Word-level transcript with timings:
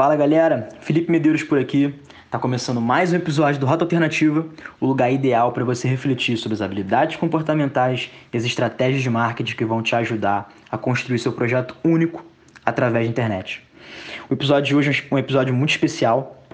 Fala 0.00 0.16
galera, 0.16 0.70
Felipe 0.80 1.12
Medeiros 1.12 1.42
por 1.42 1.58
aqui. 1.58 1.94
Tá 2.30 2.38
começando 2.38 2.80
mais 2.80 3.12
um 3.12 3.16
episódio 3.16 3.60
do 3.60 3.66
Rota 3.66 3.84
Alternativa, 3.84 4.46
o 4.80 4.86
lugar 4.86 5.12
ideal 5.12 5.52
para 5.52 5.62
você 5.62 5.86
refletir 5.86 6.38
sobre 6.38 6.54
as 6.54 6.62
habilidades 6.62 7.16
comportamentais 7.16 8.10
e 8.32 8.36
as 8.38 8.46
estratégias 8.46 9.02
de 9.02 9.10
marketing 9.10 9.54
que 9.54 9.62
vão 9.62 9.82
te 9.82 9.94
ajudar 9.94 10.50
a 10.70 10.78
construir 10.78 11.18
seu 11.18 11.32
projeto 11.32 11.76
único 11.84 12.24
através 12.64 13.04
da 13.04 13.10
internet. 13.10 13.62
O 14.30 14.32
episódio 14.32 14.68
de 14.68 14.74
hoje 14.74 15.06
é 15.10 15.14
um 15.14 15.18
episódio 15.18 15.52
muito 15.52 15.68
especial. 15.68 16.46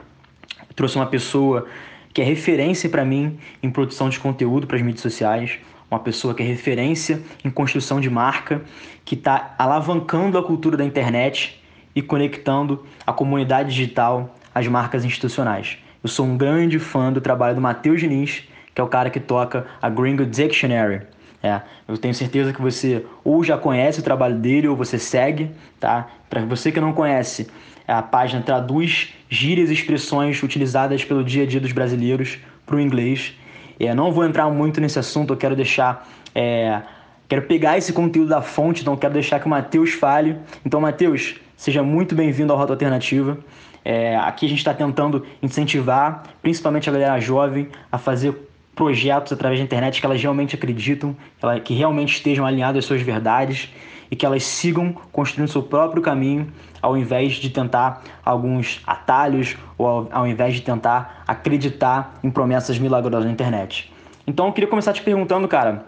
Eu 0.68 0.74
trouxe 0.74 0.96
uma 0.96 1.06
pessoa 1.06 1.68
que 2.12 2.20
é 2.20 2.24
referência 2.24 2.90
para 2.90 3.04
mim 3.04 3.38
em 3.62 3.70
produção 3.70 4.08
de 4.08 4.18
conteúdo 4.18 4.66
para 4.66 4.76
as 4.76 4.82
mídias 4.82 5.02
sociais, 5.02 5.56
uma 5.88 6.00
pessoa 6.00 6.34
que 6.34 6.42
é 6.42 6.46
referência 6.46 7.22
em 7.44 7.50
construção 7.50 8.00
de 8.00 8.10
marca, 8.10 8.60
que 9.04 9.14
está 9.14 9.54
alavancando 9.56 10.36
a 10.36 10.42
cultura 10.42 10.76
da 10.76 10.84
internet 10.84 11.62
e 11.96 12.02
conectando 12.02 12.84
a 13.06 13.12
comunidade 13.12 13.70
digital 13.70 14.36
às 14.54 14.68
marcas 14.68 15.02
institucionais. 15.02 15.78
Eu 16.04 16.10
sou 16.10 16.26
um 16.26 16.36
grande 16.36 16.78
fã 16.78 17.10
do 17.10 17.22
trabalho 17.22 17.54
do 17.54 17.60
Matheus 17.60 18.00
Diniz, 18.00 18.44
que 18.74 18.80
é 18.80 18.84
o 18.84 18.86
cara 18.86 19.08
que 19.08 19.18
toca 19.18 19.66
a 19.80 19.88
Gringo 19.88 20.26
Dictionary. 20.26 21.00
É, 21.42 21.62
eu 21.88 21.96
tenho 21.96 22.14
certeza 22.14 22.52
que 22.52 22.60
você 22.60 23.04
ou 23.24 23.42
já 23.42 23.56
conhece 23.56 24.00
o 24.00 24.02
trabalho 24.02 24.36
dele 24.36 24.68
ou 24.68 24.76
você 24.76 24.98
segue, 24.98 25.50
tá? 25.80 26.06
Para 26.28 26.44
você 26.44 26.70
que 26.70 26.80
não 26.80 26.92
conhece, 26.92 27.48
a 27.88 28.02
página 28.02 28.42
traduz 28.42 29.14
gírias 29.28 29.70
e 29.70 29.72
expressões 29.72 30.42
utilizadas 30.42 31.02
pelo 31.04 31.24
dia 31.24 31.44
a 31.44 31.46
dia 31.46 31.60
dos 31.60 31.72
brasileiros 31.72 32.38
para 32.66 32.76
o 32.76 32.80
inglês. 32.80 33.34
É, 33.80 33.94
não 33.94 34.12
vou 34.12 34.24
entrar 34.24 34.50
muito 34.50 34.80
nesse 34.80 34.98
assunto, 34.98 35.32
eu 35.32 35.36
quero 35.36 35.56
deixar 35.56 36.06
é, 36.34 36.82
Quero 37.28 37.42
pegar 37.42 37.76
esse 37.76 37.92
conteúdo 37.92 38.28
da 38.28 38.40
fonte, 38.40 38.82
então 38.82 38.96
quero 38.96 39.12
deixar 39.12 39.40
que 39.40 39.46
o 39.46 39.48
Matheus 39.48 39.90
fale. 39.90 40.36
Então, 40.64 40.80
Matheus, 40.80 41.34
seja 41.56 41.82
muito 41.82 42.14
bem-vindo 42.14 42.52
ao 42.52 42.58
Rota 42.58 42.74
Alternativa. 42.74 43.38
É, 43.84 44.16
aqui 44.16 44.46
a 44.46 44.48
gente 44.48 44.58
está 44.58 44.74
tentando 44.74 45.24
incentivar, 45.42 46.24
principalmente 46.42 46.88
a 46.88 46.92
galera 46.92 47.18
jovem, 47.18 47.68
a 47.90 47.96
fazer 47.96 48.34
projetos 48.74 49.32
através 49.32 49.58
da 49.58 49.64
internet 49.64 50.00
que 50.00 50.06
elas 50.06 50.20
realmente 50.20 50.54
acreditam, 50.54 51.16
que 51.64 51.72
realmente 51.72 52.16
estejam 52.16 52.44
alinhadas 52.44 52.80
às 52.80 52.84
suas 52.84 53.00
verdades 53.00 53.72
e 54.10 54.14
que 54.14 54.26
elas 54.26 54.44
sigam 54.44 54.94
construindo 55.10 55.48
seu 55.48 55.62
próprio 55.62 56.02
caminho, 56.02 56.52
ao 56.82 56.96
invés 56.96 57.34
de 57.34 57.48
tentar 57.48 58.04
alguns 58.24 58.82
atalhos 58.86 59.56
ou 59.78 59.86
ao, 59.86 60.08
ao 60.12 60.26
invés 60.26 60.54
de 60.54 60.60
tentar 60.60 61.24
acreditar 61.26 62.18
em 62.22 62.30
promessas 62.30 62.78
milagrosas 62.78 63.24
na 63.24 63.32
internet. 63.32 63.90
Então, 64.26 64.46
eu 64.46 64.52
queria 64.52 64.68
começar 64.68 64.92
te 64.92 65.02
perguntando, 65.02 65.48
cara, 65.48 65.86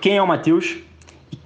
quem 0.00 0.16
é 0.16 0.22
o 0.22 0.26
Matheus 0.26 0.78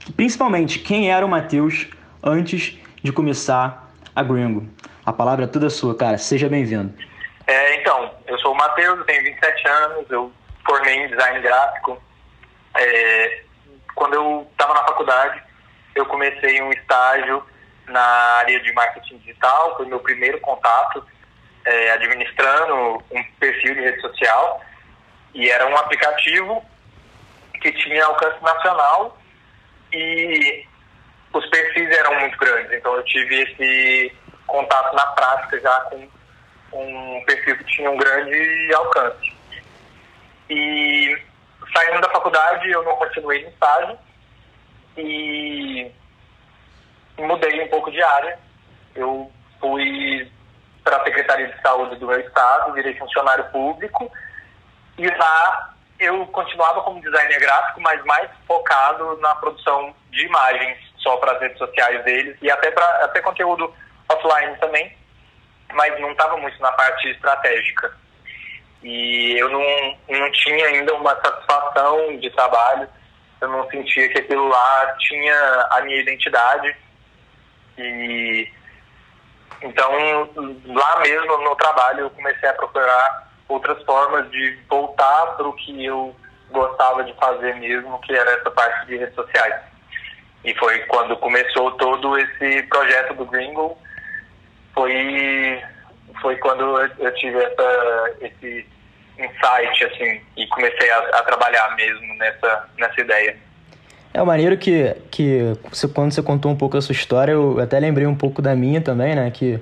e 0.09 0.13
principalmente 0.13 0.79
quem 0.79 1.11
era 1.11 1.27
o 1.27 1.29
Matheus 1.29 1.89
antes 2.23 2.79
de 3.03 3.13
começar 3.13 3.91
a 4.15 4.23
Gringo. 4.23 4.69
A 5.05 5.13
palavra 5.13 5.45
é 5.45 5.49
toda 5.49 5.71
sua, 5.71 5.97
cara. 5.97 6.19
Seja 6.19 6.49
bem-vindo. 6.49 6.93
É, 7.47 7.81
então, 7.81 8.15
eu 8.27 8.39
sou 8.41 8.53
o 8.53 8.57
Matheus, 8.57 9.05
tenho 9.07 9.23
27 9.23 9.69
anos, 9.69 10.11
eu 10.11 10.33
formei 10.67 10.97
em 10.97 11.09
design 11.09 11.41
gráfico. 11.41 12.03
É, 12.77 13.43
quando 13.95 14.15
eu 14.15 14.47
estava 14.53 14.75
na 14.75 14.85
faculdade, 14.85 15.43
eu 15.95 16.05
comecei 16.07 16.61
um 16.63 16.71
estágio 16.73 17.43
na 17.87 18.01
área 18.01 18.61
de 18.61 18.73
marketing 18.73 19.19
digital, 19.19 19.77
foi 19.77 19.87
meu 19.87 20.01
primeiro 20.01 20.39
contato 20.41 21.05
é, 21.65 21.93
administrando 21.93 23.03
um 23.11 23.25
perfil 23.41 23.75
de 23.75 23.81
rede 23.81 24.01
social 24.01 24.63
e 25.35 25.49
era 25.51 25.67
um 25.67 25.77
aplicativo 25.77 26.65
que 27.61 27.73
tinha 27.73 28.05
alcance 28.05 28.43
nacional 28.43 29.19
e 29.93 30.67
os 31.33 31.47
perfis 31.47 31.91
eram 31.91 32.21
muito 32.21 32.37
grandes. 32.39 32.73
Então 32.73 32.95
eu 32.95 33.05
tive 33.05 33.43
esse 33.43 34.13
contato 34.47 34.95
na 34.95 35.07
prática 35.09 35.61
já 35.61 35.81
com 35.83 36.09
um 36.73 37.25
perfil 37.25 37.57
que 37.59 37.65
tinha 37.65 37.91
um 37.91 37.97
grande 37.97 38.75
alcance. 38.75 39.33
E 40.51 41.19
saindo 41.77 42.01
da 42.01 42.11
faculdade 42.11 42.71
eu 42.71 42.83
não 42.83 42.97
continuei 42.97 43.43
no 43.43 43.51
estágio 43.51 43.99
e 44.97 45.91
mudei 47.19 47.63
um 47.63 47.69
pouco 47.69 47.91
de 47.91 48.03
área. 48.03 48.39
Eu 48.95 49.31
fui 49.61 50.31
para 50.83 50.97
a 50.97 51.05
Secretaria 51.05 51.49
de 51.49 51.61
Saúde 51.61 51.97
do 51.97 52.07
meu 52.07 52.19
estado, 52.21 52.73
virei 52.73 52.95
funcionário 52.97 53.45
público 53.51 54.11
e 54.97 55.07
lá 55.07 55.75
eu 55.99 56.27
continuava 56.29 56.81
como 56.83 57.01
designer 57.03 57.41
gráfico, 57.41 57.81
mas 57.81 58.03
mais 58.05 58.31
focado 58.47 59.19
na 59.19 59.35
produção 59.35 59.95
de 60.11 60.25
imagens 60.25 60.88
só 60.99 61.17
para 61.17 61.33
as 61.33 61.41
redes 61.41 61.59
sociais 61.59 62.05
deles 62.05 62.37
e 62.43 62.51
até 62.51 62.71
para 62.71 62.87
até 63.05 63.21
conteúdo 63.21 63.73
offline 64.09 64.57
também, 64.59 64.97
mas 65.73 66.01
não 66.01 66.13
estava 66.13 66.37
muito 66.37 66.61
na 66.61 66.73
parte 66.73 67.09
estratégica. 67.09 67.93
E 68.83 69.37
eu 69.39 69.49
não, 69.49 69.99
não 70.09 70.33
tinha 70.33 70.67
ainda 70.67 70.95
uma 70.95 71.15
satisfação 71.17 72.17
de 72.19 72.31
trabalho, 72.31 72.89
eu 73.41 73.49
não 73.49 73.69
sentia 73.71 74.09
que 74.09 74.19
aquilo 74.19 74.49
lá 74.49 74.97
tinha 74.99 75.69
a 75.71 75.81
minha 75.83 76.01
identidade. 76.01 76.77
E 77.77 78.51
então 79.63 79.91
lá 80.67 81.01
mesmo 81.01 81.39
no 81.39 81.57
trabalho 81.57 82.01
eu 82.01 82.11
comecei 82.11 82.49
a 82.49 82.55
procurar 82.55 83.29
outras 83.49 83.83
formas 83.85 84.31
de 84.31 84.59
voltar 84.69 85.37
para 85.37 85.49
o 85.49 85.53
que 85.55 85.85
eu 85.85 86.15
gostava 86.51 87.05
de 87.05 87.13
fazer 87.15 87.55
mesmo, 87.57 88.01
que 88.01 88.15
era 88.15 88.31
essa 88.33 88.51
parte 88.51 88.87
de 88.87 88.97
redes 88.97 89.15
sociais. 89.15 89.68
E 90.45 90.55
foi 90.55 90.79
quando 90.81 91.17
começou 91.17 91.73
todo 91.73 92.17
esse 92.19 92.63
projeto 92.65 93.15
do 93.15 93.27
Gringo, 93.27 93.77
foi, 94.75 95.61
foi 96.23 96.37
quando 96.37 96.81
eu 96.99 97.15
tive 97.15 97.37
essa, 97.39 98.11
esse 98.21 98.67
insight, 99.19 99.85
assim, 99.85 100.21
e 100.37 100.47
comecei 100.47 100.91
a, 100.91 100.99
a 100.99 101.23
trabalhar 101.25 101.75
mesmo 101.77 102.15
nessa, 102.15 102.69
nessa 102.79 103.01
ideia. 103.01 103.37
É 104.15 104.23
o 104.23 104.27
maneiro 104.27 104.57
que, 104.57 104.97
que 105.11 105.53
você, 105.71 105.87
quando 105.89 106.13
você 106.13 106.23
contou 106.23 106.51
um 106.51 106.57
pouco 106.57 106.77
a 106.77 106.81
sua 106.81 106.93
história, 106.93 107.33
eu 107.33 107.61
até 107.61 107.79
lembrei 107.79 108.07
um 108.07 108.15
pouco 108.15 108.41
da 108.41 108.55
minha 108.55 108.81
também, 108.81 109.15
né? 109.15 109.31
Que 109.31 109.61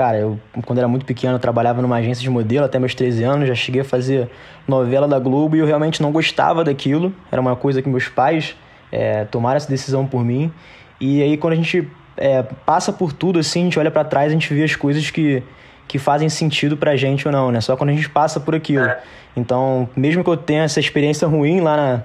Cara, 0.00 0.16
eu, 0.16 0.40
quando 0.64 0.78
era 0.78 0.88
muito 0.88 1.04
pequeno, 1.04 1.34
eu 1.34 1.38
trabalhava 1.38 1.82
numa 1.82 1.96
agência 1.96 2.22
de 2.22 2.30
modelo 2.30 2.64
até 2.64 2.78
meus 2.78 2.94
13 2.94 3.22
anos, 3.22 3.48
já 3.48 3.54
cheguei 3.54 3.82
a 3.82 3.84
fazer 3.84 4.30
novela 4.66 5.06
da 5.06 5.18
Globo 5.18 5.56
e 5.56 5.58
eu 5.58 5.66
realmente 5.66 6.00
não 6.00 6.10
gostava 6.10 6.64
daquilo. 6.64 7.14
Era 7.30 7.38
uma 7.38 7.54
coisa 7.54 7.82
que 7.82 7.88
meus 7.90 8.08
pais 8.08 8.56
é, 8.90 9.24
tomaram 9.24 9.56
essa 9.56 9.68
decisão 9.68 10.06
por 10.06 10.24
mim. 10.24 10.52
E 11.00 11.22
aí, 11.22 11.36
quando 11.36 11.54
a 11.54 11.56
gente 11.56 11.88
é, 12.16 12.42
passa 12.42 12.92
por 12.92 13.12
tudo, 13.12 13.38
assim, 13.38 13.62
a 13.62 13.64
gente 13.64 13.78
olha 13.78 13.90
para 13.90 14.04
trás, 14.04 14.30
a 14.30 14.32
gente 14.32 14.52
vê 14.52 14.62
as 14.62 14.76
coisas 14.76 15.10
que, 15.10 15.42
que 15.88 15.98
fazem 15.98 16.28
sentido 16.28 16.76
pra 16.76 16.96
gente 16.96 17.26
ou 17.26 17.32
não, 17.32 17.50
né? 17.50 17.60
Só 17.60 17.76
quando 17.76 17.90
a 17.90 17.94
gente 17.94 18.08
passa 18.08 18.38
por 18.38 18.54
aquilo. 18.54 18.84
É. 18.84 19.00
Então, 19.36 19.88
mesmo 19.96 20.22
que 20.22 20.30
eu 20.30 20.36
tenha 20.36 20.64
essa 20.64 20.80
experiência 20.80 21.26
ruim 21.26 21.60
lá 21.60 21.76
na, 21.76 22.02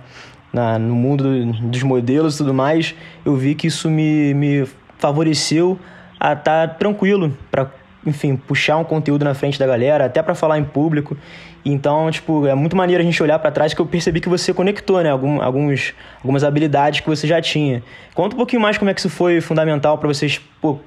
na, 0.53 0.79
no 0.79 0.95
mundo 0.95 1.45
dos 1.63 1.83
modelos 1.83 2.35
e 2.35 2.37
tudo 2.37 2.53
mais, 2.53 2.95
eu 3.25 3.35
vi 3.35 3.55
que 3.55 3.67
isso 3.67 3.89
me, 3.89 4.33
me 4.33 4.67
favoreceu 4.97 5.77
a 6.19 6.33
estar 6.33 6.67
tá 6.67 6.73
tranquilo 6.73 7.37
para 7.51 7.69
enfim, 8.05 8.35
puxar 8.35 8.77
um 8.77 8.83
conteúdo 8.83 9.25
na 9.25 9.33
frente 9.33 9.57
da 9.57 9.65
galera, 9.65 10.05
até 10.05 10.21
para 10.21 10.35
falar 10.35 10.59
em 10.59 10.63
público. 10.63 11.17
Então, 11.67 12.11
tipo, 12.11 12.45
é 12.45 12.53
muito 12.53 12.75
maneiro 12.75 13.01
a 13.01 13.05
gente 13.05 13.21
olhar 13.23 13.39
para 13.39 13.49
trás 13.49 13.73
que 13.73 13.81
eu 13.81 13.87
percebi 13.87 14.21
que 14.21 14.29
você 14.29 14.53
conectou, 14.53 15.01
né, 15.01 15.09
Algum, 15.09 15.41
alguns, 15.41 15.95
algumas 16.21 16.43
habilidades 16.43 16.99
que 16.99 17.07
você 17.07 17.25
já 17.25 17.41
tinha. 17.41 17.81
Conta 18.13 18.35
um 18.35 18.37
pouquinho 18.37 18.61
mais 18.61 18.77
como 18.77 18.91
é 18.91 18.93
que 18.93 18.99
isso 18.99 19.09
foi 19.09 19.41
fundamental 19.41 19.97
para 19.97 20.07
vocês 20.07 20.39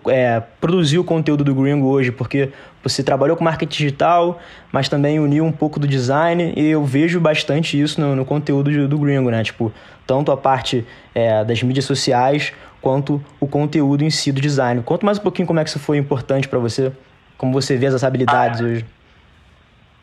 é, 0.07 0.41
produzir 0.61 0.99
o 0.99 1.05
conteúdo 1.05 1.43
do 1.43 1.53
Gringo 1.53 1.89
hoje, 1.89 2.13
porque 2.13 2.51
você 2.81 3.03
trabalhou 3.03 3.37
com 3.37 3.43
marketing 3.43 3.77
digital, 3.77 4.39
mas 4.71 4.89
também 4.89 5.19
uniu 5.19 5.45
um 5.45 5.51
pouco 5.51 5.81
do 5.81 5.87
design 5.89 6.53
e 6.57 6.67
eu 6.67 6.85
vejo 6.85 7.19
bastante 7.19 7.81
isso 7.81 8.01
no, 8.01 8.15
no 8.15 8.25
conteúdo 8.25 8.71
do, 8.71 8.87
do 8.87 8.99
Gringo, 8.99 9.31
né? 9.31 9.43
Tipo, 9.43 9.73
tanto 10.07 10.31
a 10.31 10.37
parte 10.37 10.87
é, 11.13 11.45
das 11.45 11.61
mídias 11.61 11.87
sociais 11.87 12.53
quanto 12.81 13.21
o 13.41 13.49
conteúdo 13.49 14.05
em 14.05 14.11
si 14.11 14.31
do 14.31 14.41
design. 14.41 14.81
Conta 14.83 15.05
mais 15.05 15.19
um 15.19 15.23
pouquinho 15.23 15.49
como 15.49 15.59
é 15.59 15.65
que 15.65 15.71
isso 15.71 15.81
foi 15.81 15.99
importante 15.99 16.49
para 16.49 16.61
você, 16.61 16.93
como 17.39 17.53
você 17.53 17.77
vê 17.77 17.87
essas 17.87 18.05
habilidades 18.05 18.61
ah, 18.61 18.65
hoje. 18.65 18.87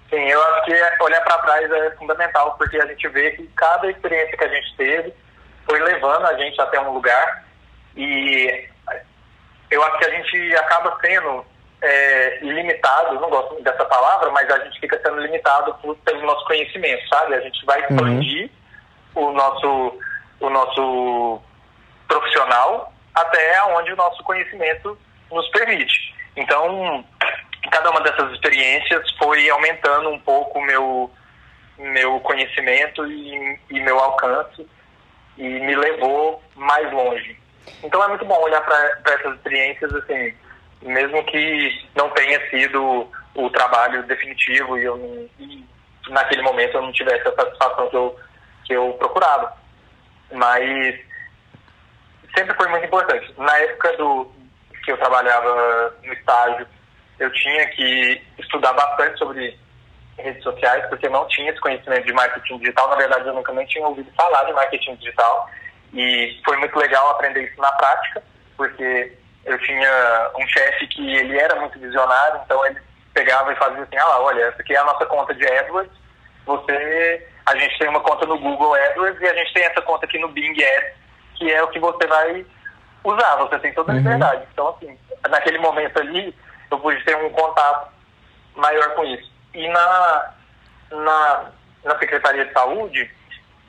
Sim, 0.09 0.21
eu 0.21 0.41
acho 0.41 0.65
que 0.65 1.03
olhar 1.03 1.21
para 1.21 1.37
trás 1.39 1.69
é 1.69 1.91
fundamental, 1.91 2.55
porque 2.57 2.77
a 2.77 2.85
gente 2.87 3.07
vê 3.09 3.31
que 3.31 3.45
cada 3.55 3.91
experiência 3.91 4.37
que 4.37 4.43
a 4.43 4.47
gente 4.47 4.75
teve 4.77 5.13
foi 5.65 5.79
levando 5.79 6.25
a 6.25 6.33
gente 6.37 6.59
até 6.61 6.79
um 6.79 6.93
lugar 6.93 7.43
e 7.95 8.67
eu 9.69 9.83
acho 9.83 9.97
que 9.97 10.05
a 10.05 10.09
gente 10.11 10.55
acaba 10.55 10.97
sendo 11.01 11.45
é, 11.81 12.39
limitado, 12.41 13.19
não 13.19 13.29
gosto 13.29 13.61
dessa 13.61 13.83
palavra, 13.85 14.31
mas 14.31 14.49
a 14.49 14.63
gente 14.63 14.79
fica 14.79 14.99
sendo 15.03 15.19
limitado 15.19 15.73
por, 15.75 15.95
pelo 15.97 16.21
nosso 16.21 16.45
conhecimento, 16.45 17.07
sabe? 17.09 17.35
A 17.35 17.41
gente 17.41 17.65
vai 17.65 17.79
uhum. 17.81 17.85
expandir 17.89 18.49
uhum. 19.15 19.29
o 19.29 19.33
nosso 19.33 19.99
o 20.39 20.49
nosso 20.49 21.41
profissional 22.07 22.93
até 23.13 23.63
onde 23.63 23.93
o 23.93 23.95
nosso 23.95 24.21
conhecimento 24.23 24.97
nos 25.31 25.47
permite. 25.49 26.14
Então, 26.35 27.05
cada 27.71 27.91
uma 27.91 28.01
dessas 28.01 28.31
experiências 28.31 29.09
foi 29.17 29.49
aumentando 29.49 30.09
um 30.09 30.19
pouco 30.19 30.59
o 30.59 30.65
meu, 30.65 31.11
meu 31.77 32.19
conhecimento 32.21 33.05
e, 33.05 33.59
e 33.69 33.79
meu 33.79 33.99
alcance 33.99 34.67
e 35.37 35.43
me 35.43 35.75
levou 35.75 36.41
mais 36.55 36.91
longe. 36.91 37.37
Então 37.83 38.03
é 38.03 38.07
muito 38.07 38.25
bom 38.25 38.39
olhar 38.41 38.61
para 38.61 39.13
essas 39.13 39.35
experiências 39.35 39.93
assim, 39.95 40.33
mesmo 40.81 41.23
que 41.25 41.87
não 41.95 42.09
tenha 42.11 42.49
sido 42.49 43.09
o 43.33 43.49
trabalho 43.49 44.03
definitivo 44.03 44.77
e, 44.77 44.85
eu, 44.85 45.29
e 45.39 45.65
naquele 46.09 46.41
momento 46.41 46.75
eu 46.75 46.81
não 46.83 46.91
tivesse 46.91 47.27
a 47.27 47.35
satisfação 47.35 47.89
que 47.89 47.97
eu, 47.97 48.19
que 48.65 48.73
eu 48.73 48.93
procurava. 48.93 49.57
Mas 50.31 50.99
sempre 52.35 52.55
foi 52.55 52.67
muito 52.69 52.85
importante. 52.85 53.33
Na 53.37 53.57
época 53.59 53.97
do 53.97 54.31
que 54.85 54.91
eu 54.91 54.97
trabalhava 54.97 55.93
no 56.03 56.13
estágio, 56.13 56.67
eu 57.19 57.31
tinha 57.33 57.67
que 57.69 58.21
estudar 58.37 58.73
bastante 58.73 59.17
sobre 59.17 59.57
redes 60.17 60.43
sociais, 60.43 60.85
porque 60.87 61.07
eu 61.07 61.11
não 61.11 61.27
tinha 61.27 61.49
esse 61.49 61.59
conhecimento 61.59 62.05
de 62.05 62.13
marketing 62.13 62.59
digital. 62.59 62.89
Na 62.89 62.95
verdade, 62.95 63.27
eu 63.27 63.33
nunca 63.33 63.51
nem 63.51 63.65
tinha 63.65 63.85
ouvido 63.85 64.09
falar 64.15 64.43
de 64.43 64.53
marketing 64.53 64.95
digital. 64.95 65.49
E 65.93 66.39
foi 66.45 66.57
muito 66.57 66.77
legal 66.77 67.09
aprender 67.09 67.43
isso 67.43 67.59
na 67.59 67.71
prática, 67.73 68.23
porque 68.55 69.17
eu 69.45 69.57
tinha 69.59 70.31
um 70.37 70.47
chefe 70.47 70.87
que 70.87 71.15
ele 71.15 71.37
era 71.37 71.55
muito 71.59 71.79
visionário, 71.79 72.41
então 72.45 72.65
ele 72.65 72.79
pegava 73.13 73.51
e 73.51 73.55
fazia 73.55 73.83
assim, 73.83 73.97
ah, 73.97 74.19
olha, 74.19 74.43
essa 74.45 74.61
aqui 74.61 74.73
é 74.73 74.77
a 74.77 74.83
nossa 74.83 75.05
conta 75.05 75.33
de 75.33 75.45
AdWords, 75.45 75.91
você, 76.45 77.27
a 77.45 77.55
gente 77.57 77.77
tem 77.79 77.87
uma 77.87 78.01
conta 78.01 78.25
no 78.25 78.37
Google 78.37 78.73
AdWords 78.73 79.21
e 79.21 79.27
a 79.27 79.33
gente 79.33 79.53
tem 79.53 79.63
essa 79.63 79.81
conta 79.81 80.05
aqui 80.05 80.19
no 80.19 80.27
Bing 80.29 80.61
Ads, 80.61 80.97
que 81.35 81.51
é 81.51 81.63
o 81.63 81.69
que 81.69 81.79
você 81.79 82.05
vai 82.07 82.45
usar, 83.13 83.35
você 83.37 83.59
tem 83.59 83.73
toda 83.73 83.91
a 83.91 83.95
uhum. 83.95 84.01
liberdade. 84.01 84.41
Uhum. 84.41 84.47
Então, 84.51 84.69
assim, 84.69 84.99
naquele 85.29 85.57
momento 85.59 85.99
ali, 85.99 86.35
eu 86.71 86.79
pude 86.79 87.03
ter 87.03 87.15
um 87.17 87.29
contato 87.29 87.91
maior 88.55 88.95
com 88.95 89.03
isso. 89.05 89.31
E 89.53 89.67
na, 89.67 90.33
na, 90.91 91.45
na 91.83 91.99
Secretaria 91.99 92.45
de 92.45 92.53
Saúde, 92.53 93.09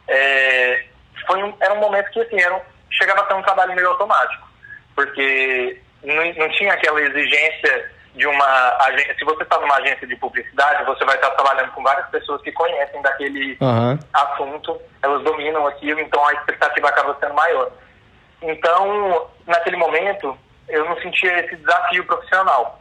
é, 0.08 0.84
foi 1.26 1.42
um, 1.42 1.54
era 1.60 1.74
um 1.74 1.80
momento 1.80 2.10
que, 2.10 2.20
assim, 2.20 2.40
era, 2.40 2.60
chegava 2.90 3.22
a 3.22 3.26
ser 3.26 3.34
um 3.34 3.42
trabalho 3.42 3.74
meio 3.74 3.88
automático, 3.88 4.48
porque 4.94 5.80
não, 6.02 6.34
não 6.34 6.48
tinha 6.50 6.72
aquela 6.72 7.00
exigência 7.00 7.90
de 8.14 8.26
uma 8.26 8.76
agência. 8.86 9.14
Se 9.18 9.24
você 9.24 9.42
está 9.42 9.58
numa 9.60 9.76
agência 9.76 10.06
de 10.06 10.16
publicidade, 10.16 10.84
você 10.84 11.04
vai 11.04 11.16
estar 11.16 11.30
trabalhando 11.32 11.70
com 11.72 11.82
várias 11.82 12.08
pessoas 12.08 12.40
que 12.42 12.50
conhecem 12.52 13.00
daquele 13.02 13.56
uhum. 13.60 13.98
assunto, 14.12 14.80
elas 15.02 15.22
dominam 15.22 15.66
aquilo, 15.66 16.00
então 16.00 16.24
a 16.26 16.32
expectativa 16.32 16.88
acaba 16.88 17.16
sendo 17.20 17.34
maior. 17.34 17.70
Então, 18.42 19.28
naquele 19.46 19.76
momento, 19.76 20.36
eu 20.68 20.84
não 20.84 21.00
sentia 21.00 21.40
esse 21.40 21.56
desafio 21.56 22.04
profissional. 22.06 22.80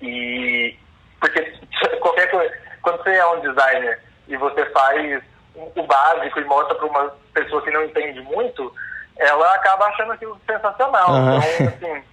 E 0.00 0.76
porque 1.20 1.40
qualquer 2.00 2.30
coisa, 2.30 2.54
quando 2.82 3.02
você 3.02 3.14
é 3.14 3.26
um 3.26 3.40
designer 3.40 4.02
e 4.26 4.36
você 4.36 4.64
faz 4.66 5.22
o 5.54 5.82
básico 5.82 6.40
e 6.40 6.44
mostra 6.44 6.74
para 6.74 6.86
uma 6.86 7.14
pessoa 7.34 7.62
que 7.62 7.70
não 7.70 7.84
entende 7.84 8.20
muito, 8.22 8.72
ela 9.18 9.54
acaba 9.54 9.86
achando 9.86 10.12
aquilo 10.12 10.40
sensacional. 10.46 11.10
Uhum. 11.10 11.36
Então, 11.36 11.68
assim, 11.68 12.04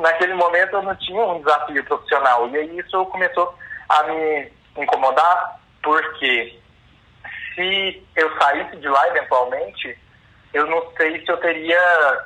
naquele 0.00 0.34
momento 0.34 0.74
eu 0.74 0.82
não 0.82 0.94
tinha 0.96 1.24
um 1.24 1.38
desafio 1.38 1.84
profissional. 1.84 2.48
E 2.48 2.56
aí 2.56 2.78
isso 2.78 3.04
começou 3.06 3.54
a 3.88 4.02
me 4.04 4.52
incomodar, 4.76 5.60
porque 5.82 6.58
se 7.54 8.02
eu 8.16 8.38
saísse 8.38 8.76
de 8.76 8.88
lá 8.88 9.08
eventualmente, 9.08 9.98
eu 10.52 10.66
não 10.66 10.92
sei 10.96 11.20
se 11.24 11.30
eu 11.30 11.36
teria 11.38 12.24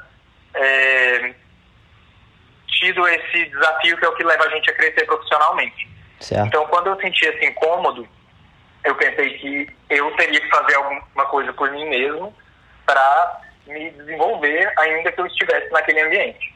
é, 0.55 1.35
tido 2.67 3.07
esse 3.09 3.45
desafio 3.47 3.97
que 3.97 4.05
é 4.05 4.09
o 4.09 4.17
que 4.17 4.25
leva 4.25 4.45
a 4.45 4.51
gente 4.51 4.71
a 4.71 4.75
crescer 4.75 5.05
profissionalmente. 5.05 5.89
Certo. 6.21 6.47
Então, 6.47 6.67
quando 6.67 6.89
eu 6.89 6.97
senti 7.01 7.25
esse 7.25 7.45
incômodo, 7.45 8.09
eu 8.85 8.95
pensei 8.97 9.39
que 9.39 9.69
eu 9.91 10.11
teria 10.17 10.41
que 10.41 10.49
fazer 10.49 10.75
alguma 10.77 11.27
coisa 11.27 11.53
por 11.53 11.71
mim 11.71 11.89
mesmo 11.89 12.35
para 12.87 13.41
me 13.67 13.91
desenvolver, 13.91 14.73
ainda 14.79 15.11
que 15.11 15.21
eu 15.21 15.27
estivesse 15.27 15.71
naquele 15.71 16.03
ambiente. 16.03 16.55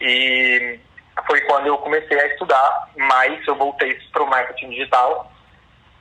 E 0.00 0.78
foi 1.26 1.40
quando 1.42 1.66
eu 1.66 1.76
comecei 1.78 2.18
a 2.18 2.26
estudar 2.28 2.90
mais, 2.96 3.46
eu 3.46 3.54
voltei 3.54 3.94
para 4.12 4.22
o 4.22 4.30
marketing 4.30 4.70
digital 4.70 5.30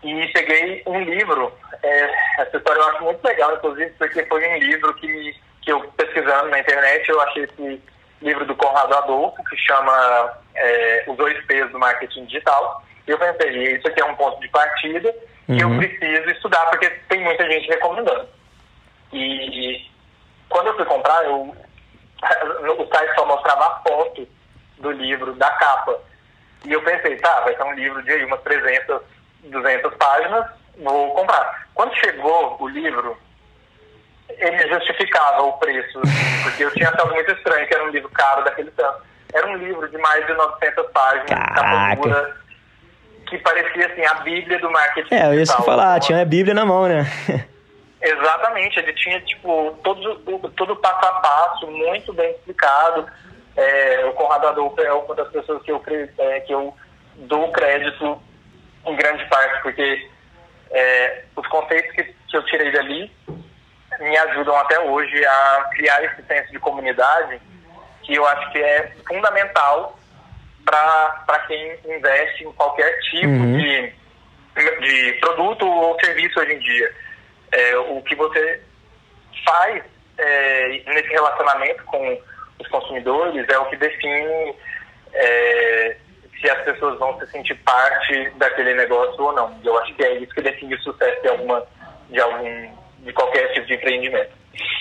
e 0.03 0.27
peguei 0.27 0.83
um 0.85 1.01
livro. 1.03 1.51
É, 1.83 2.41
essa 2.41 2.57
história 2.57 2.79
eu 2.79 2.87
acho 2.89 3.03
muito 3.03 3.23
legal, 3.25 3.55
inclusive, 3.55 3.89
porque 3.97 4.23
foi 4.25 4.47
um 4.47 4.57
livro 4.57 4.93
que, 4.95 5.35
que 5.61 5.71
eu 5.71 5.81
pesquisando 5.91 6.49
na 6.49 6.59
internet, 6.59 7.07
eu 7.09 7.21
achei 7.21 7.43
esse 7.43 7.81
livro 8.21 8.45
do 8.45 8.55
Conrado 8.55 8.95
Adolfo, 8.95 9.43
que 9.45 9.57
chama 9.57 10.37
é, 10.55 11.05
Os 11.07 11.17
Dois 11.17 11.43
P's 11.45 11.71
do 11.71 11.79
Marketing 11.79 12.25
Digital. 12.25 12.83
E 13.07 13.11
eu 13.11 13.17
pensei, 13.17 13.75
isso 13.75 13.87
aqui 13.87 14.01
é 14.01 14.05
um 14.05 14.15
ponto 14.15 14.39
de 14.39 14.49
partida 14.49 15.13
que 15.45 15.63
uhum. 15.63 15.73
eu 15.73 15.77
preciso 15.77 16.29
estudar, 16.29 16.65
porque 16.67 16.89
tem 17.09 17.21
muita 17.21 17.49
gente 17.49 17.67
recomendando. 17.69 18.27
E 19.13 19.89
quando 20.49 20.67
eu 20.67 20.75
fui 20.75 20.85
comprar, 20.85 21.23
eu, 21.23 21.55
o 22.77 22.87
site 22.87 23.15
só 23.15 23.25
mostrava 23.25 23.65
a 23.65 23.79
foto 23.87 24.27
do 24.79 24.91
livro, 24.91 25.33
da 25.33 25.49
capa. 25.51 25.99
E 26.65 26.73
eu 26.73 26.81
pensei, 26.81 27.15
tá, 27.17 27.41
vai 27.41 27.55
ser 27.55 27.63
um 27.63 27.73
livro 27.73 28.03
de 28.03 28.11
aí, 28.11 28.25
umas 28.25 28.41
300, 28.41 29.01
200 29.49 29.93
páginas, 29.95 30.45
vou 30.77 31.13
comprar. 31.13 31.67
Quando 31.73 31.93
chegou 31.95 32.57
o 32.59 32.67
livro, 32.67 33.17
ele 34.29 34.67
justificava 34.67 35.43
o 35.43 35.53
preço, 35.53 35.99
porque 36.43 36.63
eu 36.63 36.71
tinha 36.73 36.89
achado 36.89 37.13
muito 37.13 37.31
estranho 37.31 37.67
que 37.67 37.73
era 37.73 37.83
um 37.83 37.89
livro 37.89 38.09
caro 38.09 38.43
daquele 38.43 38.71
tanto. 38.71 39.01
Era 39.33 39.47
um 39.47 39.57
livro 39.57 39.87
de 39.89 39.97
mais 39.97 40.25
de 40.25 40.33
900 40.33 40.91
páginas, 40.91 41.27
capa 41.27 42.37
que 43.27 43.37
parecia 43.39 43.87
assim 43.87 44.05
a 44.05 44.13
Bíblia 44.21 44.57
do 44.59 44.71
marketing. 44.71 45.13
É, 45.13 45.27
eu 45.27 45.33
ia 45.33 45.43
te 45.43 45.63
falar, 45.63 45.99
tinha 45.99 46.21
a 46.21 46.25
Bíblia 46.25 46.53
na 46.53 46.65
mão, 46.65 46.87
né? 46.87 47.05
Exatamente, 48.01 48.79
ele 48.79 48.93
tinha 48.93 49.19
tipo 49.21 49.77
todo, 49.83 50.49
todo 50.51 50.75
passo 50.77 51.05
a 51.05 51.11
passo, 51.19 51.67
muito 51.67 52.13
bem 52.13 52.31
explicado. 52.31 53.05
É, 53.55 54.05
o 54.05 54.13
Conrado 54.13 54.47
Adolfo 54.47 54.79
é 54.79 54.93
uma 54.93 55.15
das 55.15 55.27
pessoas 55.29 55.61
que 55.63 55.71
eu, 55.71 55.83
é, 56.19 56.39
que 56.41 56.53
eu 56.53 56.73
dou 57.15 57.51
crédito 57.51 58.21
em 58.91 58.95
grande 58.95 59.25
parte, 59.25 59.61
porque 59.61 60.09
é, 60.71 61.23
os 61.35 61.47
conceitos 61.47 61.91
que, 61.93 62.03
que 62.03 62.37
eu 62.37 62.45
tirei 62.45 62.71
dali 62.71 63.11
me 63.99 64.17
ajudam 64.17 64.55
até 64.57 64.79
hoje 64.79 65.25
a 65.25 65.69
criar 65.75 66.03
esse 66.03 66.21
senso 66.23 66.51
de 66.51 66.59
comunidade 66.59 67.41
que 68.03 68.15
eu 68.15 68.25
acho 68.27 68.51
que 68.51 68.59
é 68.59 68.91
fundamental 69.07 69.97
para 70.65 71.39
quem 71.47 71.79
investe 71.85 72.43
em 72.43 72.51
qualquer 72.53 72.97
tipo 73.09 73.27
uhum. 73.27 73.57
de, 73.57 73.93
de 74.81 75.13
produto 75.19 75.65
ou 75.65 75.99
serviço 75.99 76.39
hoje 76.39 76.53
em 76.53 76.59
dia. 76.59 76.93
É, 77.51 77.77
o 77.77 78.01
que 78.01 78.15
você 78.15 78.61
faz 79.45 79.83
é, 80.17 80.67
nesse 80.87 81.09
relacionamento 81.09 81.83
com 81.85 82.21
os 82.59 82.67
consumidores 82.67 83.47
é 83.47 83.57
o 83.57 83.65
que 83.65 83.77
define 83.77 84.55
é, 85.13 85.97
se 86.39 86.49
as 86.49 86.63
pessoas 86.63 86.97
vão 86.99 87.17
se 87.19 87.27
sentir 87.31 87.55
parte 87.63 88.29
daquele 88.37 88.73
negócio 88.73 89.21
ou 89.23 89.33
não. 89.33 89.59
Eu 89.63 89.77
acho 89.79 89.93
que 89.95 90.03
é 90.03 90.19
isso 90.19 90.33
que 90.33 90.41
define 90.41 90.75
o 90.75 90.81
sucesso 90.81 91.21
de 91.21 91.27
alguma 91.29 91.63
de 92.09 92.19
algum 92.19 92.71
de 92.99 93.13
qualquer 93.13 93.53
tipo 93.53 93.65
de 93.67 93.73
empreendimento. 93.75 94.31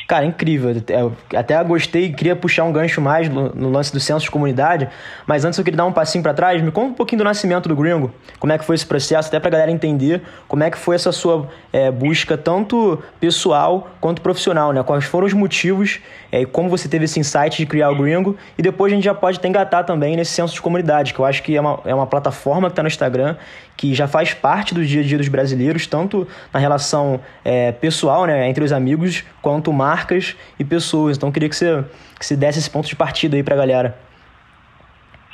Cara, 0.07 0.25
incrível. 0.25 0.71
É, 0.71 1.37
até 1.37 1.63
gostei, 1.65 2.13
queria 2.13 2.37
puxar 2.37 2.63
um 2.63 2.73
gancho 2.73 3.01
mais 3.01 3.29
no, 3.29 3.53
no, 3.53 3.71
lance 3.71 3.93
do 3.93 3.99
censo 3.99 4.25
de 4.25 4.31
comunidade, 4.31 4.89
mas 5.27 5.45
antes 5.45 5.59
eu 5.59 5.65
queria 5.65 5.79
dar 5.79 5.85
um 5.85 5.93
passinho 5.93 6.23
para 6.23 6.33
trás. 6.33 6.63
Me 6.63 6.71
conta 6.71 6.93
um 6.93 6.95
pouquinho 6.95 7.19
do 7.19 7.25
nascimento 7.25 7.69
do 7.69 7.75
Gringo, 7.75 8.13
como 8.39 8.53
é 8.53 8.59
que 8.59 8.65
foi 8.65 8.77
esse 8.77 8.87
processo, 8.87 9.29
até 9.29 9.41
pra 9.41 9.51
galera 9.51 9.71
entender 9.71 10.23
como 10.47 10.63
é 10.63 10.71
que 10.71 10.79
foi 10.79 10.95
essa 10.95 11.11
sua 11.11 11.49
é, 11.73 11.91
busca, 11.91 12.39
tanto 12.39 13.03
pessoal 13.19 13.91
quanto 14.01 14.23
profissional, 14.23 14.73
né? 14.73 14.81
Quais 14.85 15.05
foram 15.05 15.27
os 15.27 15.33
motivos 15.33 15.99
é, 16.31 16.43
e 16.43 16.47
como 16.47 16.69
você 16.69 16.89
teve 16.89 17.07
esse 17.07 17.19
insight 17.19 17.57
de 17.57 17.67
criar 17.67 17.91
o 17.91 17.97
Gringo. 17.97 18.37
E 18.57 18.63
depois 18.63 18.93
a 18.93 18.95
gente 18.95 19.05
já 19.05 19.15
pode 19.15 19.39
até 19.39 19.49
engatar 19.49 19.85
também 19.85 20.17
nesse 20.17 20.31
censo 20.31 20.55
de 20.55 20.63
comunidade, 20.63 21.15
que 21.15 21.19
eu 21.19 21.25
acho 21.25 21.43
que 21.43 21.57
é 21.57 21.61
uma, 21.61 21.81
é 21.85 21.95
uma 21.95 22.07
plataforma 22.07 22.69
que 22.69 22.73
está 22.73 22.83
no 22.83 22.89
Instagram, 22.89 23.37
que 23.77 23.95
já 23.95 24.09
faz 24.09 24.33
parte 24.33 24.73
do 24.73 24.85
dia 24.85 25.03
a 25.03 25.05
dia 25.05 25.19
dos 25.19 25.29
brasileiros, 25.29 25.87
tanto 25.87 26.27
na 26.53 26.59
relação 26.59 27.21
é, 27.45 27.73
pessoal, 27.73 28.25
né, 28.25 28.49
entre 28.49 28.65
os 28.65 28.73
amigos, 28.73 29.25
quanto 29.43 29.73
marcas 29.97 30.37
e 30.59 30.65
pessoas. 30.65 31.17
Então, 31.17 31.33
queria 31.33 31.49
que 31.49 31.57
você, 31.57 31.85
que 32.19 32.27
você 32.27 32.37
desse 32.37 32.59
esse 32.59 32.71
ponto 32.71 32.87
de 32.87 32.97
partida 32.97 33.37
aí 33.37 33.43
para 33.43 33.55
a 33.55 33.59
galera. 33.59 33.99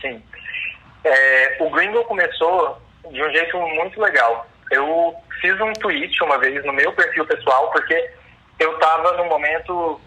Sim. 0.00 0.22
É, 1.04 1.56
o 1.60 1.70
Gringo 1.70 2.04
começou 2.04 2.80
de 3.10 3.22
um 3.22 3.30
jeito 3.30 3.58
muito 3.58 4.00
legal. 4.00 4.46
Eu 4.70 5.14
fiz 5.40 5.60
um 5.60 5.72
tweet 5.74 6.22
uma 6.22 6.38
vez 6.38 6.64
no 6.64 6.72
meu 6.72 6.92
perfil 6.92 7.26
pessoal, 7.26 7.70
porque 7.72 8.10
eu 8.60 8.74
estava 8.74 9.16
num 9.16 9.28
momento 9.28 10.00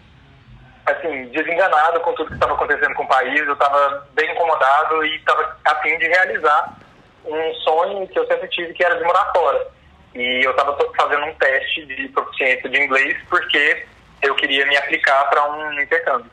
assim, 0.86 1.26
desenganado 1.26 2.00
com 2.00 2.12
tudo 2.14 2.28
que 2.28 2.34
estava 2.34 2.54
acontecendo 2.54 2.94
com 2.94 3.02
o 3.02 3.08
país, 3.08 3.40
eu 3.40 3.52
estava 3.52 4.06
bem 4.14 4.30
incomodado 4.32 5.04
e 5.04 5.16
estava 5.16 5.56
a 5.64 5.74
fim 5.82 5.98
de 5.98 6.06
realizar 6.06 6.76
um 7.24 7.54
sonho 7.54 8.06
que 8.06 8.18
eu 8.18 8.26
sempre 8.26 8.48
tive, 8.48 8.72
que 8.72 8.84
era 8.84 8.96
de 8.96 9.04
morar 9.04 9.32
fora. 9.34 9.66
E 10.14 10.46
eu 10.46 10.52
estava 10.52 10.78
fazendo 10.96 11.26
um 11.26 11.34
teste 11.34 11.84
de 11.86 12.08
proficiência 12.08 12.70
de 12.70 12.80
inglês 12.80 13.18
porque 13.28 13.84
eu 14.22 14.34
queria 14.34 14.66
me 14.66 14.76
aplicar 14.76 15.24
para 15.26 15.50
um 15.50 15.80
intercâmbio. 15.80 16.30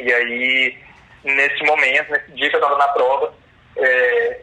E 0.00 0.12
aí, 0.12 0.78
nesse 1.24 1.62
momento, 1.64 2.10
nesse 2.10 2.32
dia 2.32 2.48
que 2.48 2.56
eu 2.56 2.60
estava 2.60 2.78
na 2.78 2.88
prova, 2.88 3.34
é, 3.76 4.40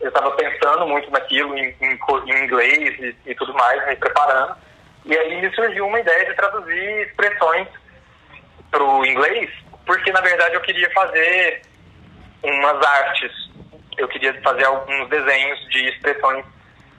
eu 0.00 0.08
estava 0.08 0.30
pensando 0.32 0.86
muito 0.86 1.10
naquilo, 1.10 1.56
em, 1.56 1.74
em, 1.80 1.98
em 2.26 2.44
inglês 2.44 2.98
e, 3.00 3.16
e, 3.26 3.34
tudo 3.34 3.52
mais, 3.54 3.86
me 3.86 3.96
preparando. 3.96 4.56
E 5.04 5.16
aí 5.16 5.40
me 5.40 5.54
surgiu 5.54 5.86
uma 5.86 6.00
ideia 6.00 6.26
de 6.26 6.34
traduzir 6.34 7.06
expressões 7.06 7.68
para 8.70 8.82
o 8.82 9.04
inglês, 9.04 9.50
porque 9.86 10.10
na 10.12 10.20
verdade 10.20 10.54
eu 10.54 10.60
queria 10.62 10.90
fazer 10.90 11.62
umas 12.42 12.86
artes. 12.86 13.32
Eu 13.96 14.08
queria 14.08 14.34
fazer 14.42 14.64
alguns 14.64 15.08
desenhos 15.08 15.60
de 15.68 15.88
expressões 15.88 16.44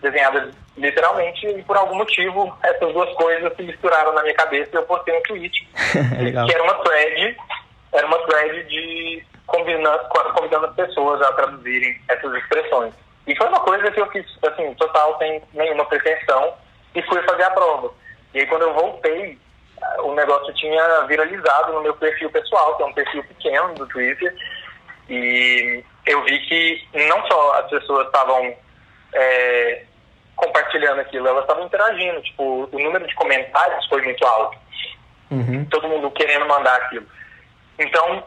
desenhadas 0.02 0.56
literalmente 0.78 1.48
e 1.48 1.64
por 1.64 1.78
algum 1.78 1.96
motivo 1.96 2.58
essas 2.62 2.94
duas 2.94 3.12
coisas 3.14 3.56
se 3.56 3.64
misturaram 3.64 4.14
na 4.14 4.22
minha 4.24 4.36
cabeça 4.36 4.72
e 4.74 4.76
eu 4.76 4.84
postei 4.84 5.18
um 5.18 5.24
tweet 5.24 5.68
que 5.72 6.54
era 6.54 6.64
uma 6.64 6.76
thread, 6.84 7.38
era 7.94 8.08
uma 8.08 8.20
thread 8.26 8.64
de 8.64 9.26
combinando, 9.46 10.04
convidando 10.34 10.68
as 10.68 10.76
pessoas 10.76 11.22
a 11.22 11.32
traduzirem 11.34 12.00
essas 12.10 12.34
expressões. 12.36 12.94
E 13.28 13.36
foi 13.36 13.48
uma 13.48 13.60
coisa 13.60 13.90
que 13.92 14.00
eu 14.00 14.08
fiz, 14.12 14.26
assim, 14.44 14.74
total, 14.76 15.18
sem 15.18 15.42
nenhuma 15.54 15.86
pretensão, 15.86 16.54
e 16.94 17.02
fui 17.04 17.22
fazer 17.24 17.44
a 17.44 17.52
prova. 17.52 17.92
E 18.34 18.40
aí, 18.40 18.48
quando 18.48 18.64
eu 18.64 18.74
voltei, 18.74 19.38
o 20.00 20.14
negócio 20.14 20.54
tinha 20.54 21.02
viralizado 21.02 21.74
no 21.74 21.82
meu 21.82 21.96
perfil 21.96 22.30
pessoal, 22.30 22.76
que 22.78 22.84
é 22.84 22.86
um 22.86 22.94
perfil 22.94 23.24
pequeno 23.24 23.74
do 23.76 23.88
Twitter, 23.88 24.36
e 25.10 25.84
eu 26.06 26.24
vi 26.24 26.40
que 26.48 26.88
não 27.08 27.26
só 27.28 27.60
as 27.60 27.70
pessoas 27.70 28.06
estavam 28.08 28.56
é, 29.14 29.84
compartilhando 30.36 31.02
aquilo, 31.02 31.28
elas 31.28 31.44
estavam 31.44 31.66
interagindo. 31.66 32.22
Tipo, 32.22 32.70
o 32.72 32.80
número 32.80 33.08
de 33.08 33.16
comentários 33.16 33.86
foi 33.88 34.02
muito 34.02 34.26
alto. 34.26 34.58
Uhum. 35.32 35.66
Todo 35.66 35.88
mundo 35.88 36.12
querendo 36.12 36.46
mandar 36.46 36.76
aquilo. 36.76 37.06
Então, 37.80 38.24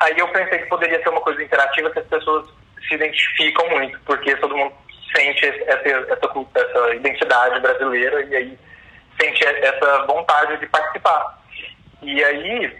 aí 0.00 0.18
eu 0.18 0.28
pensei 0.28 0.58
que 0.58 0.66
poderia 0.66 1.02
ser 1.02 1.08
uma 1.08 1.20
coisa 1.20 1.42
interativa 1.42 1.90
que 1.90 1.98
as 1.98 2.06
pessoas 2.06 2.46
se 2.88 2.94
identificam 2.94 3.68
muito, 3.70 3.98
porque 4.00 4.36
todo 4.36 4.56
mundo 4.56 4.74
sente 5.14 5.46
essa, 5.46 5.88
essa, 5.88 6.18
essa 6.54 6.94
identidade 6.94 7.60
brasileira 7.60 8.22
e 8.24 8.36
aí 8.36 8.58
sente 9.20 9.44
essa 9.44 10.06
vontade 10.06 10.56
de 10.58 10.66
participar. 10.66 11.38
E 12.02 12.24
aí, 12.24 12.76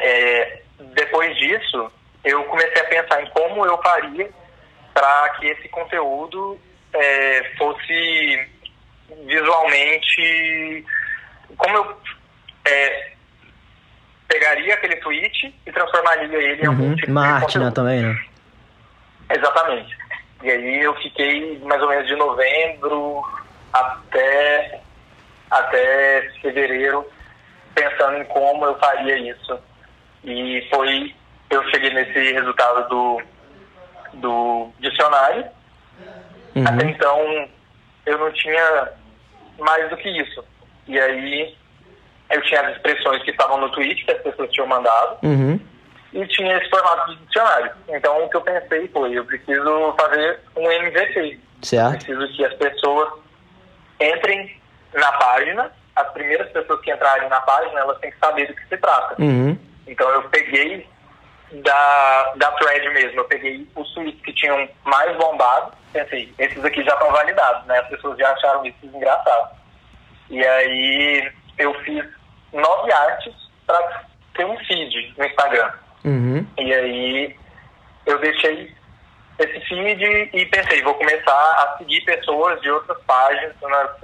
é, 0.00 0.62
depois 0.78 1.36
disso, 1.36 1.92
eu 2.24 2.42
comecei 2.44 2.82
a 2.82 2.88
pensar 2.88 3.22
em 3.22 3.30
como 3.30 3.64
eu 3.64 3.78
faria 3.78 4.30
para 4.92 5.28
que 5.30 5.46
esse 5.46 5.68
conteúdo 5.68 6.58
visualmente. 9.62 10.84
Como 11.56 11.76
eu 11.76 11.96
é, 12.66 13.12
pegaria 14.28 14.74
aquele 14.74 14.96
tweet 14.96 15.54
e 15.66 15.72
transformaria 15.72 16.38
ele 16.38 16.62
em 16.62 16.66
algum 16.66 16.88
uhum. 16.88 16.96
tipo 16.96 17.10
Uma 17.10 17.22
de 17.22 17.28
arte, 17.28 17.58
né, 17.58 17.70
também, 17.70 18.02
né? 18.02 18.24
Exatamente. 19.30 19.96
E 20.42 20.50
aí 20.50 20.82
eu 20.82 20.94
fiquei 20.96 21.58
mais 21.60 21.80
ou 21.82 21.88
menos 21.88 22.06
de 22.06 22.16
novembro 22.16 23.22
até, 23.72 24.80
até 25.50 26.30
fevereiro 26.40 27.06
pensando 27.74 28.18
em 28.18 28.24
como 28.24 28.64
eu 28.64 28.78
faria 28.78 29.16
isso. 29.18 29.58
E 30.24 30.66
foi, 30.70 31.14
eu 31.50 31.62
cheguei 31.70 31.92
nesse 31.92 32.32
resultado 32.32 32.88
do, 32.88 33.22
do 34.14 34.70
dicionário. 34.80 35.44
Uhum. 36.54 36.64
Até 36.66 36.86
então 36.86 37.48
eu 38.04 38.18
não 38.18 38.32
tinha 38.32 38.92
mais 39.58 39.88
do 39.90 39.96
que 39.96 40.08
isso. 40.08 40.44
E 40.86 40.98
aí 40.98 41.56
eu 42.30 42.42
tinha 42.42 42.60
as 42.62 42.76
expressões 42.76 43.22
que 43.22 43.30
estavam 43.30 43.58
no 43.58 43.70
tweet, 43.70 44.04
que 44.04 44.12
as 44.12 44.22
pessoas 44.22 44.50
tinham 44.50 44.66
mandado. 44.66 45.18
Uhum 45.22 45.60
e 46.12 46.26
tinha 46.26 46.56
esse 46.58 46.68
formato 46.68 47.10
de 47.10 47.16
dicionário. 47.24 47.72
Então 47.88 48.24
o 48.24 48.28
que 48.28 48.36
eu 48.36 48.42
pensei 48.42 48.88
foi, 48.88 49.12
eu 49.16 49.24
preciso 49.24 49.94
fazer 49.98 50.40
um 50.56 50.70
MVP. 50.70 51.40
Certo. 51.62 52.04
Preciso 52.04 52.36
que 52.36 52.44
as 52.44 52.54
pessoas 52.54 53.12
entrem 54.00 54.60
na 54.92 55.12
página, 55.12 55.72
as 55.96 56.12
primeiras 56.12 56.50
pessoas 56.50 56.80
que 56.82 56.92
entrarem 56.92 57.28
na 57.28 57.40
página, 57.40 57.80
elas 57.80 57.98
têm 58.00 58.10
que 58.10 58.18
saber 58.18 58.46
do 58.46 58.54
que 58.54 58.68
se 58.68 58.76
trata. 58.76 59.22
Uhum. 59.22 59.56
Então 59.86 60.08
eu 60.10 60.22
peguei 60.28 60.86
da, 61.52 62.32
da 62.36 62.50
thread 62.52 62.88
mesmo, 62.90 63.20
eu 63.20 63.24
peguei 63.24 63.66
os 63.74 63.94
tweets 63.94 64.20
que 64.22 64.32
tinham 64.34 64.68
mais 64.84 65.16
bombado, 65.16 65.72
pensei, 65.92 66.32
esses 66.38 66.64
aqui 66.64 66.82
já 66.82 66.92
estão 66.94 67.10
validados, 67.10 67.66
né? 67.66 67.78
As 67.78 67.88
pessoas 67.88 68.18
já 68.18 68.30
acharam 68.32 68.64
isso 68.64 68.78
engraçado. 68.82 69.56
E 70.30 70.44
aí 70.44 71.32
eu 71.58 71.74
fiz 71.82 72.04
nove 72.52 72.92
artes 72.92 73.34
para 73.66 74.04
ter 74.34 74.44
um 74.44 74.56
feed 74.64 75.14
no 75.16 75.24
Instagram. 75.24 75.72
Uhum. 76.04 76.46
E 76.58 76.74
aí 76.74 77.36
eu 78.06 78.18
deixei 78.18 78.74
esse 79.38 79.60
feed 79.66 80.30
e 80.32 80.46
pensei, 80.46 80.82
vou 80.82 80.94
começar 80.94 81.32
a 81.32 81.76
seguir 81.78 82.00
pessoas 82.02 82.60
de 82.60 82.70
outras 82.70 82.98
páginas 83.04 83.54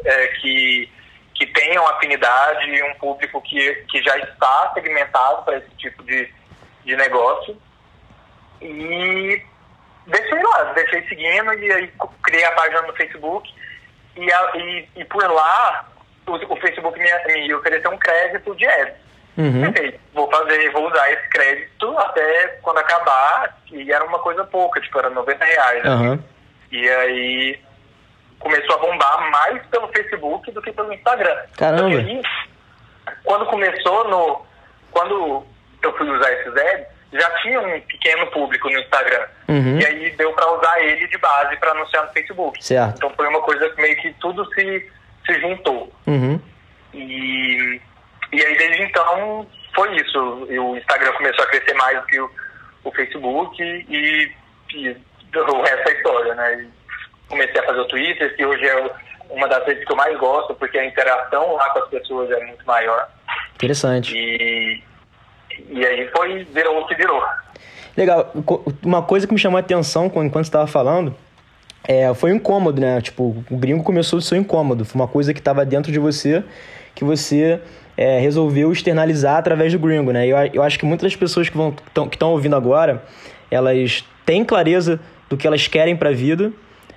é, 0.04 0.26
que, 0.28 0.90
que 1.34 1.46
tenham 1.46 1.86
afinidade 1.88 2.70
e 2.70 2.82
um 2.82 2.94
público 2.94 3.40
que, 3.42 3.74
que 3.90 4.02
já 4.02 4.16
está 4.18 4.72
segmentado 4.74 5.42
para 5.44 5.58
esse 5.58 5.70
tipo 5.76 6.02
de, 6.04 6.32
de 6.84 6.96
negócio. 6.96 7.56
E 8.60 9.42
deixei 10.08 10.42
lá, 10.42 10.72
deixei 10.74 11.02
seguindo 11.08 11.54
e 11.54 11.72
aí 11.72 11.92
criei 12.22 12.44
a 12.44 12.52
página 12.52 12.82
no 12.82 12.92
Facebook 12.94 13.48
e, 14.16 14.32
a, 14.32 14.52
e, 14.56 14.88
e 14.96 15.04
por 15.04 15.22
lá 15.30 15.86
o, 16.26 16.54
o 16.54 16.56
Facebook 16.56 16.98
me, 16.98 17.08
me 17.26 17.54
ofereceu 17.54 17.90
um 17.90 17.98
crédito 17.98 18.54
de 18.56 18.66
ads. 18.66 19.08
Uhum. 19.38 19.72
vou 20.12 20.28
fazer, 20.28 20.68
vou 20.72 20.90
usar 20.90 21.12
esse 21.12 21.28
crédito 21.28 21.96
até 21.98 22.48
quando 22.60 22.78
acabar, 22.78 23.56
e 23.70 23.92
era 23.92 24.04
uma 24.04 24.18
coisa 24.18 24.42
pouca, 24.44 24.80
tipo, 24.80 24.98
era 24.98 25.10
90 25.10 25.44
reais. 25.44 25.84
Uhum. 25.84 26.18
E 26.72 26.88
aí 26.88 27.60
começou 28.40 28.74
a 28.74 28.78
bombar 28.78 29.30
mais 29.30 29.64
pelo 29.66 29.86
Facebook 29.88 30.50
do 30.50 30.60
que 30.60 30.72
pelo 30.72 30.92
Instagram. 30.92 31.36
Caramba! 31.56 31.98
Aí, 31.98 32.20
quando 33.24 33.46
começou 33.46 34.08
no. 34.08 34.46
Quando 34.90 35.46
eu 35.82 35.96
fui 35.96 36.10
usar 36.10 36.32
esses 36.32 36.56
ads, 36.56 36.86
já 37.12 37.30
tinha 37.42 37.60
um 37.60 37.80
pequeno 37.80 38.26
público 38.28 38.68
no 38.70 38.78
Instagram. 38.78 39.26
Uhum. 39.48 39.78
E 39.78 39.86
aí 39.86 40.10
deu 40.16 40.32
para 40.32 40.52
usar 40.52 40.80
ele 40.82 41.06
de 41.06 41.18
base 41.18 41.56
para 41.56 41.70
anunciar 41.70 42.06
no 42.06 42.12
Facebook. 42.12 42.64
Certo. 42.64 42.96
Então 42.96 43.10
foi 43.10 43.28
uma 43.28 43.40
coisa 43.40 43.68
que 43.70 43.80
meio 43.80 43.96
que 43.96 44.12
tudo 44.14 44.44
se, 44.54 44.90
se 45.26 45.40
juntou. 45.40 45.92
Uhum. 46.06 46.40
E 46.92 47.80
e 48.32 48.44
aí, 48.44 48.56
desde 48.58 48.82
então, 48.82 49.46
foi 49.74 49.96
isso. 49.96 50.18
O 50.18 50.76
Instagram 50.76 51.12
começou 51.12 51.44
a 51.44 51.48
crescer 51.48 51.74
mais 51.74 51.98
do 52.00 52.06
que 52.06 52.20
o, 52.20 52.30
o 52.84 52.92
Facebook 52.92 53.62
e, 53.62 54.32
e, 54.74 54.96
o 55.34 55.62
resto 55.62 55.88
é 55.88 55.92
história, 55.94 56.34
né? 56.34 56.62
E 56.62 56.68
comecei 57.28 57.60
a 57.60 57.64
fazer 57.64 57.80
o 57.80 57.88
Twitter, 57.88 58.36
que 58.36 58.44
hoje 58.44 58.66
é 58.66 58.90
uma 59.30 59.48
das 59.48 59.64
redes 59.66 59.84
que 59.84 59.92
eu 59.92 59.96
mais 59.96 60.18
gosto, 60.18 60.54
porque 60.54 60.78
a 60.78 60.86
interação 60.86 61.54
lá 61.54 61.70
com 61.70 61.78
as 61.80 61.88
pessoas 61.88 62.30
é 62.30 62.44
muito 62.44 62.64
maior. 62.66 63.08
Interessante. 63.54 64.14
E, 64.14 64.82
e 65.70 65.84
aí 65.84 66.08
foi, 66.08 66.44
virou 66.44 66.80
o 66.80 66.86
que 66.86 66.94
virou. 66.94 67.22
Legal. 67.96 68.32
Uma 68.84 69.02
coisa 69.02 69.26
que 69.26 69.32
me 69.32 69.40
chamou 69.40 69.56
a 69.56 69.60
atenção 69.60 70.06
enquanto 70.06 70.32
você 70.32 70.40
estava 70.40 70.66
falando 70.66 71.14
é, 71.86 72.12
foi 72.14 72.30
incômodo, 72.32 72.80
né? 72.80 73.00
Tipo, 73.00 73.44
o 73.50 73.56
gringo 73.56 73.82
começou 73.82 74.18
do 74.18 74.22
seu 74.22 74.36
incômodo. 74.38 74.84
Foi 74.84 75.00
uma 75.00 75.08
coisa 75.08 75.32
que 75.32 75.40
estava 75.40 75.64
dentro 75.64 75.90
de 75.90 75.98
você, 75.98 76.44
que 76.94 77.02
você 77.02 77.60
é, 77.96 78.20
resolveu 78.20 78.70
externalizar 78.70 79.38
através 79.38 79.72
do 79.72 79.78
Gringo, 79.78 80.12
né? 80.12 80.26
Eu, 80.26 80.36
eu 80.52 80.62
acho 80.62 80.78
que 80.78 80.86
muitas 80.86 81.10
das 81.10 81.16
pessoas 81.16 81.48
que 81.48 81.56
vão 81.56 81.72
que 81.72 82.14
estão 82.14 82.30
ouvindo 82.30 82.54
agora, 82.54 83.02
elas 83.50 84.04
têm 84.24 84.44
clareza 84.44 85.00
do 85.28 85.36
que 85.36 85.46
elas 85.46 85.66
querem 85.66 85.96
para 85.96 86.10
a 86.10 86.12
vida 86.12 86.52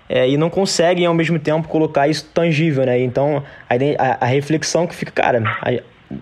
é, 0.07 0.29
e 0.29 0.37
não 0.37 0.49
conseguem 0.49 1.05
ao 1.05 1.13
mesmo 1.13 1.39
tempo 1.39 1.67
colocar 1.67 2.07
isso 2.07 2.29
tangível, 2.33 2.85
né? 2.85 2.99
Então 2.99 3.43
a, 3.69 3.73
a, 3.73 4.17
a 4.21 4.25
reflexão 4.25 4.85
que 4.85 4.93
fica, 4.93 5.11
cara, 5.11 5.41
a, 5.61 5.71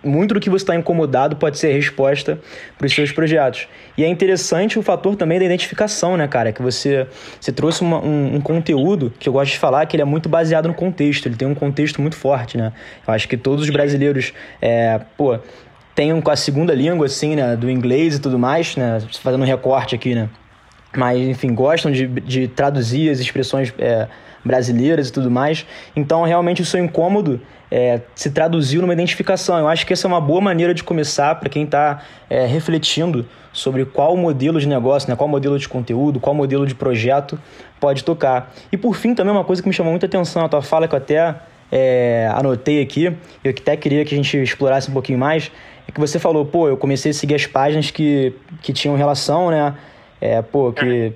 muito 0.04 0.34
do 0.34 0.40
que 0.40 0.50
você 0.50 0.64
está 0.64 0.76
incomodado 0.76 1.36
pode 1.36 1.58
ser 1.58 1.68
a 1.68 1.74
resposta 1.74 2.40
para 2.78 2.86
os 2.86 2.94
seus 2.94 3.12
projetos. 3.12 3.68
E 3.98 4.04
é 4.04 4.08
interessante 4.08 4.78
o 4.78 4.82
fator 4.82 5.16
também 5.16 5.40
da 5.40 5.46
identificação, 5.46 6.16
né, 6.16 6.28
cara? 6.28 6.52
Que 6.52 6.62
você, 6.62 7.08
você 7.40 7.52
trouxe 7.52 7.82
uma, 7.82 8.00
um, 8.04 8.36
um, 8.36 8.42
conteúdo 8.42 9.12
que 9.20 9.28
eu 9.28 9.34
gosto 9.34 9.52
de 9.52 9.58
falar 9.58 9.86
que 9.86 9.96
ele 9.96 10.04
é 10.04 10.06
muito 10.06 10.30
baseado 10.30 10.68
no 10.68 10.74
contexto, 10.74 11.28
ele 11.28 11.36
tem 11.36 11.48
um 11.48 11.56
contexto 11.56 12.02
muito 12.02 12.16
forte, 12.16 12.58
né? 12.58 12.72
Eu 13.08 13.14
acho 13.14 13.28
que 13.28 13.38
todos 13.38 13.64
os 13.64 13.70
brasileiros, 13.70 14.34
é, 14.62 15.00
pô, 15.18 15.38
têm 15.96 16.20
com 16.22 16.32
a 16.32 16.36
segunda 16.36 16.74
língua, 16.74 17.08
assim, 17.08 17.36
né, 17.36 17.56
do 17.56 17.70
inglês 17.70 18.16
e 18.16 18.20
tudo 18.20 18.38
mais, 18.38 18.76
né? 18.76 19.02
Fazendo 19.22 19.42
um 19.42 19.48
recorte 19.48 19.96
aqui, 19.96 20.16
né? 20.16 20.30
Mas, 20.96 21.20
enfim, 21.20 21.54
gostam 21.54 21.92
de, 21.92 22.08
de 22.08 22.48
traduzir 22.48 23.10
as 23.10 23.20
expressões. 23.20 23.74
É, 23.78 24.08
brasileiras 24.44 25.10
e 25.10 25.12
tudo 25.12 25.30
mais. 25.30 25.66
Então, 25.96 26.24
realmente, 26.24 26.62
o 26.62 26.66
seu 26.66 26.84
incômodo 26.84 27.42
é, 27.72 28.02
se 28.16 28.32
traduziu 28.32 28.82
numa 28.82 28.94
identificação. 28.94 29.58
Eu 29.58 29.68
acho 29.68 29.86
que 29.86 29.94
essa 29.94 30.08
é 30.08 30.10
uma 30.10 30.22
boa 30.22 30.42
maneira 30.42 30.74
de 30.74 30.84
começar 30.84 31.36
para 31.36 31.50
quem 31.50 31.64
está 31.64 32.02
é, 32.30 32.46
refletindo 32.46 33.26
sobre 33.52 33.86
qual 33.86 34.16
modelo 34.16 34.60
de 34.60 34.68
negócio, 34.68 35.10
né, 35.10 35.16
qual 35.16 35.28
modelo 35.28 35.58
de 35.58 35.68
conteúdo, 35.68 36.20
qual 36.20 36.36
modelo 36.36 36.66
de 36.66 36.76
projeto 36.76 37.40
pode 37.80 38.04
tocar. 38.04 38.54
E 38.72 38.78
por 38.78 38.96
fim, 38.96 39.14
também 39.14 39.34
uma 39.34 39.44
coisa 39.44 39.62
que 39.62 39.68
me 39.68 39.74
chamou 39.74 39.92
muita 39.92 40.06
atenção 40.06 40.42
na 40.42 40.50
tua 40.50 40.62
fala, 40.62 40.88
que 40.88 40.96
eu 40.96 40.98
até 40.98 41.36
é, 41.72 42.30
anotei 42.34 42.82
aqui, 42.82 43.06
eu 43.44 43.52
até 43.52 43.76
queria 43.76 44.06
que 44.06 44.14
a 44.14 44.18
gente 44.18 44.38
explorasse 44.38 44.90
um 44.90 44.94
pouquinho 44.94 45.20
mais, 45.20 45.52
é 45.88 45.92
que 45.92 46.00
você 46.00 46.20
falou, 46.20 46.46
pô, 46.46 46.68
eu 46.68 46.78
comecei 46.78 47.12
a 47.12 47.14
seguir 47.14 47.36
as 47.36 47.46
páginas 47.48 47.90
que, 47.90 48.34
que 48.62 48.72
tinham 48.72 48.96
relação, 48.96 49.50
né? 49.50 49.76
É, 50.22 50.42
pô, 50.42 50.72
que 50.72 51.14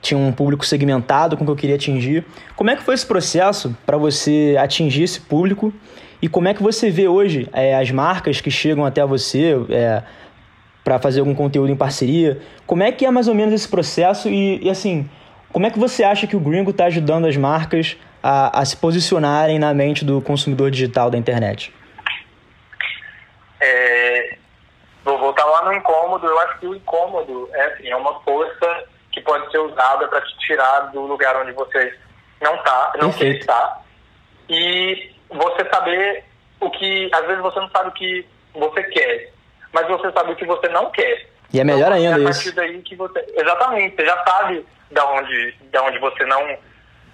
tinha 0.00 0.18
um 0.18 0.32
público 0.32 0.64
segmentado 0.64 1.36
com 1.36 1.44
o 1.44 1.46
que 1.46 1.52
eu 1.52 1.56
queria 1.56 1.76
atingir. 1.76 2.24
Como 2.54 2.70
é 2.70 2.76
que 2.76 2.82
foi 2.82 2.94
esse 2.94 3.06
processo 3.06 3.76
para 3.84 3.96
você 3.96 4.56
atingir 4.58 5.02
esse 5.02 5.20
público 5.20 5.72
e 6.20 6.28
como 6.28 6.48
é 6.48 6.54
que 6.54 6.62
você 6.62 6.90
vê 6.90 7.08
hoje 7.08 7.48
é, 7.52 7.74
as 7.74 7.90
marcas 7.90 8.40
que 8.40 8.50
chegam 8.50 8.84
até 8.84 9.04
você, 9.04 9.54
é, 9.70 10.02
para 10.86 11.00
fazer 11.00 11.18
algum 11.18 11.34
conteúdo 11.34 11.70
em 11.72 11.76
parceria. 11.76 12.40
Como 12.64 12.82
é 12.82 12.92
que 12.92 13.04
é 13.04 13.10
mais 13.10 13.26
ou 13.26 13.34
menos 13.34 13.52
esse 13.52 13.68
processo 13.68 14.28
e, 14.28 14.62
e 14.62 14.70
assim, 14.70 15.10
como 15.52 15.66
é 15.66 15.70
que 15.70 15.78
você 15.78 16.04
acha 16.04 16.28
que 16.28 16.36
o 16.36 16.38
Gringo 16.38 16.70
está 16.70 16.84
ajudando 16.84 17.26
as 17.26 17.36
marcas 17.36 17.96
a, 18.22 18.60
a, 18.60 18.64
se 18.64 18.76
posicionarem 18.76 19.58
na 19.58 19.74
mente 19.74 20.04
do 20.04 20.20
consumidor 20.20 20.70
digital 20.70 21.10
da 21.10 21.18
internet? 21.18 21.74
É, 23.60 24.36
vou 25.04 25.18
voltar 25.18 25.44
lá 25.44 25.64
no 25.64 25.72
incômodo. 25.72 26.26
Eu 26.26 26.38
acho 26.40 26.60
que 26.60 26.66
o 26.66 26.74
incômodo 26.74 27.48
é, 27.52 27.66
assim, 27.66 27.88
é 27.88 27.96
uma 27.96 28.20
força 28.20 28.84
que 29.16 29.22
pode 29.22 29.50
ser 29.50 29.58
usada 29.58 30.06
para 30.08 30.20
te 30.20 30.38
tirar 30.40 30.80
do 30.92 31.00
lugar 31.00 31.34
onde 31.36 31.52
você 31.52 31.98
não 32.42 32.54
está, 32.56 32.92
não 33.00 33.10
quer 33.10 33.28
estar. 33.36 33.82
E 34.46 35.10
você 35.30 35.66
saber 35.72 36.22
o 36.60 36.70
que. 36.70 37.08
Às 37.14 37.26
vezes 37.26 37.42
você 37.42 37.58
não 37.58 37.70
sabe 37.70 37.88
o 37.88 37.92
que 37.92 38.26
você 38.54 38.82
quer, 38.84 39.32
mas 39.72 39.88
você 39.88 40.12
sabe 40.12 40.32
o 40.32 40.36
que 40.36 40.44
você 40.44 40.68
não 40.68 40.90
quer. 40.90 41.30
E 41.50 41.58
é 41.58 41.64
melhor 41.64 41.86
então, 41.86 41.94
ainda 41.94 42.18
é 42.18 42.20
a 42.20 42.24
partir 42.24 42.48
isso. 42.48 42.54
daí 42.54 42.82
que 42.82 42.94
você. 42.94 43.24
Exatamente, 43.34 43.96
você 43.96 44.04
já 44.04 44.24
sabe 44.24 44.66
da 44.90 45.06
onde, 45.12 45.54
da 45.72 45.82
onde 45.82 45.98
você 45.98 46.26
não, 46.26 46.58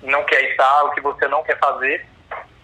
não 0.02 0.24
quer 0.24 0.42
estar, 0.50 0.82
o 0.82 0.90
que 0.90 1.00
você 1.00 1.28
não 1.28 1.44
quer 1.44 1.58
fazer. 1.60 2.04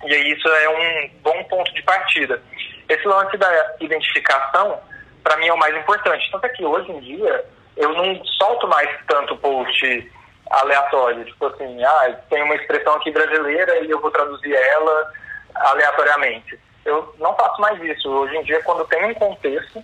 E 0.04 0.12
aí 0.12 0.33
isso 0.33 0.49
é 0.49 0.68
um 0.68 1.11
bom 1.23 1.45
ponto 1.45 1.73
de 1.73 1.83
partida. 1.83 2.42
Esse 2.88 3.07
lance 3.07 3.37
da 3.37 3.76
identificação, 3.80 4.80
para 5.23 5.37
mim, 5.37 5.47
é 5.47 5.52
o 5.52 5.59
mais 5.59 5.76
importante. 5.76 6.28
Tanto 6.33 6.45
é 6.45 6.49
que 6.49 6.64
hoje 6.64 6.90
em 6.90 7.00
dia 7.00 7.45
eu 7.78 7.92
não 7.94 8.25
solto 8.25 8.66
mais 8.68 8.88
tanto 9.06 9.37
post 9.37 10.12
aleatório. 10.50 11.25
Tipo 11.25 11.47
assim, 11.47 11.82
ah, 11.85 12.18
tem 12.28 12.42
uma 12.42 12.56
expressão 12.56 12.94
aqui 12.94 13.11
brasileira 13.11 13.78
e 13.85 13.90
eu 13.90 14.00
vou 14.00 14.11
traduzir 14.11 14.52
ela 14.52 15.12
aleatoriamente. 15.54 16.58
Eu 16.85 17.14
não 17.18 17.35
faço 17.37 17.61
mais 17.61 17.80
isso. 17.82 18.11
Hoje 18.11 18.37
em 18.37 18.42
dia, 18.42 18.62
quando 18.64 18.87
tem 18.87 19.04
um 19.04 19.14
contexto, 19.14 19.82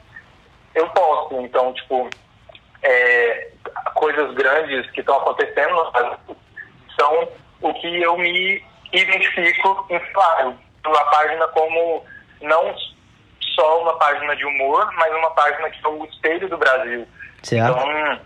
eu 0.75 0.89
posto. 0.91 1.41
Então, 1.41 1.73
tipo, 1.73 2.11
é, 2.83 3.53
coisas 3.95 4.35
grandes 4.35 4.91
que 4.91 5.01
estão 5.01 5.17
acontecendo 5.19 5.75
são 6.99 7.29
o 7.63 7.75
que 7.75 8.03
eu 8.03 8.19
me 8.19 8.63
identifico 8.93 9.87
em 9.89 9.99
claro. 10.13 10.59
A 10.85 11.05
página 11.05 11.49
como 11.49 12.05
não 12.43 12.75
só 13.55 13.83
uma 13.83 13.97
página 13.99 14.35
de 14.35 14.45
humor, 14.45 14.91
mas 14.95 15.15
uma 15.15 15.31
página 15.31 15.71
que 15.71 15.85
é 15.85 15.89
o 15.89 16.05
espelho 16.07 16.49
do 16.49 16.59
Brasil. 16.59 17.07
Certo. 17.45 17.79
Então, 17.79 18.21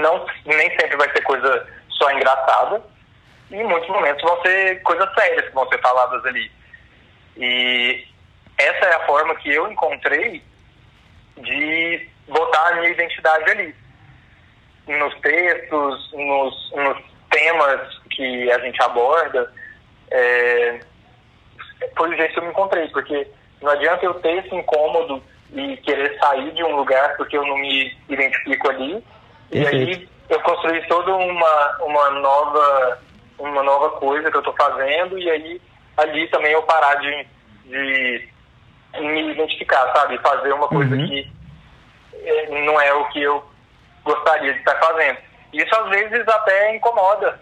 não, 0.00 0.26
nem 0.44 0.70
sempre 0.70 0.96
vai 0.96 1.10
ser 1.12 1.22
coisa 1.22 1.66
só 1.90 2.10
engraçada. 2.12 2.82
E 3.50 3.56
em 3.56 3.64
muitos 3.64 3.88
momentos 3.88 4.22
vão 4.22 4.40
ser 4.42 4.82
coisas 4.82 5.12
sérias 5.14 5.46
que 5.46 5.54
vão 5.54 5.68
ser 5.68 5.80
faladas 5.80 6.24
ali. 6.26 6.50
E 7.36 8.06
essa 8.56 8.84
é 8.86 8.94
a 8.94 9.06
forma 9.06 9.34
que 9.36 9.50
eu 9.50 9.70
encontrei 9.70 10.42
de 11.38 12.08
botar 12.28 12.68
a 12.68 12.76
minha 12.76 12.90
identidade 12.90 13.50
ali. 13.50 13.74
Nos 14.86 15.14
textos, 15.20 16.12
nos, 16.12 16.72
nos 16.72 16.98
temas 17.30 17.98
que 18.10 18.50
a 18.50 18.58
gente 18.60 18.82
aborda. 18.82 19.52
É, 20.10 20.80
foi 21.96 22.10
o 22.10 22.16
jeito 22.16 22.32
que 22.32 22.38
eu 22.38 22.44
me 22.44 22.50
encontrei, 22.50 22.88
porque 22.88 23.28
não 23.60 23.70
adianta 23.70 24.04
eu 24.04 24.14
ter 24.14 24.44
esse 24.44 24.54
incômodo 24.54 25.22
e 25.52 25.76
querer 25.78 26.18
sair 26.18 26.52
de 26.52 26.62
um 26.62 26.76
lugar 26.76 27.16
porque 27.16 27.36
eu 27.36 27.46
não 27.46 27.56
me 27.58 27.96
identifico 28.08 28.68
ali. 28.68 29.02
Perfeito. 29.50 29.76
E 29.76 29.94
aí 29.94 30.08
eu 30.28 30.40
construí 30.40 30.86
toda 30.88 31.14
uma, 31.14 31.76
uma 31.80 32.10
nova 32.10 32.98
uma 33.38 33.62
nova 33.62 33.90
coisa 33.90 34.30
que 34.30 34.36
eu 34.36 34.40
estou 34.40 34.54
fazendo 34.54 35.18
e 35.18 35.30
aí 35.30 35.60
ali 35.96 36.26
também 36.28 36.52
eu 36.52 36.62
parar 36.62 36.94
de, 36.96 37.26
de 37.64 38.28
me 39.00 39.32
identificar, 39.32 39.92
sabe? 39.94 40.18
Fazer 40.18 40.52
uma 40.52 40.68
coisa 40.68 40.94
uhum. 40.94 41.06
que 41.06 41.32
é, 42.14 42.64
não 42.64 42.80
é 42.80 42.92
o 42.94 43.08
que 43.08 43.22
eu 43.22 43.44
gostaria 44.04 44.52
de 44.52 44.58
estar 44.58 44.76
fazendo. 44.76 45.18
Isso 45.52 45.74
às 45.74 45.88
vezes 45.90 46.26
até 46.28 46.76
incomoda 46.76 47.40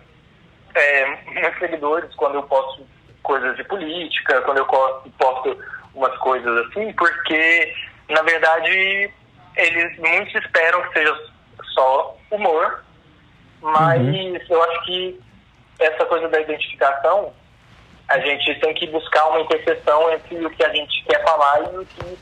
é, 0.74 1.18
meus 1.32 1.58
seguidores 1.58 2.14
quando 2.14 2.36
eu 2.36 2.42
posto 2.44 2.86
coisas 3.22 3.56
de 3.56 3.64
política, 3.64 4.40
quando 4.42 4.58
eu 4.58 4.66
posto 4.66 5.58
umas 5.94 6.16
coisas 6.18 6.66
assim, 6.66 6.92
porque 6.92 7.74
na 8.08 8.22
verdade 8.22 9.10
eles 9.56 9.98
muitos 9.98 10.34
esperam 10.34 10.82
que 10.82 10.92
seja 10.98 11.18
só 11.74 12.16
humor, 12.30 12.84
mas 13.62 14.00
uhum. 14.00 14.38
eu 14.48 14.62
acho 14.62 14.84
que 14.84 15.20
essa 15.78 16.04
coisa 16.04 16.28
da 16.28 16.40
identificação 16.40 17.32
a 18.08 18.18
gente 18.20 18.54
tem 18.60 18.74
que 18.74 18.86
buscar 18.86 19.26
uma 19.28 19.40
interseção 19.40 20.12
entre 20.12 20.44
o 20.44 20.50
que 20.50 20.64
a 20.64 20.72
gente 20.72 21.04
quer 21.04 21.22
falar 21.24 21.60
e 21.62 21.78
o 21.78 21.86
que 21.86 22.18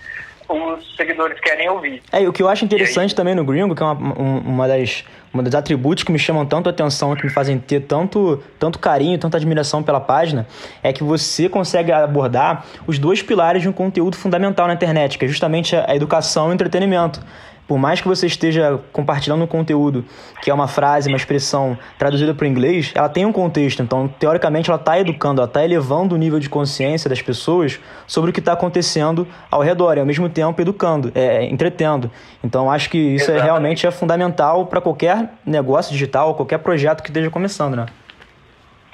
os 0.49 0.97
seguidores 0.97 1.39
querem 1.41 1.69
ouvir. 1.69 2.03
É, 2.13 2.23
e 2.23 2.29
o 2.29 2.33
que 2.33 2.43
eu 2.43 2.49
acho 2.49 2.65
interessante 2.65 3.15
também 3.15 3.35
no 3.35 3.45
Gringo, 3.45 3.75
que 3.75 3.83
é 3.83 3.87
uma, 3.87 4.15
uma 4.15 4.69
das 4.69 5.05
uma 5.35 5.43
dos 5.43 5.55
atributos 5.55 6.05
que 6.05 6.13
me 6.13 6.19
chamam 6.19 6.47
tanto 6.47 6.69
atenção, 6.69 7.15
que 7.17 7.25
me 7.25 7.31
fazem 7.31 7.59
ter 7.59 7.81
tanto, 7.81 8.41
tanto 8.59 8.79
carinho, 8.79 9.19
tanta 9.19 9.37
admiração 9.37 9.83
pela 9.83 10.01
página, 10.01 10.47
é 10.81 10.93
que 10.93 11.03
você 11.03 11.49
consegue 11.49 11.91
abordar 11.91 12.65
os 12.87 12.99
dois 12.99 13.21
pilares 13.21 13.61
de 13.61 13.69
um 13.69 13.73
conteúdo 13.73 14.17
fundamental 14.17 14.69
na 14.69 14.75
internet, 14.75 15.19
que 15.19 15.25
é 15.25 15.29
justamente 15.29 15.75
a 15.75 15.95
educação 15.95 16.49
e 16.49 16.51
o 16.51 16.55
entretenimento 16.55 17.21
por 17.67 17.79
mais 17.79 18.01
que 18.01 18.07
você 18.07 18.27
esteja 18.27 18.79
compartilhando 18.93 19.43
um 19.45 19.47
conteúdo 19.47 20.05
que 20.43 20.51
é 20.51 20.55
uma 20.55 20.69
frase, 20.69 21.09
uma 21.09 21.17
expressão 21.17 21.79
traduzida 21.99 22.35
para 22.35 22.45
o 22.45 22.47
inglês, 22.47 22.93
ela 22.95 23.09
tem 23.09 23.25
um 23.25 23.33
contexto. 23.33 23.83
Então, 23.83 24.07
teoricamente, 24.07 24.71
ela 24.71 24.79
está 24.79 24.99
educando, 24.99 25.41
ela 25.41 25.49
está 25.49 25.65
elevando 25.65 26.15
o 26.15 26.19
nível 26.19 26.39
de 26.39 26.49
consciência 26.49 27.09
das 27.09 27.23
pessoas 27.23 27.81
sobre 28.07 28.31
o 28.31 28.33
que 28.33 28.41
está 28.41 28.53
acontecendo 28.53 29.27
ao 29.51 29.63
redor 29.63 29.97
e, 29.97 30.01
ao 30.01 30.07
mesmo 30.07 30.29
tempo, 30.29 30.61
educando, 30.61 31.11
é, 31.15 31.45
entretendo. 31.45 32.11
Então, 32.43 32.71
acho 32.71 32.91
que 32.91 32.99
isso 32.99 33.31
é, 33.31 33.41
realmente 33.41 33.87
é 33.87 33.91
fundamental 33.91 34.67
para 34.67 34.81
qualquer 34.81 35.31
negócio 35.45 35.93
digital, 35.93 36.35
qualquer 36.35 36.59
projeto 36.59 37.03
que 37.03 37.09
esteja 37.09 37.31
começando, 37.31 37.77
né? 37.77 37.87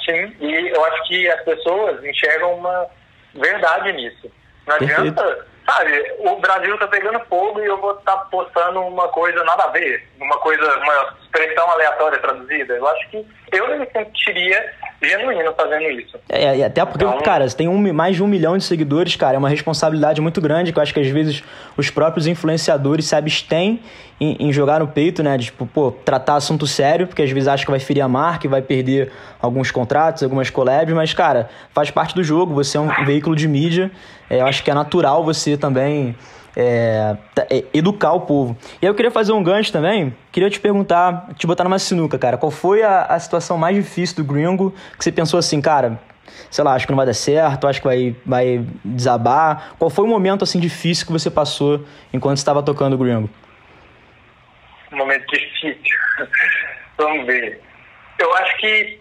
Sim, 0.05 0.33
e 0.41 0.69
eu 0.69 0.85
acho 0.85 1.09
que 1.09 1.29
as 1.29 1.45
pessoas 1.45 2.03
enxergam 2.05 2.55
uma 2.55 2.87
verdade 3.35 3.93
nisso. 3.93 4.31
Não 4.67 4.79
Perfeito. 4.79 5.01
adianta 5.01 5.50
sabe, 5.71 6.15
o 6.19 6.37
Brasil 6.37 6.77
tá 6.79 6.89
pegando 6.89 7.21
fogo 7.27 7.61
e 7.61 7.67
eu 7.67 7.79
vou 7.79 7.93
estar 7.93 8.17
tá 8.17 8.25
postando 8.25 8.81
uma 8.81 9.09
coisa 9.09 9.43
nada 9.45 9.65
a 9.65 9.69
ver, 9.69 10.07
uma 10.21 10.37
coisa, 10.39 10.77
uma 10.79 11.17
expressão 11.23 11.71
aleatória 11.71 12.19
traduzida. 12.19 12.75
Eu 12.75 12.87
acho 12.89 13.09
que 13.11 13.27
eu 13.53 13.79
me 13.79 13.87
sentiria 13.91 14.75
genuíno 15.03 15.53
fazendo 15.55 15.89
isso. 15.91 16.19
É, 16.29 16.59
e 16.59 16.65
até 16.65 16.85
porque, 16.85 17.05
então, 17.05 17.21
cara, 17.23 17.49
você 17.49 17.57
tem 17.57 17.69
um, 17.69 17.93
mais 17.93 18.17
de 18.17 18.23
um 18.23 18.27
milhão 18.27 18.57
de 18.57 18.65
seguidores, 18.65 19.17
cara, 19.17 19.37
é 19.37 19.39
uma 19.39 19.49
responsabilidade 19.49 20.21
muito 20.21 20.41
grande 20.41 20.73
que 20.73 20.79
eu 20.79 20.83
acho 20.83 20.93
que 20.93 21.01
às 21.01 21.07
vezes 21.07 21.43
os 21.77 21.91
próprios 21.91 22.27
influenciadores 22.27 23.07
se 23.07 23.17
abstêm 23.17 23.81
em, 24.21 24.37
em, 24.39 24.53
jogar 24.53 24.81
no 24.81 24.89
peito, 24.89 25.23
né? 25.23 25.39
Tipo, 25.39 25.67
pô, 25.67 25.91
tratar 25.91 26.37
assunto 26.37 26.67
sério, 26.67 27.07
porque 27.07 27.23
às 27.23 27.31
vezes 27.31 27.49
acha 27.49 27.65
que 27.65 27.71
vai 27.71 27.81
ferir 27.81 28.03
a 28.03 28.09
marca 28.09 28.47
e 28.47 28.51
vai 28.51 28.61
perder 28.61 29.11
alguns 29.41 29.71
contratos, 29.71 30.23
algumas 30.23 30.51
collabs, 30.51 30.95
mas, 30.95 31.15
cara, 31.15 31.49
faz 31.73 31.91
parte 31.91 32.15
do 32.15 32.23
jogo, 32.23 32.53
você 32.53 32.77
é 32.77 32.81
um 32.81 33.05
veículo 33.05 33.35
de 33.35 33.49
mídia, 33.49 33.91
é, 34.29 34.41
eu 34.41 34.47
acho 34.47 34.63
que 34.63 34.71
é 34.71 34.75
natural 34.75 35.25
você 35.25 35.57
também 35.57 36.15
é, 36.57 37.17
é, 37.51 37.65
educar 37.73 38.13
o 38.13 38.23
povo. 38.23 38.57
E 38.81 38.87
eu 38.87 38.95
queria 38.95 39.11
fazer 39.11 39.33
um 39.33 39.43
gancho 39.43 39.73
também, 39.73 40.15
queria 40.33 40.51
te 40.51 40.61
perguntar, 40.61 41.29
te 41.37 41.47
botar 41.47 41.65
numa 41.65 41.79
sinuca, 41.79 42.19
cara, 42.19 42.37
qual 42.37 42.51
foi 42.51 42.83
a, 42.83 43.03
a 43.05 43.19
situação 43.19 43.57
mais 43.57 43.77
difícil 43.77 44.17
do 44.17 44.25
Gringo 44.25 44.75
que 44.99 45.05
você 45.05 45.13
pensou 45.13 45.39
assim, 45.39 45.61
cara, 45.61 46.01
sei 46.51 46.65
lá, 46.65 46.75
acho 46.75 46.87
que 46.87 46.93
não 46.93 46.97
vai 46.97 47.07
dar 47.07 47.15
certo, 47.15 47.67
acho 47.67 47.81
que 47.81 47.87
vai, 47.87 48.17
vai 48.25 48.65
desabar. 48.85 49.75
Qual 49.79 49.91
foi 49.91 50.05
o 50.05 50.09
momento 50.09 50.43
assim 50.43 50.61
difícil 50.61 51.07
que 51.07 51.13
você 51.13 51.31
passou 51.31 51.85
enquanto 52.13 52.39
estava 52.39 52.63
tocando 52.63 52.95
o 52.95 52.99
Gringo? 52.99 53.31
Momento 54.91 55.27
difícil. 55.27 55.99
Vamos 56.99 57.27
ver. 57.27 57.61
Eu 58.19 58.35
acho 58.37 58.57
que 58.59 59.01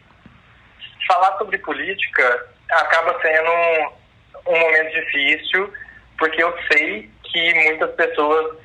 falar 1.08 1.38
sobre 1.38 1.58
política 1.58 2.46
acaba 2.70 3.20
sendo 3.22 3.50
um, 3.50 4.54
um 4.54 4.60
momento 4.60 4.94
difícil, 4.94 5.74
porque 6.18 6.42
eu 6.42 6.56
sei 6.72 7.10
que 7.32 7.54
muitas 7.54 7.92
pessoas 7.92 8.58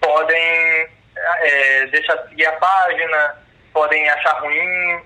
podem 0.00 0.88
é, 1.16 1.86
deixar 1.86 2.16
de 2.16 2.30
seguir 2.30 2.46
a 2.46 2.52
página, 2.52 3.36
podem 3.72 4.08
achar 4.10 4.40
ruim. 4.40 5.02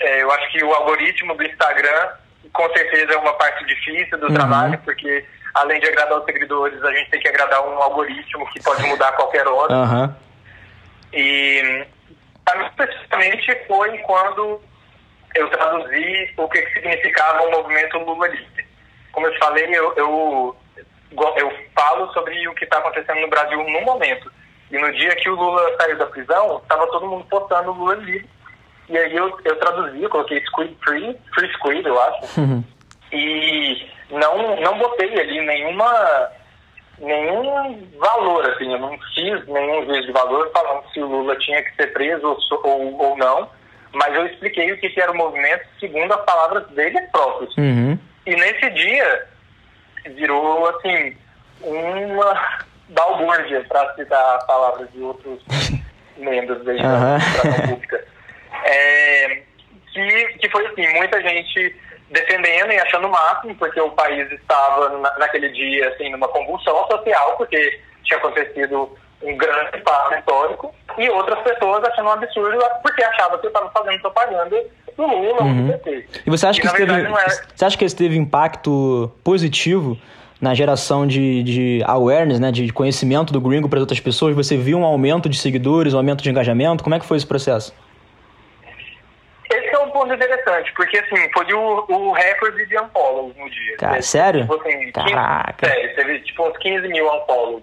É, 0.00 0.22
eu 0.22 0.30
acho 0.30 0.50
que 0.52 0.64
o 0.64 0.72
algoritmo 0.72 1.34
do 1.34 1.44
Instagram, 1.44 2.08
com 2.52 2.68
certeza, 2.74 3.12
é 3.12 3.16
uma 3.16 3.34
parte 3.34 3.64
difícil 3.66 4.18
do 4.18 4.28
uhum. 4.28 4.34
trabalho, 4.34 4.78
porque 4.84 5.24
além 5.54 5.80
de 5.80 5.88
agradar 5.88 6.18
os 6.18 6.24
seguidores, 6.24 6.82
a 6.82 6.92
gente 6.92 7.10
tem 7.10 7.20
que 7.20 7.28
agradar 7.28 7.60
um 7.66 7.82
algoritmo 7.82 8.50
que 8.52 8.62
pode 8.62 8.82
mudar 8.84 9.08
a 9.08 9.12
qualquer 9.12 9.46
hora. 9.46 9.74
Uhum. 9.74 10.14
E, 11.12 11.86
para 12.44 12.58
mim, 12.58 12.66
especificamente, 12.66 13.66
foi 13.66 13.98
quando 13.98 14.62
eu 15.34 15.48
traduzi 15.50 16.32
o 16.36 16.48
que 16.48 16.66
significava 16.72 17.42
o 17.42 17.50
movimento 17.50 17.98
Lula 17.98 18.28
Livre. 18.28 18.66
Como 19.12 19.26
eu 19.26 19.32
te 19.32 19.38
falei, 19.38 19.66
eu, 19.66 19.92
eu 19.96 20.56
o 22.50 22.54
que 22.54 22.64
está 22.64 22.78
acontecendo 22.78 23.20
no 23.20 23.28
Brasil 23.28 23.58
no 23.58 23.80
momento. 23.82 24.30
E 24.70 24.78
no 24.78 24.92
dia 24.92 25.14
que 25.16 25.28
o 25.28 25.34
Lula 25.34 25.76
saiu 25.80 25.98
da 25.98 26.06
prisão, 26.06 26.58
estava 26.58 26.86
todo 26.88 27.06
mundo 27.06 27.24
postando 27.28 27.70
o 27.70 27.74
Lula 27.74 27.94
livre. 27.96 28.28
E 28.88 28.98
aí 28.98 29.16
eu, 29.16 29.38
eu 29.44 29.56
traduzi, 29.56 30.02
eu 30.02 30.10
coloquei 30.10 30.40
Squid 30.46 30.76
Free, 30.84 31.16
Free 31.34 31.52
Squid, 31.54 31.86
eu 31.86 32.00
acho. 32.00 32.40
Uhum. 32.40 32.64
E 33.12 33.88
não, 34.10 34.60
não 34.60 34.78
botei 34.78 35.18
ali 35.18 35.40
nenhuma, 35.44 36.30
nenhum 36.98 37.88
valor, 37.98 38.48
assim, 38.50 38.72
eu 38.72 38.78
não 38.78 38.96
fiz 39.14 39.46
nenhum 39.46 39.84
juízo 39.86 40.06
de 40.06 40.12
valor 40.12 40.50
falando 40.52 40.84
se 40.92 41.00
o 41.00 41.06
Lula 41.06 41.36
tinha 41.36 41.62
que 41.62 41.74
ser 41.76 41.92
preso 41.92 42.26
ou, 42.26 42.60
ou, 42.64 43.00
ou 43.00 43.16
não, 43.16 43.48
mas 43.92 44.14
eu 44.14 44.26
expliquei 44.26 44.72
o 44.72 44.78
que, 44.78 44.88
que 44.88 45.00
era 45.00 45.12
o 45.12 45.16
movimento 45.16 45.64
segundo 45.78 46.12
as 46.12 46.24
palavras 46.24 46.66
dele 46.68 47.00
próprios. 47.12 47.56
Uhum. 47.56 47.98
E 48.26 48.36
nesse 48.36 48.70
dia 48.70 49.28
virou, 50.14 50.68
assim, 50.68 51.16
uma 51.62 52.58
balbúrdia, 52.88 53.64
para 53.68 53.94
citar 53.94 54.36
as 54.36 54.46
palavras 54.46 54.90
de 54.92 55.00
outros 55.00 55.42
membros 56.16 56.64
da 56.64 56.72
administração 56.72 57.68
pública. 57.68 58.04
É, 58.64 59.42
que, 59.92 60.24
que 60.40 60.50
foi 60.50 60.66
assim, 60.66 60.86
muita 60.94 61.20
gente 61.22 61.76
defendendo 62.10 62.72
e 62.72 62.78
achando 62.80 63.06
o 63.06 63.10
máximo, 63.10 63.54
porque 63.56 63.80
o 63.80 63.90
país 63.90 64.30
estava 64.32 64.88
na, 64.98 65.18
naquele 65.18 65.48
dia 65.50 65.88
assim 65.88 66.10
numa 66.10 66.28
convulsão 66.28 66.86
social, 66.88 67.36
porque 67.36 67.80
tinha 68.04 68.18
acontecido 68.18 68.96
um 69.22 69.36
grande 69.36 69.78
passo 69.78 70.14
histórico, 70.14 70.74
e 70.98 71.08
outras 71.10 71.38
pessoas 71.40 71.84
achando 71.84 72.08
um 72.08 72.12
absurdo 72.12 72.58
porque 72.82 73.04
achavam 73.04 73.38
que 73.38 73.46
eu 73.46 73.50
estava 73.50 73.70
fazendo 73.70 74.00
propaganda 74.00 74.64
do 74.96 75.06
Lula 75.06 75.42
uhum. 75.42 75.66
do 75.66 75.78
PT. 75.78 76.22
E 76.26 76.30
você 76.30 76.46
acha, 76.46 76.58
e, 76.58 76.62
que 76.62 76.66
isso 76.66 76.76
teve, 76.76 76.92
era... 76.92 77.10
você 77.54 77.64
acha 77.64 77.78
que 77.78 77.84
isso 77.84 77.96
teve 77.96 78.16
impacto 78.16 79.12
positivo 79.22 79.98
na 80.40 80.54
geração 80.54 81.06
de, 81.06 81.42
de 81.42 81.82
awareness, 81.86 82.40
né, 82.40 82.50
de 82.50 82.72
conhecimento 82.72 83.32
do 83.32 83.40
gringo 83.40 83.68
para 83.68 83.80
outras 83.80 84.00
pessoas? 84.00 84.34
Você 84.34 84.56
viu 84.56 84.78
um 84.78 84.84
aumento 84.84 85.28
de 85.28 85.38
seguidores, 85.38 85.94
um 85.94 85.98
aumento 85.98 86.22
de 86.22 86.30
engajamento? 86.30 86.82
Como 86.82 86.94
é 86.94 86.98
que 86.98 87.06
foi 87.06 87.16
esse 87.16 87.26
processo? 87.26 87.74
um 89.90 89.90
ponto 89.90 90.14
interessante, 90.14 90.72
porque 90.74 90.98
assim, 90.98 91.30
foi 91.32 91.52
o, 91.52 91.84
o 91.88 92.12
recorde 92.12 92.66
de 92.66 92.78
unfollows 92.78 93.36
no 93.36 93.50
dia. 93.50 93.76
Cara, 93.76 93.92
teve, 93.94 94.02
sério? 94.04 94.40
Tipo, 94.42 94.54
assim, 94.54 94.92
Caraca. 94.92 95.66
15, 95.66 95.72
sério, 95.72 95.96
teve 95.96 96.20
tipo 96.20 96.48
uns 96.48 96.56
15 96.58 96.88
mil 96.88 97.06
unfollows. 97.06 97.62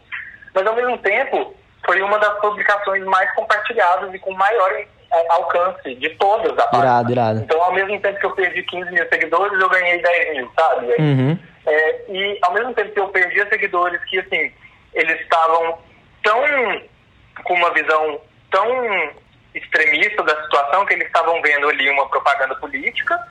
Mas 0.54 0.68
ao 0.68 0.76
mesmo 0.76 0.98
tempo, 1.00 1.56
foi 1.86 2.02
uma 2.02 2.20
das 2.20 2.40
publicações 2.40 3.04
mais 3.06 3.32
compartilhadas 3.34 4.14
e 4.14 4.20
com 4.20 4.34
maior 4.34 4.72
é, 4.72 4.88
alcance 5.30 5.96
de 5.96 6.10
todas 6.16 6.56
da 6.56 6.68
página. 6.68 6.90
Irado, 6.90 7.12
irado. 7.12 7.40
Então, 7.40 7.62
ao 7.62 7.74
mesmo 7.74 8.00
tempo 8.00 8.20
que 8.20 8.26
eu 8.26 8.32
perdi 8.32 8.64
15 8.64 8.92
mil 8.92 9.08
seguidores, 9.08 9.60
eu 9.60 9.70
ganhei 9.70 10.02
10 10.02 10.36
mil, 10.36 10.52
sabe? 10.58 10.88
Uhum. 11.00 11.40
É, 11.68 12.12
e 12.12 12.40
ao 12.42 12.54
mesmo 12.54 12.74
tempo 12.74 12.94
que 12.94 13.00
eu 13.00 13.10
perdia 13.10 13.48
seguidores 13.50 14.02
que, 14.06 14.18
assim, 14.20 14.54
eles 14.94 15.20
estavam 15.20 15.78
tão 16.24 16.42
com 17.44 17.54
uma 17.54 17.72
visão 17.74 18.22
tão 18.50 19.12
extremista 19.54 20.24
da 20.24 20.42
situação, 20.44 20.86
que 20.86 20.94
eles 20.94 21.08
estavam 21.08 21.42
vendo 21.42 21.68
ali 21.68 21.90
uma 21.90 22.08
propaganda 22.08 22.56
política. 22.56 23.22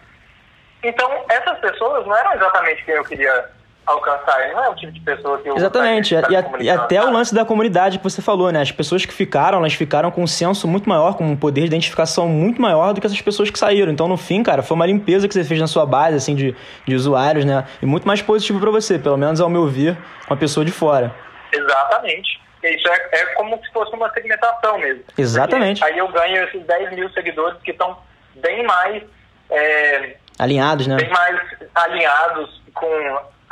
Então, 0.83 1.25
essas 1.31 1.59
pessoas 1.61 2.07
não 2.07 2.17
eram 2.17 2.35
exatamente 2.35 2.85
quem 2.85 2.95
eu 2.95 3.05
queria 3.05 3.51
alcançar, 3.87 4.49
não 4.53 4.65
é 4.65 4.69
o 4.69 4.75
tipo 4.75 4.91
de 4.91 5.01
pessoa 5.01 5.39
que 5.39 5.49
eu 5.49 5.57
Exatamente, 5.57 6.13
e, 6.13 6.37
a, 6.37 6.45
e, 6.59 6.69
até 6.69 7.01
o 7.01 7.11
lance 7.11 7.33
da 7.33 7.45
comunidade 7.45 7.99
que 7.99 8.05
você 8.05 8.21
falou, 8.21 8.51
né? 8.51 8.61
As 8.61 8.73
pessoas 8.73 9.07
que 9.07 9.13
ficaram, 9.13 9.59
elas 9.59 9.75
ficaram 9.75 10.11
com 10.11 10.25
um 10.25 10.27
senso 10.27 10.67
muito 10.67 10.89
maior, 10.89 11.17
com 11.17 11.25
um 11.25 11.37
poder 11.37 11.63
de 11.63 11.67
identificação 11.69 12.29
muito 12.29 12.61
maior 12.61 12.93
do 12.93 13.01
que 13.01 13.07
essas 13.07 13.21
pessoas 13.21 13.49
que 13.49 13.59
saíram. 13.59 13.93
Então, 13.93 14.09
no 14.09 14.17
fim, 14.17 14.43
cara, 14.43 14.63
foi 14.63 14.75
uma 14.75 14.87
limpeza 14.87 15.29
que 15.29 15.35
você 15.35 15.45
fez 15.45 15.61
na 15.61 15.69
sua 15.69 15.87
base, 15.87 16.17
assim, 16.17 16.35
de, 16.35 16.57
de 16.85 16.95
usuários, 16.97 17.45
né? 17.45 17.65
E 17.81 17.87
muito 17.87 18.07
mais 18.07 18.21
positivo 18.21 18.59
para 18.59 18.71
você, 18.73 18.99
pelo 18.99 19.17
menos 19.17 19.41
ao 19.41 19.49
meu 19.49 19.69
ver, 19.69 19.97
uma 20.29 20.37
pessoa 20.37 20.65
de 20.65 20.73
fora. 20.73 21.15
Exatamente. 21.53 22.41
Isso 22.65 22.89
é, 22.89 23.21
é 23.21 23.27
como 23.35 23.57
se 23.65 23.73
fosse 23.73 23.95
uma 23.95 24.11
segmentação 24.13 24.79
mesmo. 24.79 25.05
Exatamente. 25.17 25.79
Porque 25.79 25.93
aí 25.93 25.99
eu 25.99 26.09
ganho 26.09 26.45
esses 26.45 26.67
10 26.67 26.93
mil 26.97 27.09
seguidores 27.11 27.57
que 27.63 27.71
estão 27.71 27.97
bem 28.35 28.65
mais. 28.65 29.03
É, 29.49 30.17
alinhados, 30.37 30.89
né? 30.89 30.97
Bem 30.97 31.11
mais 31.11 31.41
alinhados 31.73 32.61
com 32.75 32.89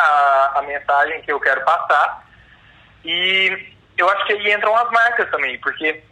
a, 0.05 0.53
a 0.57 0.63
mensagem 0.63 1.23
que 1.23 1.33
eu 1.33 1.41
quero 1.41 1.65
passar. 1.65 2.25
E 3.05 3.75
eu 3.97 4.09
acho 4.09 4.27
que 4.27 4.33
aí 4.33 4.53
entram 4.53 4.75
as 4.77 4.91
marcas 4.91 5.31
também, 5.31 5.59
porque 5.61 6.03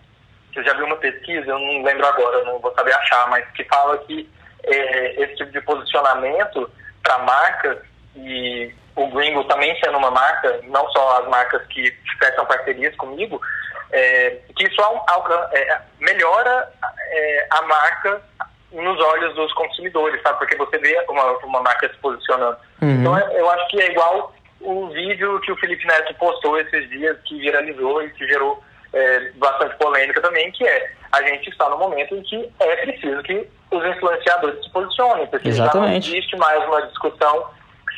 eu 0.54 0.64
já 0.64 0.74
vi 0.74 0.82
uma 0.82 0.96
pesquisa, 0.96 1.50
eu 1.50 1.58
não 1.58 1.82
lembro 1.82 2.06
agora, 2.06 2.44
não 2.44 2.58
vou 2.58 2.72
saber 2.74 2.94
achar, 2.94 3.28
mas 3.28 3.48
que 3.52 3.64
fala 3.64 3.98
que 3.98 4.28
é, 4.64 5.22
esse 5.22 5.36
tipo 5.36 5.50
de 5.50 5.60
posicionamento 5.62 6.70
para 7.02 7.18
marcas 7.18 7.78
e 8.14 8.72
o 8.94 9.08
Gringo 9.08 9.44
também 9.44 9.74
sendo 9.82 9.96
uma 9.96 10.10
marca, 10.10 10.60
não 10.64 10.86
só 10.90 11.22
as 11.22 11.28
marcas 11.28 11.66
que 11.68 11.90
fecham 12.18 12.44
parcerias 12.44 12.94
comigo, 12.96 13.40
é, 13.90 14.38
que 14.56 14.64
isso 14.64 14.80
é, 15.52 15.80
melhora 15.98 16.70
é, 17.10 17.46
a 17.50 17.62
marca 17.62 18.22
nos 18.72 19.00
olhos 19.00 19.34
dos 19.34 19.52
consumidores, 19.54 20.20
sabe? 20.22 20.38
Porque 20.38 20.56
você 20.56 20.78
vê 20.78 21.04
uma, 21.08 21.36
uma 21.38 21.60
marca 21.60 21.88
se 21.88 21.96
posicionando. 21.98 22.56
Uhum. 22.80 23.00
Então 23.00 23.18
eu 23.18 23.50
acho 23.50 23.68
que 23.68 23.80
é 23.80 23.90
igual 23.90 24.34
o 24.60 24.88
vídeo 24.88 25.40
que 25.40 25.52
o 25.52 25.56
Felipe 25.56 25.86
Neto 25.86 26.14
postou 26.14 26.58
esses 26.58 26.88
dias, 26.88 27.16
que 27.24 27.38
viralizou 27.38 28.02
e 28.02 28.10
que 28.10 28.26
gerou 28.26 28.62
é, 28.92 29.30
bastante 29.32 29.76
polêmica 29.76 30.20
também, 30.20 30.50
que 30.52 30.66
é 30.66 30.92
a 31.10 31.22
gente 31.22 31.50
está 31.50 31.68
no 31.68 31.78
momento 31.78 32.14
em 32.14 32.22
que 32.22 32.50
é 32.60 32.76
preciso 32.76 33.22
que 33.22 33.46
os 33.70 33.84
influenciadores 33.84 34.64
se 34.64 34.70
posicionem, 34.70 35.26
porque 35.26 35.48
Exatamente. 35.48 36.06
já 36.06 36.12
não 36.12 36.18
existe 36.18 36.36
mais 36.36 36.64
uma 36.64 36.82
discussão 36.86 37.46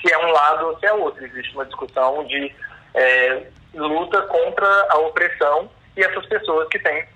se 0.00 0.12
é 0.12 0.18
um 0.18 0.30
lado 0.30 0.66
ou 0.66 0.78
se 0.78 0.86
é 0.86 0.92
outro. 0.92 1.24
Existe 1.24 1.54
uma 1.54 1.64
discussão 1.64 2.24
de 2.24 2.52
é, 2.94 3.42
luta 3.74 4.22
contra 4.22 4.86
a 4.90 4.98
opressão 4.98 5.70
e 5.96 6.02
essas 6.02 6.26
pessoas 6.26 6.68
que 6.68 6.78
têm 6.78 7.06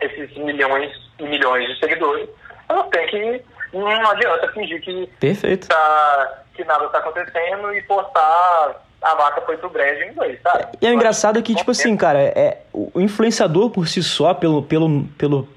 esses 0.00 0.36
milhões 0.36 0.92
e 1.18 1.22
milhões 1.24 1.66
de 1.68 1.78
seguidores, 1.80 2.28
elas 2.68 2.88
têm 2.88 3.06
que. 3.06 3.44
Não 3.72 4.10
adianta 4.10 4.48
fingir 4.52 4.80
que, 4.82 5.06
Perfeito. 5.20 5.68
Tá, 5.68 6.38
que 6.54 6.64
nada 6.64 6.86
está 6.86 6.98
acontecendo 6.98 7.72
e 7.74 7.82
postar 7.82 8.82
a 9.00 9.14
vaca 9.14 9.42
foi 9.42 9.56
pro 9.56 9.68
brejo 9.70 10.02
em 10.04 10.10
inglês, 10.10 10.40
sabe? 10.42 10.66
E 10.80 10.86
é 10.86 10.92
engraçado 10.92 11.40
que, 11.42 11.54
tipo 11.54 11.70
assim, 11.70 11.96
cara, 11.96 12.18
é, 12.18 12.58
o 12.72 13.00
influenciador 13.00 13.70
por 13.70 13.86
si 13.86 14.02
só, 14.02 14.34
pelo, 14.34 14.62
pelo, 14.62 15.04
pelo 15.16 15.48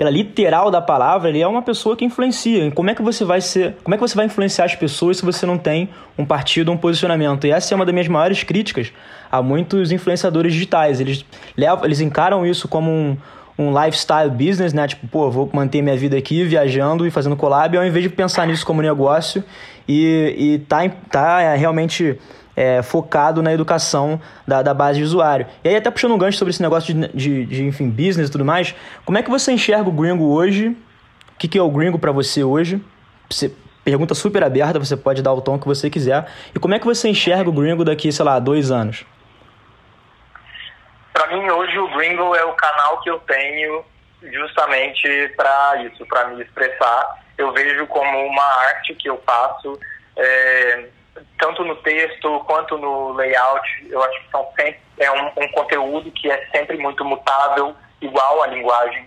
pela 0.00 0.08
literal 0.08 0.70
da 0.70 0.80
palavra, 0.80 1.28
ele 1.28 1.42
é 1.42 1.46
uma 1.46 1.60
pessoa 1.60 1.94
que 1.94 2.06
influencia. 2.06 2.70
Como 2.70 2.88
é 2.88 2.94
que 2.94 3.02
você 3.02 3.22
vai 3.22 3.42
ser, 3.42 3.76
como 3.84 3.94
é 3.94 3.98
que 3.98 4.00
você 4.00 4.16
vai 4.16 4.24
influenciar 4.24 4.64
as 4.64 4.74
pessoas 4.74 5.18
se 5.18 5.22
você 5.22 5.44
não 5.44 5.58
tem 5.58 5.90
um 6.16 6.24
partido, 6.24 6.72
um 6.72 6.76
posicionamento? 6.78 7.46
E 7.46 7.50
essa 7.50 7.74
é 7.74 7.76
uma 7.76 7.84
das 7.84 7.92
minhas 7.92 8.08
maiores 8.08 8.42
críticas 8.42 8.90
a 9.30 9.42
muitos 9.42 9.92
influenciadores 9.92 10.54
digitais. 10.54 11.00
Eles 11.00 11.22
levam, 11.54 11.84
eles 11.84 12.00
encaram 12.00 12.46
isso 12.46 12.66
como 12.66 12.90
um, 12.90 13.18
um 13.60 13.84
lifestyle 13.84 14.30
business, 14.30 14.72
né? 14.72 14.88
Tipo, 14.88 15.06
pô, 15.06 15.30
vou 15.30 15.50
manter 15.52 15.82
minha 15.82 15.96
vida 15.96 16.16
aqui 16.16 16.44
viajando 16.44 17.06
e 17.06 17.10
fazendo 17.10 17.36
collab, 17.36 17.76
ao 17.76 17.84
invés 17.84 18.02
de 18.02 18.08
pensar 18.08 18.46
nisso 18.46 18.64
como 18.64 18.80
negócio 18.80 19.44
e, 19.86 20.34
e 20.38 20.58
tá, 20.60 20.88
tá 21.10 21.54
realmente 21.54 22.18
é, 22.56 22.80
focado 22.82 23.42
na 23.42 23.52
educação 23.52 24.20
da, 24.46 24.62
da, 24.62 24.72
base 24.72 24.98
de 24.98 25.04
usuário. 25.04 25.46
E 25.62 25.68
aí, 25.68 25.76
até 25.76 25.90
puxando 25.90 26.12
um 26.12 26.18
gancho 26.18 26.38
sobre 26.38 26.50
esse 26.50 26.62
negócio 26.62 26.94
de, 26.94 27.08
de, 27.08 27.46
de 27.46 27.64
enfim, 27.64 27.88
business 27.90 28.28
e 28.28 28.32
tudo 28.32 28.44
mais, 28.44 28.74
como 29.04 29.18
é 29.18 29.22
que 29.22 29.30
você 29.30 29.52
enxerga 29.52 29.88
o 29.88 29.92
gringo 29.92 30.24
hoje? 30.24 30.68
O 30.68 31.38
que, 31.38 31.48
que 31.48 31.58
é 31.58 31.62
o 31.62 31.70
gringo 31.70 31.98
para 31.98 32.12
você 32.12 32.42
hoje? 32.42 32.80
Você, 33.28 33.52
pergunta 33.84 34.14
super 34.14 34.42
aberta, 34.44 34.78
você 34.78 34.96
pode 34.96 35.22
dar 35.22 35.32
o 35.32 35.40
tom 35.40 35.58
que 35.58 35.66
você 35.66 35.90
quiser. 35.90 36.26
E 36.54 36.58
como 36.58 36.74
é 36.74 36.78
que 36.78 36.86
você 36.86 37.08
enxerga 37.08 37.48
o 37.48 37.52
gringo 37.52 37.84
daqui, 37.84 38.12
sei 38.12 38.24
lá, 38.24 38.38
dois 38.38 38.70
anos? 38.70 39.04
Para 41.20 41.36
mim, 41.36 41.50
hoje, 41.50 41.78
o 41.78 41.86
gringo 41.88 42.34
é 42.34 42.42
o 42.46 42.54
canal 42.54 42.98
que 43.02 43.10
eu 43.10 43.18
tenho 43.20 43.84
justamente 44.22 45.28
para 45.36 45.82
isso, 45.82 46.06
para 46.06 46.28
me 46.28 46.42
expressar. 46.42 47.22
Eu 47.36 47.52
vejo 47.52 47.86
como 47.88 48.26
uma 48.26 48.42
arte 48.42 48.94
que 48.94 49.10
eu 49.10 49.22
faço. 49.26 49.78
É, 50.16 50.88
tanto 51.38 51.62
no 51.62 51.76
texto 51.76 52.42
quanto 52.46 52.78
no 52.78 53.12
layout, 53.12 53.86
eu 53.90 54.02
acho 54.02 54.18
que 54.22 54.30
são 54.30 54.48
sempre, 54.58 54.80
é 54.96 55.10
um, 55.10 55.26
um 55.44 55.48
conteúdo 55.52 56.10
que 56.10 56.30
é 56.30 56.46
sempre 56.52 56.78
muito 56.78 57.04
mutável, 57.04 57.76
igual 58.00 58.42
à 58.42 58.46
linguagem. 58.46 59.06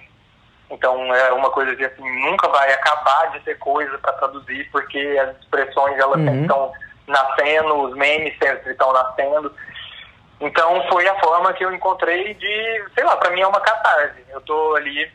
Então 0.70 1.16
é 1.16 1.34
uma 1.34 1.50
coisa 1.50 1.76
que 1.76 1.84
assim, 1.84 2.22
nunca 2.22 2.48
vai 2.48 2.72
acabar 2.74 3.32
de 3.32 3.40
ter 3.40 3.58
coisa 3.58 3.98
para 3.98 4.14
traduzir, 4.14 4.70
porque 4.72 5.00
as 5.20 5.36
expressões 5.38 5.98
elas 5.98 6.20
uhum. 6.20 6.42
estão 6.42 6.72
nascendo, 7.08 7.74
os 7.82 7.96
memes 7.96 8.38
sempre 8.38 8.72
estão 8.72 8.94
nascendo. 8.94 9.52
Então 10.40 10.86
foi 10.90 11.08
a 11.08 11.20
forma 11.20 11.54
que 11.54 11.64
eu 11.64 11.74
encontrei 11.74 12.34
de, 12.34 12.84
sei 12.94 13.04
lá, 13.04 13.16
para 13.18 13.32
mim 13.32 13.42
é 13.42 13.48
uma 13.48 13.62
catarse. 13.62 14.24
Eu 14.30 14.40
estou 14.40 14.76
ali 14.76 15.10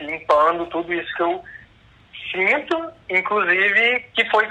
limpando 0.00 0.66
tudo 0.66 0.92
isso 0.92 1.14
que 1.16 1.22
eu 1.22 1.42
sinto, 2.30 2.92
inclusive 3.08 4.00
que 4.14 4.28
foi 4.30 4.48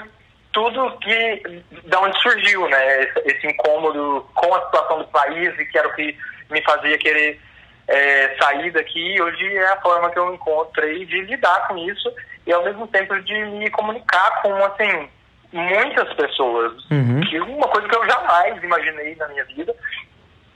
tudo 0.52 0.98
que 0.98 1.62
da 1.84 2.00
onde 2.00 2.20
surgiu, 2.20 2.68
né? 2.68 3.02
Esse, 3.24 3.46
incômodo 3.46 4.26
com 4.34 4.54
a 4.54 4.64
situação 4.66 4.98
do 4.98 5.08
país 5.08 5.58
e 5.58 5.64
que 5.64 5.78
era 5.78 5.88
o 5.88 5.94
que 5.94 6.16
me 6.50 6.62
fazia 6.62 6.98
querer 6.98 7.40
é, 7.88 8.36
sair 8.40 8.70
daqui. 8.70 9.20
Hoje 9.20 9.56
é 9.56 9.66
a 9.72 9.80
forma 9.80 10.10
que 10.10 10.18
eu 10.18 10.34
encontrei 10.34 11.04
de 11.06 11.22
lidar 11.22 11.66
com 11.68 11.78
isso 11.78 12.12
e 12.46 12.52
ao 12.52 12.64
mesmo 12.64 12.86
tempo 12.88 13.18
de 13.20 13.44
me 13.46 13.70
comunicar 13.70 14.42
com 14.42 14.54
assim 14.64 15.08
muitas 15.52 16.12
pessoas, 16.14 16.72
uhum. 16.90 17.20
que 17.20 17.38
uma 17.40 17.68
coisa 17.68 17.88
que 17.88 17.96
eu 17.96 18.06
jamais 18.06 18.62
imaginei 18.62 19.14
na 19.16 19.28
minha 19.28 19.44
vida, 19.44 19.74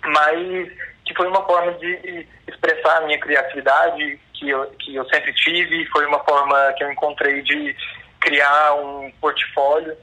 mas 0.05 0.71
que 1.05 1.15
foi 1.15 1.29
uma 1.29 1.45
forma 1.45 1.73
de 1.73 2.27
expressar 2.49 2.99
a 2.99 3.07
minha 3.07 3.19
criatividade 3.21 4.19
que 4.35 4.51
eu, 4.51 4.67
que 4.79 4.95
eu 4.95 5.05
sempre 5.09 5.33
tive, 5.35 5.87
foi 5.87 6.07
uma 6.07 6.21
forma 6.25 6.73
que 6.77 6.85
eu 6.85 6.91
encontrei 6.91 7.43
de 7.43 7.77
criar 8.21 8.75
um 8.75 9.11
portfólio 9.21 9.97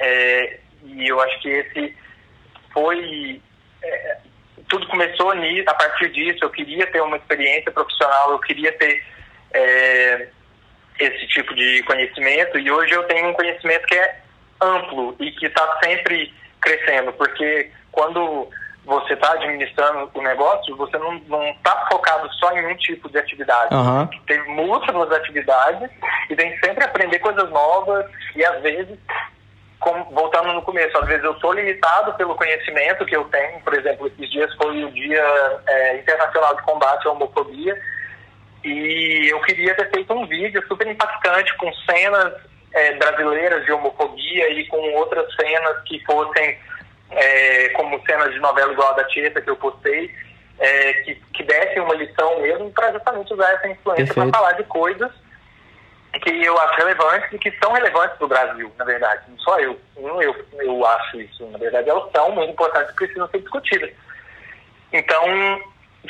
é, 0.00 0.60
e 0.84 1.08
eu 1.08 1.20
acho 1.20 1.40
que 1.40 1.48
esse 1.48 1.96
foi 2.72 3.40
é, 3.82 4.18
tudo 4.68 4.86
começou 4.86 5.32
a 5.32 5.74
partir 5.74 6.10
disso. 6.10 6.44
Eu 6.44 6.50
queria 6.50 6.86
ter 6.86 7.00
uma 7.02 7.16
experiência 7.16 7.70
profissional, 7.72 8.30
eu 8.30 8.38
queria 8.38 8.72
ter 8.72 9.04
é, 9.52 10.28
esse 11.00 11.26
tipo 11.28 11.54
de 11.54 11.82
conhecimento 11.84 12.58
e 12.58 12.70
hoje 12.70 12.92
eu 12.92 13.02
tenho 13.04 13.28
um 13.28 13.32
conhecimento 13.32 13.86
que 13.86 13.94
é 13.94 14.20
amplo 14.60 15.16
e 15.18 15.32
que 15.32 15.46
está 15.46 15.78
sempre 15.82 16.32
crescendo, 16.60 17.12
porque 17.14 17.70
quando 17.90 18.48
você 18.84 19.14
está 19.14 19.32
administrando 19.32 20.10
o 20.12 20.22
negócio, 20.22 20.76
você 20.76 20.98
não 20.98 21.16
está 21.16 21.86
focado 21.90 22.30
só 22.34 22.52
em 22.52 22.66
um 22.66 22.76
tipo 22.76 23.08
de 23.08 23.18
atividade. 23.18 23.74
Uhum. 23.74 24.06
Tem 24.26 24.42
múltiplas 24.48 25.10
atividades 25.12 25.90
e 26.28 26.36
tem 26.36 26.52
que 26.52 26.66
sempre 26.66 26.84
aprender 26.84 27.18
coisas 27.20 27.48
novas 27.50 28.06
e 28.34 28.44
às 28.44 28.60
vezes, 28.62 28.98
como, 29.78 30.04
voltando 30.06 30.52
no 30.52 30.62
começo, 30.62 30.96
às 30.98 31.06
vezes 31.06 31.24
eu 31.24 31.38
sou 31.40 31.52
limitado 31.52 32.14
pelo 32.14 32.34
conhecimento 32.34 33.06
que 33.06 33.16
eu 33.16 33.24
tenho. 33.24 33.60
Por 33.60 33.74
exemplo, 33.74 34.06
esses 34.06 34.30
dias 34.30 34.54
foi 34.56 34.84
o 34.84 34.90
Dia 34.92 35.60
é, 35.66 35.98
Internacional 35.98 36.56
de 36.56 36.62
Combate 36.62 37.06
à 37.06 37.12
Homofobia 37.12 37.80
e 38.64 39.28
eu 39.30 39.40
queria 39.42 39.74
ter 39.74 39.90
feito 39.90 40.12
um 40.12 40.26
vídeo 40.26 40.62
super 40.68 40.86
impactante 40.86 41.56
com 41.56 41.72
cenas 41.90 42.34
é, 42.72 42.94
brasileiras 42.94 43.64
de 43.64 43.72
homofobia 43.72 44.50
e 44.50 44.66
com 44.68 44.78
outras 44.94 45.32
cenas 45.34 45.82
que 45.84 46.02
fossem 46.04 46.58
é, 47.10 47.68
como 47.70 48.00
cenas 48.06 48.32
de 48.32 48.38
novela 48.38 48.72
igual 48.72 48.90
a 48.90 48.96
da 48.96 49.04
Tieta 49.04 49.40
que 49.40 49.50
eu 49.50 49.56
postei, 49.56 50.10
é, 50.58 50.92
que, 51.04 51.14
que 51.34 51.42
dessem 51.42 51.82
uma 51.82 51.94
lição 51.94 52.40
mesmo 52.40 52.70
para 52.70 52.92
justamente 52.92 53.32
usar 53.32 53.50
essa 53.54 53.68
influência 53.68 54.14
para 54.14 54.30
falar 54.30 54.52
de 54.52 54.64
coisas 54.64 55.10
que 56.22 56.44
eu 56.44 56.58
acho 56.58 56.76
relevantes 56.76 57.32
e 57.32 57.38
que 57.38 57.50
são 57.62 57.72
relevantes 57.72 58.16
para 58.16 58.24
o 58.24 58.28
Brasil, 58.28 58.72
na 58.76 58.84
verdade. 58.84 59.22
Não 59.28 59.38
só 59.38 59.58
eu, 59.60 59.78
não 59.96 60.20
eu, 60.20 60.34
eu 60.58 60.84
acho 60.84 61.20
isso. 61.20 61.46
Na 61.46 61.58
verdade, 61.58 61.88
elas 61.88 62.10
são 62.12 62.32
muito 62.32 62.52
importantes 62.52 62.90
e 62.90 62.96
precisam 62.96 63.28
ser 63.28 63.38
discutidas. 63.38 63.90
Então, 64.92 65.24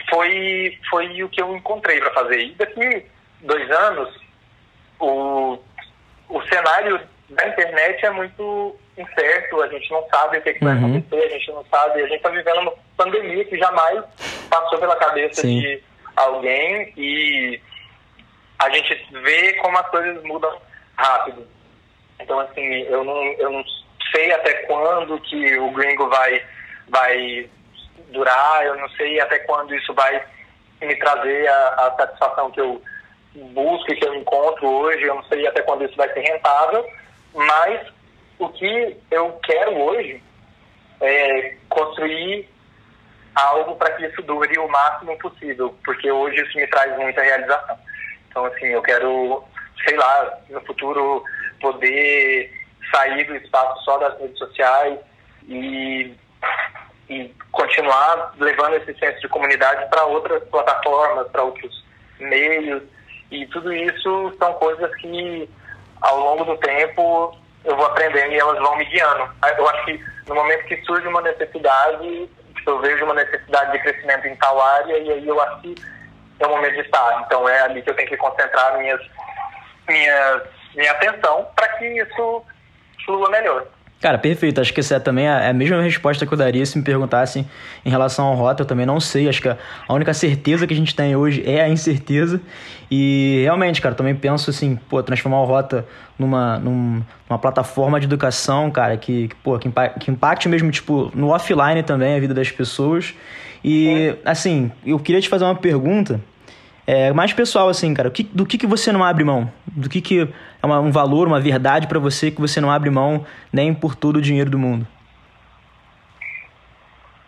foi, 0.08 0.78
foi 0.88 1.22
o 1.22 1.28
que 1.28 1.42
eu 1.42 1.56
encontrei 1.56 2.00
para 2.00 2.12
fazer. 2.12 2.40
E 2.40 2.54
daqui 2.54 3.06
dois 3.40 3.70
anos, 3.70 4.20
o, 4.98 5.58
o 6.28 6.42
cenário 6.42 7.00
da 7.30 7.48
internet 7.48 8.04
é 8.04 8.10
muito 8.10 8.76
incerto, 8.96 9.62
a 9.62 9.68
gente 9.68 9.90
não 9.90 10.06
sabe 10.08 10.38
o 10.38 10.42
que, 10.42 10.54
que 10.54 10.64
vai 10.64 10.74
uhum. 10.76 10.96
acontecer, 10.96 11.24
a 11.24 11.28
gente 11.28 11.52
não 11.52 11.64
sabe, 11.70 12.00
a 12.00 12.06
gente 12.06 12.16
está 12.16 12.28
vivendo 12.28 12.60
uma 12.60 12.74
pandemia 12.96 13.44
que 13.44 13.56
jamais 13.56 14.04
passou 14.48 14.78
pela 14.78 14.96
cabeça 14.96 15.42
Sim. 15.42 15.60
de 15.60 15.82
alguém 16.16 16.92
e 16.96 17.60
a 18.58 18.68
gente 18.70 19.08
vê 19.22 19.54
como 19.54 19.78
as 19.78 19.88
coisas 19.88 20.22
mudam 20.24 20.60
rápido. 20.96 21.46
Então, 22.18 22.38
assim, 22.40 22.82
eu 22.82 23.02
não, 23.02 23.24
eu 23.38 23.50
não 23.50 23.64
sei 24.12 24.30
até 24.32 24.52
quando 24.64 25.18
que 25.20 25.56
o 25.58 25.70
gringo 25.70 26.08
vai, 26.08 26.42
vai 26.88 27.48
durar, 28.10 28.64
eu 28.64 28.76
não 28.76 28.88
sei 28.90 29.20
até 29.20 29.38
quando 29.40 29.74
isso 29.74 29.92
vai 29.94 30.22
me 30.80 30.96
trazer 30.96 31.48
a, 31.48 31.68
a 31.86 31.94
satisfação 31.96 32.50
que 32.50 32.60
eu 32.60 32.82
busco 33.52 33.92
e 33.92 33.96
que 33.96 34.06
eu 34.06 34.14
encontro 34.14 34.68
hoje, 34.68 35.04
eu 35.04 35.14
não 35.14 35.24
sei 35.24 35.46
até 35.46 35.62
quando 35.62 35.84
isso 35.84 35.96
vai 35.96 36.12
ser 36.12 36.20
rentável, 36.20 36.84
mas 37.34 37.88
o 38.38 38.48
que 38.48 38.96
eu 39.10 39.32
quero 39.44 39.78
hoje 39.78 40.22
é 41.00 41.56
construir 41.68 42.48
algo 43.34 43.76
para 43.76 43.92
que 43.92 44.06
isso 44.06 44.22
dure 44.22 44.58
o 44.58 44.68
máximo 44.68 45.16
possível, 45.18 45.74
porque 45.84 46.10
hoje 46.10 46.42
isso 46.42 46.58
me 46.58 46.66
traz 46.66 46.96
muita 46.98 47.22
realização. 47.22 47.78
Então, 48.28 48.44
assim, 48.46 48.66
eu 48.66 48.82
quero, 48.82 49.44
sei 49.86 49.96
lá, 49.96 50.38
no 50.48 50.60
futuro 50.62 51.24
poder 51.60 52.52
sair 52.92 53.24
do 53.24 53.36
espaço 53.36 53.84
só 53.84 53.98
das 53.98 54.18
redes 54.18 54.38
sociais 54.38 54.98
e, 55.48 56.14
e 57.10 57.34
continuar 57.50 58.32
levando 58.38 58.74
esse 58.74 58.96
senso 58.96 59.20
de 59.20 59.28
comunidade 59.28 59.90
para 59.90 60.04
outras 60.04 60.42
plataformas, 60.44 61.26
para 61.28 61.42
outros 61.42 61.84
meios. 62.20 62.84
E 63.32 63.44
tudo 63.46 63.72
isso 63.72 64.32
são 64.38 64.52
coisas 64.54 64.94
que, 64.96 65.50
ao 66.00 66.20
longo 66.20 66.44
do 66.44 66.56
tempo, 66.58 67.36
eu 67.64 67.76
vou 67.76 67.86
aprendendo 67.86 68.32
e 68.32 68.38
elas 68.38 68.58
vão 68.60 68.76
me 68.76 68.84
guiando. 68.84 69.28
Eu 69.58 69.68
acho 69.68 69.84
que 69.86 70.04
no 70.28 70.36
momento 70.36 70.64
que 70.66 70.80
surge 70.82 71.06
uma 71.08 71.20
necessidade, 71.20 72.30
eu 72.64 72.78
vejo 72.78 73.04
uma 73.04 73.14
necessidade 73.14 73.72
de 73.72 73.80
crescimento 73.80 74.28
em 74.28 74.36
tal 74.36 74.60
área 74.60 74.96
e 74.96 75.10
aí 75.10 75.26
eu 75.26 75.40
acho 75.42 75.60
que 75.62 75.74
é 76.38 76.46
o 76.46 76.50
momento 76.50 76.74
de 76.74 76.82
estar. 76.82 77.24
Então 77.26 77.48
é 77.48 77.60
ali 77.62 77.82
que 77.82 77.90
eu 77.90 77.96
tenho 77.96 78.08
que 78.08 78.16
concentrar 78.16 78.78
minhas, 78.78 79.00
minhas, 79.88 80.42
minha 80.76 80.92
atenção 80.92 81.48
para 81.56 81.68
que 81.70 81.86
isso 81.86 82.44
flua 83.04 83.28
melhor. 83.30 83.66
Cara, 84.00 84.16
perfeito. 84.16 84.60
Acho 84.60 84.72
que 84.72 84.80
essa 84.80 84.94
é 84.94 84.98
também 84.98 85.28
a, 85.28 85.50
a 85.50 85.52
mesma 85.52 85.82
resposta 85.82 86.24
que 86.24 86.32
eu 86.32 86.38
daria 86.38 86.64
se 86.64 86.78
me 86.78 86.82
perguntassem 86.82 87.46
em 87.84 87.90
relação 87.90 88.26
ao 88.26 88.34
rota. 88.34 88.62
Eu 88.62 88.66
também 88.66 88.86
não 88.86 88.98
sei. 88.98 89.28
Acho 89.28 89.42
que 89.42 89.48
a, 89.48 89.58
a 89.86 89.92
única 89.92 90.14
certeza 90.14 90.66
que 90.66 90.72
a 90.72 90.76
gente 90.76 90.94
tem 90.94 91.14
hoje 91.14 91.42
é 91.44 91.60
a 91.60 91.68
incerteza. 91.68 92.40
E 92.90 93.42
realmente, 93.42 93.80
cara, 93.80 93.94
também 93.94 94.14
penso 94.14 94.48
assim, 94.48 94.76
pô, 94.88 95.02
transformar 95.02 95.42
o 95.42 95.44
rota 95.44 95.86
numa, 96.18 96.58
numa 96.58 97.38
plataforma 97.38 98.00
de 98.00 98.06
educação, 98.06 98.70
cara, 98.70 98.96
que, 98.96 99.28
que, 99.28 99.34
pô, 99.36 99.58
que, 99.58 99.68
impacte, 99.68 100.00
que 100.00 100.10
impacte 100.10 100.48
mesmo, 100.48 100.70
tipo, 100.70 101.12
no 101.14 101.28
offline 101.28 101.82
também 101.82 102.16
a 102.16 102.20
vida 102.20 102.32
das 102.32 102.50
pessoas. 102.50 103.14
E, 103.62 104.16
assim, 104.24 104.72
eu 104.84 104.98
queria 104.98 105.20
te 105.20 105.28
fazer 105.28 105.44
uma 105.44 105.54
pergunta 105.54 106.20
é, 106.86 107.12
mais 107.12 107.32
pessoal, 107.32 107.68
assim, 107.68 107.92
cara, 107.94 108.10
que, 108.10 108.22
do 108.22 108.46
que, 108.46 108.58
que 108.58 108.66
você 108.66 108.90
não 108.90 109.04
abre 109.04 109.24
mão? 109.24 109.52
Do 109.66 109.88
que, 109.88 110.00
que 110.00 110.22
é 110.22 110.66
uma, 110.66 110.80
um 110.80 110.90
valor, 110.90 111.26
uma 111.26 111.40
verdade 111.40 111.86
para 111.86 111.98
você 111.98 112.30
que 112.30 112.40
você 112.40 112.60
não 112.60 112.70
abre 112.70 112.90
mão 112.90 113.26
nem 113.52 113.72
por 113.74 113.94
todo 113.94 114.16
o 114.16 114.22
dinheiro 114.22 114.50
do 114.50 114.58
mundo? 114.58 114.86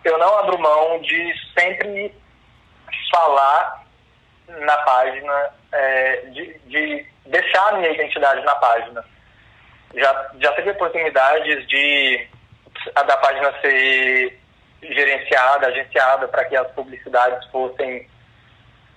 Eu 0.05 0.19
não 0.19 0.38
abro 0.38 0.59
mão 0.59 1.01
de 1.01 1.35
sempre 1.57 2.12
falar 3.11 3.85
na 4.61 4.77
página, 4.79 5.51
é, 5.71 6.17
de, 6.33 6.61
de 6.67 7.07
deixar 7.27 7.69
a 7.69 7.79
minha 7.79 7.91
identidade 7.91 8.45
na 8.45 8.55
página. 8.57 9.05
Já, 9.95 10.31
já 10.41 10.53
teve 10.53 10.71
oportunidades 10.71 11.67
de 11.69 12.27
da 12.95 13.17
página 13.19 13.53
ser 13.61 14.41
gerenciada, 14.83 15.69
agenciada 15.69 16.27
para 16.27 16.45
que 16.47 16.57
as 16.57 16.69
publicidades 16.73 17.47
fossem 17.51 18.09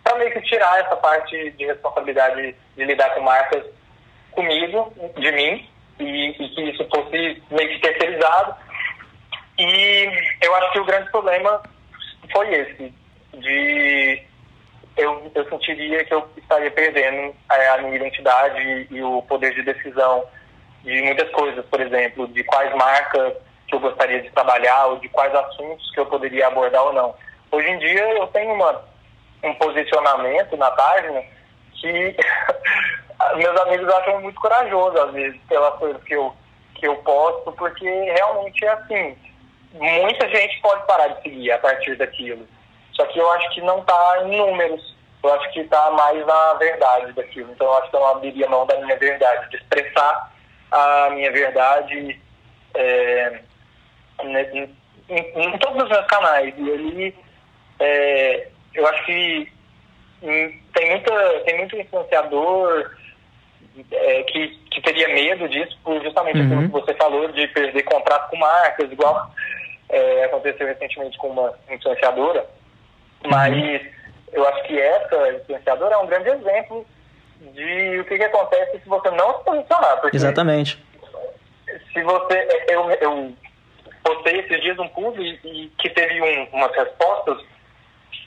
para 0.05 0.19
meio 0.19 0.31
que 0.31 0.41
tirar 0.41 0.79
essa 0.79 0.95
parte 0.97 1.49
de 1.49 1.65
responsabilidade 1.65 2.55
de 2.77 2.85
lidar 2.85 3.09
com 3.15 3.21
marcas 3.21 3.65
comigo, 4.31 4.93
de 5.17 5.31
mim, 5.31 5.67
e, 5.99 6.29
e 6.29 6.49
que 6.49 6.61
isso 6.61 6.87
fosse 6.93 7.41
meio 7.49 7.69
que 7.69 7.79
terceirizado. 7.79 8.55
E 9.57 10.09
eu 10.43 10.55
acho 10.55 10.71
que 10.73 10.79
o 10.79 10.85
grande 10.85 11.09
problema 11.09 11.63
foi 12.31 12.53
esse, 12.53 12.93
de 13.33 14.23
eu, 14.95 15.31
eu 15.33 15.49
sentiria 15.49 16.05
que 16.05 16.13
eu 16.13 16.29
estaria 16.37 16.69
perdendo 16.69 17.33
a, 17.49 17.73
a 17.73 17.77
minha 17.79 17.95
identidade 17.95 18.87
e 18.91 19.01
o 19.01 19.23
poder 19.23 19.55
de 19.55 19.63
decisão 19.63 20.23
de 20.83 21.01
muitas 21.01 21.29
coisas, 21.31 21.65
por 21.65 21.81
exemplo, 21.81 22.27
de 22.27 22.43
quais 22.43 22.71
marcas 22.75 23.33
que 23.67 23.73
eu 23.73 23.79
gostaria 23.79 24.21
de 24.21 24.29
trabalhar 24.29 24.85
ou 24.85 24.99
de 24.99 25.09
quais 25.09 25.33
assuntos 25.33 25.89
que 25.91 25.99
eu 25.99 26.05
poderia 26.05 26.47
abordar 26.47 26.83
ou 26.83 26.93
não. 26.93 27.15
Hoje 27.51 27.67
em 27.67 27.79
dia 27.79 28.17
eu 28.17 28.27
tenho 28.27 28.53
uma 28.53 28.94
um 29.45 29.55
posicionamento 29.55 30.57
na 30.57 30.71
página 30.71 31.23
que 31.73 32.15
meus 33.37 33.61
amigos 33.61 33.93
acham 33.93 34.21
muito 34.21 34.39
corajoso, 34.39 34.97
às 34.99 35.11
vezes, 35.13 35.39
pelas 35.47 35.75
coisas 35.75 36.03
que 36.03 36.13
eu, 36.13 36.33
que 36.75 36.87
eu 36.87 36.95
posto, 36.97 37.51
porque 37.53 37.85
realmente 37.85 38.65
é 38.65 38.69
assim. 38.69 39.17
Muita 39.73 40.29
gente 40.29 40.61
pode 40.61 40.85
parar 40.87 41.07
de 41.09 41.21
seguir 41.21 41.51
a 41.51 41.59
partir 41.59 41.97
daquilo. 41.97 42.47
Só 42.93 43.05
que 43.07 43.19
eu 43.19 43.29
acho 43.31 43.49
que 43.51 43.61
não 43.61 43.79
está 43.79 44.23
em 44.23 44.37
números. 44.37 44.95
Eu 45.21 45.33
acho 45.33 45.51
que 45.51 45.59
está 45.61 45.91
mais 45.91 46.25
na 46.25 46.53
verdade 46.53 47.11
daquilo. 47.13 47.51
Então 47.51 47.67
eu 47.67 47.77
acho 47.77 47.89
que 47.89 47.95
eu 47.95 47.99
não 47.99 48.07
abriria 48.07 48.49
mão 48.49 48.65
da 48.65 48.79
minha 48.79 48.95
verdade, 48.97 49.49
de 49.49 49.57
expressar 49.57 50.31
a 50.71 51.09
minha 51.09 51.31
verdade 51.31 52.21
é, 52.73 53.39
em, 54.21 54.37
em, 54.37 54.75
em, 55.09 55.57
todos 55.57 55.83
os 55.83 55.89
meus 55.89 56.05
canais. 56.05 56.53
E 56.57 56.71
ali 56.71 57.17
é, 57.79 58.47
eu 58.75 58.87
acho 58.87 59.05
que 59.05 59.51
hum, 60.21 60.59
tem, 60.73 60.89
muita, 60.91 61.39
tem 61.45 61.57
muito 61.57 61.75
influenciador 61.75 62.91
é, 63.91 64.23
que, 64.23 64.47
que 64.71 64.81
teria 64.81 65.07
medo 65.09 65.47
disso, 65.49 65.77
por 65.83 66.01
justamente 66.03 66.39
uhum. 66.39 66.45
aquilo 66.45 66.63
que 66.63 66.85
você 66.87 66.93
falou, 66.95 67.27
de 67.31 67.47
perder 67.47 67.83
contrato 67.83 68.29
com 68.29 68.37
marcas, 68.37 68.91
igual 68.91 69.31
é, 69.89 70.25
aconteceu 70.25 70.67
recentemente 70.67 71.17
com 71.17 71.29
uma 71.29 71.53
influenciadora. 71.69 72.41
Uhum. 73.23 73.31
Mas 73.31 73.81
eu 74.31 74.47
acho 74.47 74.63
que 74.63 74.79
essa 74.79 75.33
influenciadora 75.33 75.95
é 75.95 75.97
um 75.97 76.07
grande 76.07 76.29
exemplo 76.29 76.85
de 77.39 77.99
o 77.99 78.05
que, 78.05 78.17
que 78.17 78.23
acontece 78.23 78.79
se 78.79 78.89
você 78.89 79.09
não 79.11 79.37
se 79.37 79.43
posicionar. 79.43 80.01
Exatamente. 80.13 80.83
Se 81.93 82.01
você. 82.03 82.47
Eu, 82.67 82.89
eu 82.91 83.33
postei 84.03 84.39
esses 84.39 84.61
dias 84.61 84.77
um 84.79 84.87
post 84.89 85.19
e, 85.19 85.39
e 85.43 85.67
que 85.79 85.89
teve 85.89 86.21
um, 86.21 86.43
umas 86.53 86.73
respostas 86.75 87.37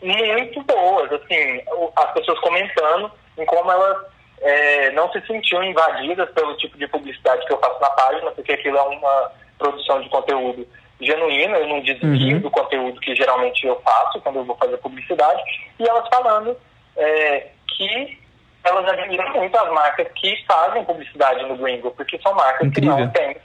muito 0.02 0.62
boas, 0.62 1.12
assim, 1.12 1.60
as 1.96 2.12
pessoas 2.12 2.38
comentando 2.40 3.10
em 3.36 3.44
como 3.46 3.70
elas 3.70 4.06
é, 4.40 4.90
não 4.92 5.10
se 5.12 5.20
sentiam 5.26 5.62
invadidas 5.62 6.30
pelo 6.30 6.56
tipo 6.56 6.78
de 6.78 6.86
publicidade 6.88 7.44
que 7.46 7.52
eu 7.52 7.58
faço 7.58 7.80
na 7.80 7.90
página, 7.90 8.30
porque 8.30 8.52
aquilo 8.52 8.78
é 8.78 8.82
uma 8.82 9.32
produção 9.58 10.00
de 10.00 10.08
conteúdo 10.08 10.66
genuína, 11.00 11.58
eu 11.58 11.68
não 11.68 11.80
desvio 11.80 12.36
uhum. 12.36 12.40
do 12.40 12.50
conteúdo 12.50 13.00
que 13.00 13.14
geralmente 13.14 13.66
eu 13.66 13.80
faço 13.80 14.20
quando 14.20 14.36
eu 14.36 14.44
vou 14.44 14.56
fazer 14.56 14.76
publicidade, 14.78 15.42
e 15.78 15.88
elas 15.88 16.08
falando 16.12 16.56
é, 16.96 17.48
que 17.68 18.18
elas 18.64 18.88
admiram 18.88 19.32
muito 19.32 19.56
as 19.56 19.70
marcas 19.72 20.08
que 20.14 20.44
fazem 20.46 20.84
publicidade 20.84 21.44
no 21.46 21.56
Gringo, 21.56 21.90
porque 21.92 22.18
são 22.20 22.34
marcas 22.34 22.66
Incrível. 22.66 22.94
que 22.94 23.02
não 23.02 23.10
têm 23.10 23.36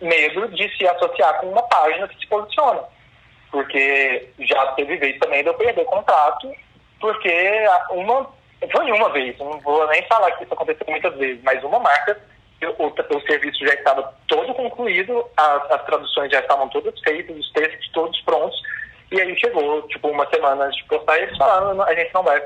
medo 0.00 0.48
de 0.48 0.76
se 0.76 0.86
associar 0.86 1.38
com 1.40 1.48
uma 1.48 1.62
página 1.62 2.08
que 2.08 2.18
se 2.18 2.26
posiciona. 2.26 2.82
Porque 3.50 4.28
já 4.40 4.66
teve 4.72 4.96
vez 4.96 5.18
também 5.18 5.42
de 5.42 5.48
eu 5.48 5.54
perder 5.54 5.84
contrato, 5.84 6.52
porque 7.00 7.64
uma, 7.90 8.28
foi 8.72 8.92
uma 8.92 9.08
vez, 9.10 9.38
não 9.38 9.60
vou 9.60 9.86
nem 9.88 10.02
falar 10.06 10.30
que 10.32 10.44
isso 10.44 10.54
aconteceu 10.54 10.86
muitas 10.88 11.14
vezes, 11.16 11.42
mas 11.42 11.62
uma 11.62 11.78
marca 11.78 12.20
o, 12.64 12.86
o, 12.86 13.20
serviço 13.26 13.66
já 13.66 13.74
estava 13.74 14.14
todo 14.28 14.54
concluído, 14.54 15.24
as, 15.36 15.70
as, 15.70 15.84
traduções 15.84 16.30
já 16.30 16.40
estavam 16.40 16.68
todas 16.68 16.98
feitas, 17.00 17.36
os 17.36 17.52
textos 17.52 17.90
todos 17.92 18.18
prontos, 18.22 18.58
e 19.12 19.20
aí 19.20 19.38
chegou, 19.38 19.82
tipo, 19.88 20.08
uma 20.08 20.26
semana 20.30 20.64
antes 20.64 20.78
de 20.78 20.88
postar, 20.88 21.18
e 21.18 21.22
eles 21.24 21.36
falaram, 21.36 21.82
a 21.82 21.94
gente 21.94 22.14
não 22.14 22.22
vai 22.22 22.42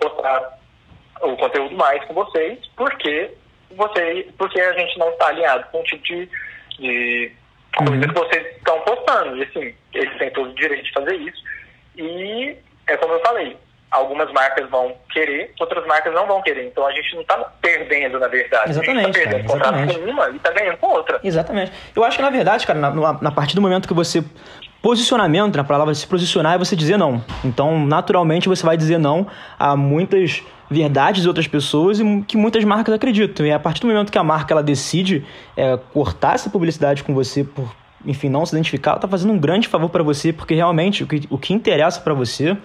postar 0.00 0.58
o 1.20 1.36
conteúdo 1.36 1.74
mais 1.76 2.04
com 2.04 2.14
vocês, 2.14 2.58
porque, 2.76 3.30
você, 3.70 4.28
porque 4.36 4.60
a 4.60 4.72
gente 4.72 4.98
não 4.98 5.10
está 5.10 5.28
alinhado 5.28 5.64
com 5.70 5.80
o 5.80 5.84
tipo 5.84 6.02
de, 6.02 6.28
de 6.78 7.32
coisa 7.76 7.92
uhum. 7.92 8.00
que 8.00 8.14
vocês 8.14 8.56
estão 8.56 8.80
postando. 8.80 9.36
E 9.36 9.42
assim, 9.42 9.74
eles 9.94 10.18
têm 10.18 10.30
todo 10.30 10.50
o 10.50 10.54
direito 10.54 10.84
de 10.84 10.92
fazer 10.92 11.16
isso. 11.16 11.42
E 11.96 12.56
é 12.86 12.96
como 12.96 13.14
eu 13.14 13.20
falei, 13.20 13.56
algumas 13.92 14.32
marcas 14.32 14.68
vão 14.70 14.96
querer, 15.10 15.52
outras 15.60 15.86
marcas 15.86 16.12
não 16.14 16.26
vão 16.26 16.42
querer. 16.42 16.66
Então 16.66 16.86
a 16.86 16.92
gente 16.92 17.14
não 17.14 17.22
está 17.22 17.36
perdendo, 17.60 18.18
na 18.18 18.28
verdade. 18.28 18.70
Exatamente. 18.70 18.98
A 18.98 19.04
gente 19.04 19.24
tá 19.24 19.30
perdendo 19.30 19.58
cara, 19.58 19.86
com 19.86 20.10
uma 20.10 20.30
e 20.30 20.36
está 20.36 20.50
ganhando 20.50 20.76
com 20.78 20.86
outra. 20.88 21.20
Exatamente. 21.22 21.72
Eu 21.94 22.04
acho 22.04 22.16
que, 22.16 22.22
na 22.22 22.30
verdade, 22.30 22.66
cara, 22.66 22.78
na, 22.78 22.90
na 23.20 23.30
partir 23.30 23.54
do 23.54 23.62
momento 23.62 23.86
que 23.86 23.94
você. 23.94 24.24
Posicionamento, 24.82 25.56
na 25.56 25.62
palavra 25.62 25.94
se 25.94 26.04
posicionar, 26.04 26.54
é 26.54 26.58
você 26.58 26.74
dizer 26.74 26.98
não. 26.98 27.24
Então, 27.44 27.86
naturalmente, 27.86 28.48
você 28.48 28.66
vai 28.66 28.76
dizer 28.76 28.98
não 28.98 29.28
a 29.56 29.76
muitas 29.76 30.42
verdades 30.68 31.22
de 31.22 31.28
outras 31.28 31.46
pessoas 31.46 32.00
e 32.00 32.24
que 32.26 32.36
muitas 32.36 32.64
marcas 32.64 32.92
acreditam. 32.92 33.46
E 33.46 33.52
a 33.52 33.60
partir 33.60 33.82
do 33.82 33.86
momento 33.86 34.10
que 34.10 34.18
a 34.18 34.24
marca 34.24 34.52
ela 34.52 34.62
decide 34.62 35.24
é, 35.56 35.78
cortar 35.92 36.34
essa 36.34 36.50
publicidade 36.50 37.04
com 37.04 37.14
você 37.14 37.44
por, 37.44 37.72
enfim, 38.04 38.28
não 38.28 38.44
se 38.44 38.56
identificar, 38.56 38.90
ela 38.90 38.98
está 38.98 39.06
fazendo 39.06 39.32
um 39.32 39.38
grande 39.38 39.68
favor 39.68 39.88
para 39.88 40.02
você, 40.02 40.32
porque 40.32 40.54
realmente 40.54 41.04
o 41.04 41.06
que, 41.06 41.28
o 41.30 41.38
que 41.38 41.54
interessa 41.54 42.00
para 42.00 42.12
você 42.12 42.56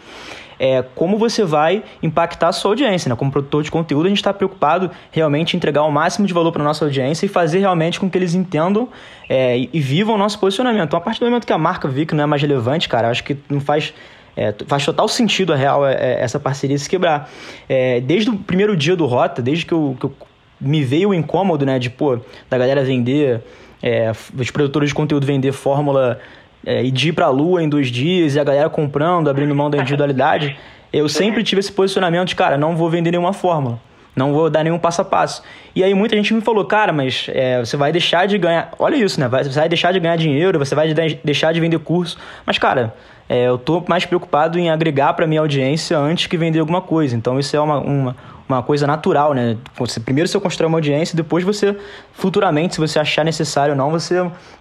é 0.60 0.84
como 0.96 1.18
você 1.18 1.44
vai 1.44 1.84
impactar 2.02 2.50
a 2.50 2.52
sua 2.52 2.72
audiência. 2.72 3.10
Né? 3.10 3.16
Como 3.16 3.32
produtor 3.32 3.64
de 3.64 3.72
conteúdo, 3.72 4.06
a 4.06 4.10
gente 4.10 4.18
está 4.18 4.34
preocupado 4.34 4.90
realmente 5.12 5.54
em 5.54 5.58
entregar 5.58 5.84
o 5.84 5.92
máximo 5.92 6.26
de 6.26 6.34
valor 6.34 6.52
para 6.52 6.62
a 6.62 6.66
nossa 6.66 6.86
audiência 6.86 7.26
e 7.26 7.30
fazer 7.30 7.60
realmente 7.60 8.00
com 8.00 8.10
que 8.10 8.18
eles 8.18 8.34
entendam 8.34 8.90
é, 9.30 9.58
e, 9.58 9.70
e, 9.74 9.80
vivam 9.80 10.16
o 10.16 10.18
nosso 10.18 10.40
posicionamento. 10.40 10.88
Então, 10.88 11.00
a 11.00 11.02
partir 11.02 11.20
do 11.20 11.26
momento 11.26 11.46
que 11.46 11.54
a 11.54 11.58
marca 11.58 11.88
vê 11.88 12.06
que 12.06 12.16
não 12.16 12.24
é 12.24 12.28
mais 12.28 12.42
relevante, 12.42 12.90
cara, 12.90 13.10
acho 13.10 13.24
que 13.24 13.38
não 13.50 13.60
faz. 13.60 13.94
É, 14.40 14.54
faz 14.68 14.86
total 14.86 15.08
sentido 15.08 15.52
a 15.52 15.56
real 15.56 15.84
é, 15.84 15.94
é, 15.94 16.22
essa 16.22 16.40
parceria 16.40 16.78
se 16.78 16.88
quebrar. 16.88 17.28
É, 17.68 18.00
desde 18.02 18.30
o 18.30 18.38
primeiro 18.38 18.78
dia 18.78 18.96
do 18.96 19.08
Rota, 19.08 19.42
desde 19.42 19.66
que 19.66 19.74
eu, 19.74 19.98
que 20.00 20.06
eu 20.06 20.14
me 20.62 20.84
veio 20.84 21.10
o 21.10 21.14
incômodo, 21.14 21.66
né, 21.66 21.80
de, 21.80 21.90
pô, 21.90 22.20
da 22.48 22.56
galera 22.56 22.84
vender, 22.84 23.42
é, 23.82 24.12
os 24.38 24.52
produtores 24.52 24.90
de 24.90 24.96
conteúdo 24.96 25.26
vender 25.26 25.52
fórmula 25.52 26.20
é, 26.68 26.84
e 26.84 26.92
de 26.92 27.10
ir 27.10 27.14
para 27.14 27.28
a 27.28 27.30
lua 27.30 27.64
em 27.64 27.70
dois 27.70 27.88
dias 27.88 28.36
e 28.36 28.40
a 28.42 28.44
galera 28.44 28.70
comprando, 28.70 29.30
abrindo 29.30 29.56
mão 29.56 29.70
da 29.70 29.78
individualidade, 29.78 30.58
eu 30.92 31.08
sempre 31.08 31.42
tive 31.42 31.62
esse 31.62 31.72
posicionamento 31.72 32.28
de, 32.28 32.36
cara, 32.36 32.58
não 32.58 32.76
vou 32.76 32.90
vender 32.90 33.12
nenhuma 33.12 33.32
fórmula, 33.32 33.80
não 34.14 34.34
vou 34.34 34.50
dar 34.50 34.66
nenhum 34.66 34.78
passo 34.78 35.02
a 35.02 35.06
passo. 35.06 35.42
E 35.74 35.82
aí 35.82 35.94
muita 35.94 36.18
gente 36.18 36.34
me 36.34 36.42
falou, 36.42 36.66
cara, 36.66 36.92
mas 36.92 37.28
é, 37.30 37.60
você 37.60 37.78
vai 37.78 37.94
deixar 37.94 38.28
de 38.28 38.38
ganhar. 38.38 38.72
Olha 38.78 38.98
isso, 38.98 39.18
né? 39.18 39.30
Você 39.30 39.58
vai 39.58 39.70
deixar 39.70 39.94
de 39.94 40.00
ganhar 40.02 40.18
dinheiro, 40.18 40.60
você 40.60 40.76
vai 40.76 40.94
deixar 41.24 41.54
de 41.54 41.62
vender 41.62 41.80
curso. 41.80 42.18
Mas, 42.46 42.58
cara, 42.58 42.94
é, 43.30 43.48
eu 43.48 43.58
tô 43.58 43.82
mais 43.88 44.06
preocupado 44.06 44.60
em 44.60 44.70
agregar 44.70 45.14
para 45.14 45.26
minha 45.26 45.40
audiência 45.40 45.98
antes 45.98 46.28
que 46.28 46.36
vender 46.36 46.60
alguma 46.60 46.82
coisa. 46.82 47.16
Então 47.16 47.40
isso 47.40 47.56
é 47.56 47.62
uma, 47.62 47.78
uma, 47.78 48.16
uma 48.50 48.62
coisa 48.62 48.86
natural, 48.86 49.34
né? 49.34 49.56
Você, 49.78 50.02
primeiro 50.02 50.28
você 50.28 50.38
constrói 50.38 50.68
uma 50.68 50.80
audiência, 50.80 51.16
depois 51.16 51.46
você, 51.46 51.78
futuramente, 52.12 52.76
se 52.76 52.82
você 52.82 53.00
achar 53.00 53.24
necessário 53.24 53.72
ou 53.72 53.78
não, 53.78 53.90
você 53.90 54.16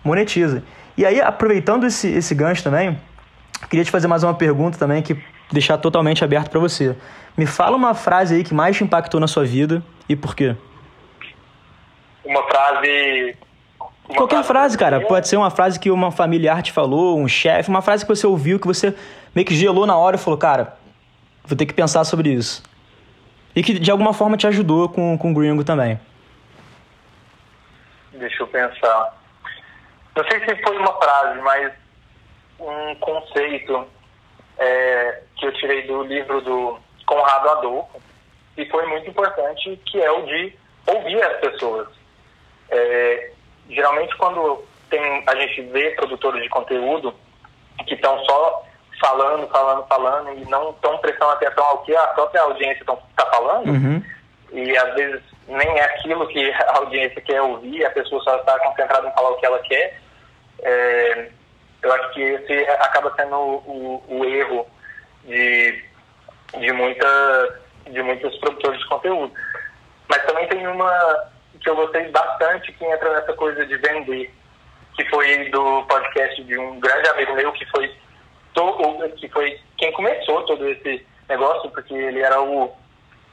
monetiza. 0.04 0.62
E 0.96 1.04
aí, 1.04 1.20
aproveitando 1.20 1.84
esse, 1.84 2.08
esse 2.08 2.34
gancho 2.34 2.62
também, 2.62 2.98
queria 3.68 3.84
te 3.84 3.90
fazer 3.90 4.08
mais 4.08 4.22
uma 4.22 4.34
pergunta 4.34 4.78
também 4.78 5.02
que 5.02 5.16
deixar 5.52 5.76
totalmente 5.78 6.24
aberto 6.24 6.50
para 6.50 6.58
você. 6.58 6.96
Me 7.36 7.46
fala 7.46 7.76
uma 7.76 7.94
frase 7.94 8.34
aí 8.34 8.42
que 8.42 8.54
mais 8.54 8.76
te 8.76 8.84
impactou 8.84 9.20
na 9.20 9.26
sua 9.26 9.44
vida 9.44 9.82
e 10.08 10.16
por 10.16 10.34
quê? 10.34 10.56
Uma 12.24 12.42
frase. 12.44 13.36
Uma 14.08 14.16
Qualquer 14.16 14.42
frase, 14.42 14.48
frase 14.48 14.78
cara. 14.78 15.00
Pode 15.02 15.28
ser 15.28 15.36
uma 15.36 15.50
frase 15.50 15.78
que 15.78 15.90
uma 15.90 16.10
familiar 16.10 16.62
te 16.62 16.72
falou, 16.72 17.18
um 17.18 17.28
chefe, 17.28 17.68
uma 17.68 17.82
frase 17.82 18.04
que 18.04 18.08
você 18.08 18.26
ouviu, 18.26 18.58
que 18.58 18.66
você 18.66 18.94
meio 19.34 19.46
que 19.46 19.54
gelou 19.54 19.86
na 19.86 19.96
hora 19.96 20.16
e 20.16 20.18
falou, 20.18 20.38
cara, 20.38 20.76
vou 21.44 21.56
ter 21.56 21.66
que 21.66 21.74
pensar 21.74 22.04
sobre 22.04 22.30
isso. 22.30 22.62
E 23.54 23.62
que 23.62 23.78
de 23.78 23.90
alguma 23.90 24.14
forma 24.14 24.36
te 24.36 24.46
ajudou 24.46 24.88
com, 24.88 25.16
com 25.18 25.30
o 25.30 25.34
Gringo 25.34 25.62
também. 25.62 26.00
Deixa 28.12 28.42
eu 28.42 28.46
pensar. 28.46 29.15
Não 30.16 30.24
sei 30.30 30.40
se 30.40 30.62
foi 30.62 30.78
uma 30.78 30.94
frase, 30.94 31.38
mas 31.40 31.72
um 32.58 32.94
conceito 32.96 33.86
é, 34.58 35.22
que 35.36 35.46
eu 35.46 35.52
tirei 35.52 35.86
do 35.86 36.02
livro 36.04 36.40
do 36.40 36.78
Conrado 37.04 37.50
Adolfo 37.50 38.00
e 38.56 38.64
foi 38.66 38.86
muito 38.86 39.10
importante, 39.10 39.78
que 39.84 40.00
é 40.00 40.10
o 40.10 40.22
de 40.22 40.56
ouvir 40.86 41.22
as 41.22 41.38
pessoas. 41.40 41.88
É, 42.70 43.30
geralmente 43.68 44.16
quando 44.16 44.64
tem, 44.88 45.22
a 45.26 45.36
gente 45.36 45.60
vê 45.62 45.90
produtores 45.90 46.42
de 46.42 46.48
conteúdo 46.48 47.14
que 47.86 47.94
estão 47.94 48.18
só 48.24 48.64
falando, 48.98 49.46
falando, 49.48 49.86
falando 49.86 50.32
e 50.32 50.44
não 50.46 50.70
estão 50.70 50.96
prestando 50.98 51.32
atenção 51.32 51.64
ao 51.64 51.82
que 51.82 51.94
a 51.94 52.06
própria 52.08 52.40
audiência 52.40 52.82
está 52.82 53.26
falando, 53.26 53.68
uhum. 53.68 54.02
e 54.52 54.76
às 54.78 54.94
vezes 54.94 55.22
nem 55.46 55.68
é 55.78 55.84
aquilo 55.84 56.26
que 56.28 56.50
a 56.50 56.78
audiência 56.78 57.20
quer 57.20 57.42
ouvir, 57.42 57.84
a 57.84 57.90
pessoa 57.90 58.22
só 58.22 58.36
está 58.36 58.58
concentrada 58.60 59.06
em 59.06 59.12
falar 59.12 59.30
o 59.30 59.36
que 59.36 59.46
ela 59.46 59.58
quer, 59.58 60.00
é, 60.62 61.28
eu 61.82 61.92
acho 61.92 62.10
que 62.12 62.20
esse 62.20 62.70
acaba 62.80 63.14
sendo 63.16 63.36
o, 63.36 64.02
o, 64.08 64.18
o 64.18 64.24
erro 64.24 64.66
de, 65.24 65.84
de, 66.58 66.72
muita, 66.72 67.60
de 67.90 68.02
muitos 68.02 68.36
produtores 68.38 68.78
de 68.80 68.88
conteúdo. 68.88 69.32
Mas 70.08 70.24
também 70.24 70.48
tem 70.48 70.66
uma 70.66 71.30
que 71.60 71.70
eu 71.70 71.76
gostei 71.76 72.08
bastante 72.10 72.72
que 72.72 72.84
entra 72.84 73.12
nessa 73.12 73.32
coisa 73.32 73.66
de 73.66 73.76
vender, 73.76 74.32
que 74.94 75.04
foi 75.08 75.48
do 75.50 75.82
podcast 75.84 76.44
de 76.44 76.58
um 76.58 76.78
grande 76.78 77.08
amigo 77.08 77.34
meu 77.34 77.52
que 77.52 77.66
foi 77.66 77.92
to, 78.54 78.78
que 79.16 79.28
foi 79.28 79.58
quem 79.76 79.92
começou 79.92 80.42
todo 80.44 80.68
esse 80.68 81.04
negócio, 81.28 81.70
porque 81.70 81.94
ele 81.94 82.20
era 82.20 82.40
o 82.40 82.72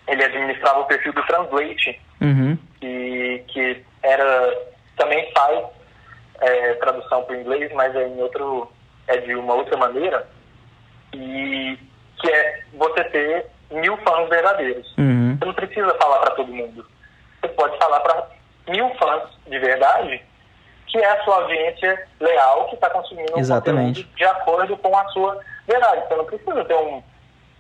ele 0.07 0.23
administrava 0.23 0.81
o 0.81 0.85
perfil 0.85 1.13
do 1.13 1.23
Translate, 1.23 2.01
uhum. 2.19 2.57
e 2.81 3.41
que 3.47 3.85
era 4.01 4.53
também 4.97 5.31
faz 5.31 5.65
é, 6.43 6.73
tradução 6.75 7.23
para 7.23 7.35
o 7.35 7.39
inglês, 7.39 7.71
mas 7.73 7.95
é 7.95 8.07
em 8.07 8.21
outro 8.21 8.71
é 9.07 9.17
de 9.17 9.35
uma 9.35 9.53
outra 9.53 9.77
maneira 9.77 10.27
e 11.13 11.77
que 12.19 12.29
é 12.31 12.63
você 12.73 13.03
ter 13.05 13.45
mil 13.71 13.97
fãs 13.97 14.29
verdadeiros. 14.29 14.93
Uhum. 14.97 15.37
Você 15.37 15.45
não 15.45 15.53
precisa 15.53 15.93
falar 15.95 16.19
para 16.19 16.35
todo 16.35 16.53
mundo. 16.53 16.85
Você 17.41 17.47
pode 17.49 17.77
falar 17.77 17.99
para 17.99 18.27
mil 18.67 18.89
fãs 18.95 19.23
de 19.47 19.59
verdade, 19.59 20.23
que 20.87 20.97
é 20.97 21.09
a 21.09 21.23
sua 21.23 21.35
audiência 21.41 22.07
leal 22.19 22.67
que 22.69 22.75
está 22.75 22.89
consumindo 22.89 23.37
Exatamente. 23.37 24.03
de 24.03 24.23
acordo 24.23 24.77
com 24.77 24.97
a 24.97 25.05
sua 25.09 25.39
verdade. 25.67 26.07
Você 26.07 26.15
não 26.15 26.25
precisa 26.25 26.65
ter 26.65 26.75
um, 26.75 27.03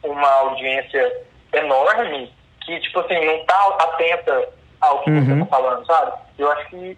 uma 0.03 0.29
audiência 0.29 1.25
enorme 1.53 2.33
que, 2.61 2.79
tipo 2.79 2.99
assim, 2.99 3.25
não 3.25 3.35
está 3.35 3.67
atenta 3.79 4.49
ao 4.79 5.01
que 5.01 5.09
uhum. 5.09 5.25
você 5.25 5.33
está 5.33 5.45
falando, 5.45 5.85
sabe? 5.85 6.11
Eu 6.37 6.51
acho 6.51 6.69
que 6.69 6.97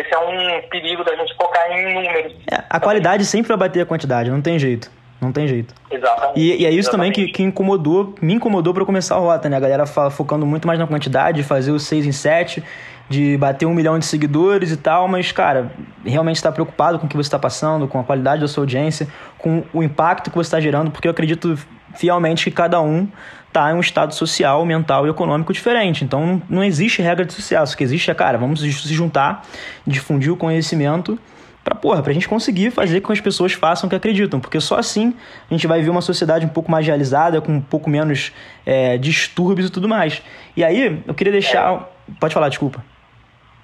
esse 0.00 0.14
é 0.14 0.18
um 0.18 0.68
perigo 0.68 1.04
da 1.04 1.16
gente 1.16 1.34
focar 1.34 1.70
em 1.72 1.94
números. 1.94 2.32
É, 2.50 2.62
a 2.68 2.80
qualidade 2.80 3.24
sempre 3.24 3.48
vai 3.48 3.56
bater 3.56 3.80
a 3.80 3.86
quantidade, 3.86 4.30
não 4.30 4.40
tem 4.40 4.58
jeito. 4.58 4.90
Não 5.20 5.32
tem 5.32 5.48
jeito. 5.48 5.74
Exatamente. 5.90 6.38
E, 6.38 6.62
e 6.62 6.66
é 6.66 6.70
isso 6.70 6.90
Exatamente. 6.90 7.14
também 7.14 7.26
que, 7.26 7.32
que 7.32 7.42
incomodou, 7.42 8.14
me 8.20 8.34
incomodou 8.34 8.72
para 8.72 8.84
começar 8.84 9.16
a 9.16 9.18
rota, 9.18 9.48
né? 9.48 9.56
A 9.56 9.60
galera 9.60 9.84
focando 9.84 10.46
muito 10.46 10.66
mais 10.66 10.78
na 10.78 10.86
quantidade, 10.86 11.42
fazer 11.42 11.72
o 11.72 11.78
6 11.78 12.06
em 12.06 12.12
7, 12.12 12.62
de 13.08 13.36
bater 13.36 13.66
um 13.66 13.74
milhão 13.74 13.98
de 13.98 14.04
seguidores 14.04 14.70
e 14.70 14.76
tal, 14.76 15.08
mas, 15.08 15.32
cara, 15.32 15.72
realmente 16.04 16.36
está 16.36 16.52
preocupado 16.52 17.00
com 17.00 17.06
o 17.06 17.08
que 17.08 17.16
você 17.16 17.26
está 17.26 17.38
passando, 17.38 17.88
com 17.88 17.98
a 17.98 18.04
qualidade 18.04 18.42
da 18.42 18.48
sua 18.48 18.62
audiência, 18.62 19.08
com 19.38 19.64
o 19.72 19.82
impacto 19.82 20.30
que 20.30 20.36
você 20.36 20.46
está 20.46 20.60
gerando, 20.60 20.90
porque 20.92 21.08
eu 21.08 21.12
acredito 21.12 21.58
fielmente 21.98 22.44
que 22.44 22.50
cada 22.50 22.80
um 22.80 23.08
está 23.48 23.72
em 23.72 23.74
um 23.74 23.80
estado 23.80 24.14
social, 24.14 24.64
mental 24.64 25.06
e 25.06 25.10
econômico 25.10 25.52
diferente. 25.52 26.04
Então 26.04 26.40
não 26.48 26.62
existe 26.62 27.02
regra 27.02 27.24
de 27.24 27.32
sucesso. 27.32 27.74
O 27.74 27.76
que 27.76 27.82
existe 27.82 28.10
é, 28.10 28.14
cara, 28.14 28.38
vamos 28.38 28.60
se 28.60 28.94
juntar, 28.94 29.44
difundir 29.86 30.32
o 30.32 30.36
conhecimento 30.36 31.18
para 31.64 31.74
porra, 31.74 32.02
pra 32.02 32.12
gente 32.12 32.28
conseguir 32.28 32.70
fazer 32.70 33.00
com 33.00 33.08
que 33.08 33.12
as 33.12 33.20
pessoas 33.20 33.52
façam 33.52 33.88
o 33.88 33.90
que 33.90 33.96
acreditam, 33.96 34.40
porque 34.40 34.58
só 34.58 34.78
assim 34.78 35.12
a 35.50 35.52
gente 35.52 35.66
vai 35.66 35.82
ver 35.82 35.90
uma 35.90 36.00
sociedade 36.00 36.46
um 36.46 36.48
pouco 36.48 36.70
mais 36.70 36.86
realizada, 36.86 37.42
com 37.42 37.52
um 37.52 37.60
pouco 37.60 37.90
menos 37.90 38.32
é, 38.64 38.96
distúrbios 38.96 39.68
e 39.68 39.70
tudo 39.70 39.86
mais. 39.86 40.22
E 40.56 40.64
aí, 40.64 41.02
eu 41.06 41.14
queria 41.14 41.32
deixar. 41.32 41.74
É. 41.74 42.14
Pode 42.18 42.32
falar, 42.32 42.48
desculpa. 42.48 42.82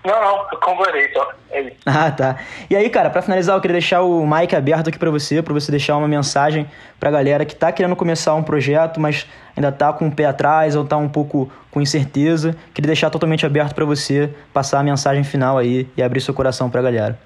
Não, 0.05 0.21
não, 0.21 0.47
eu 0.53 0.59
concordei 0.59 1.11
só. 1.13 1.33
É 1.51 1.61
isso. 1.63 1.77
Ah, 1.87 2.11
tá. 2.11 2.37
E 2.69 2.77
aí, 2.77 2.91
cara, 2.91 3.09
para 3.09 3.23
finalizar, 3.23 3.57
eu 3.57 3.61
queria 3.61 3.75
deixar 3.75 4.03
o 4.03 4.27
mic 4.27 4.55
aberto 4.55 4.89
aqui 4.89 4.99
para 4.99 5.11
você, 5.11 5.43
para 5.43 5.55
você 5.55 5.71
deixar 5.71 5.97
uma 5.97 6.09
mensagem 6.09 6.71
pra 7.01 7.11
galera 7.11 7.45
que 7.45 7.55
tá 7.55 7.73
querendo 7.73 7.97
começar 7.97 8.35
um 8.35 8.43
projeto, 8.43 9.01
mas 9.01 9.27
ainda 9.57 9.73
tá 9.73 9.93
com 9.93 10.09
o 10.09 10.15
pé 10.15 10.27
atrás 10.27 10.77
ou 10.77 10.85
tá 10.85 10.97
um 10.97 11.09
pouco 11.09 11.51
com 11.71 11.81
incerteza. 11.81 12.55
Queria 12.75 12.89
deixar 12.89 13.11
totalmente 13.11 13.47
aberto 13.47 13.75
para 13.75 13.85
você 13.85 14.35
passar 14.53 14.81
a 14.81 14.83
mensagem 14.83 15.25
final 15.25 15.57
aí 15.57 15.89
e 15.97 16.03
abrir 16.03 16.21
seu 16.21 16.35
coração 16.35 16.69
pra 16.69 16.83
galera. 16.83 17.19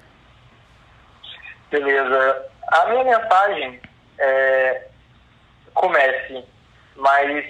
Beleza. 1.69 2.45
A 2.71 2.85
minha 2.89 3.03
mensagem 3.03 3.79
é 4.19 4.81
comece, 5.73 6.43
mas 6.97 7.45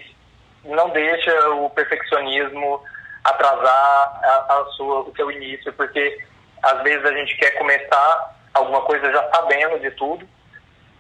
não 0.64 0.90
deixa 0.90 1.50
o 1.52 1.70
perfeccionismo 1.70 2.82
atrasar 3.24 4.20
a, 4.24 4.60
a 4.60 4.66
sua, 4.76 5.02
o 5.02 5.14
seu 5.16 5.32
início, 5.32 5.72
porque 5.74 6.18
às 6.64 6.82
vezes 6.84 7.06
a 7.06 7.14
gente 7.14 7.38
quer 7.38 7.52
começar 7.52 8.36
alguma 8.54 8.82
coisa 8.82 9.12
já 9.12 9.30
sabendo 9.30 9.80
de 9.80 9.92
tudo 9.92 10.28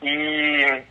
e 0.01 0.83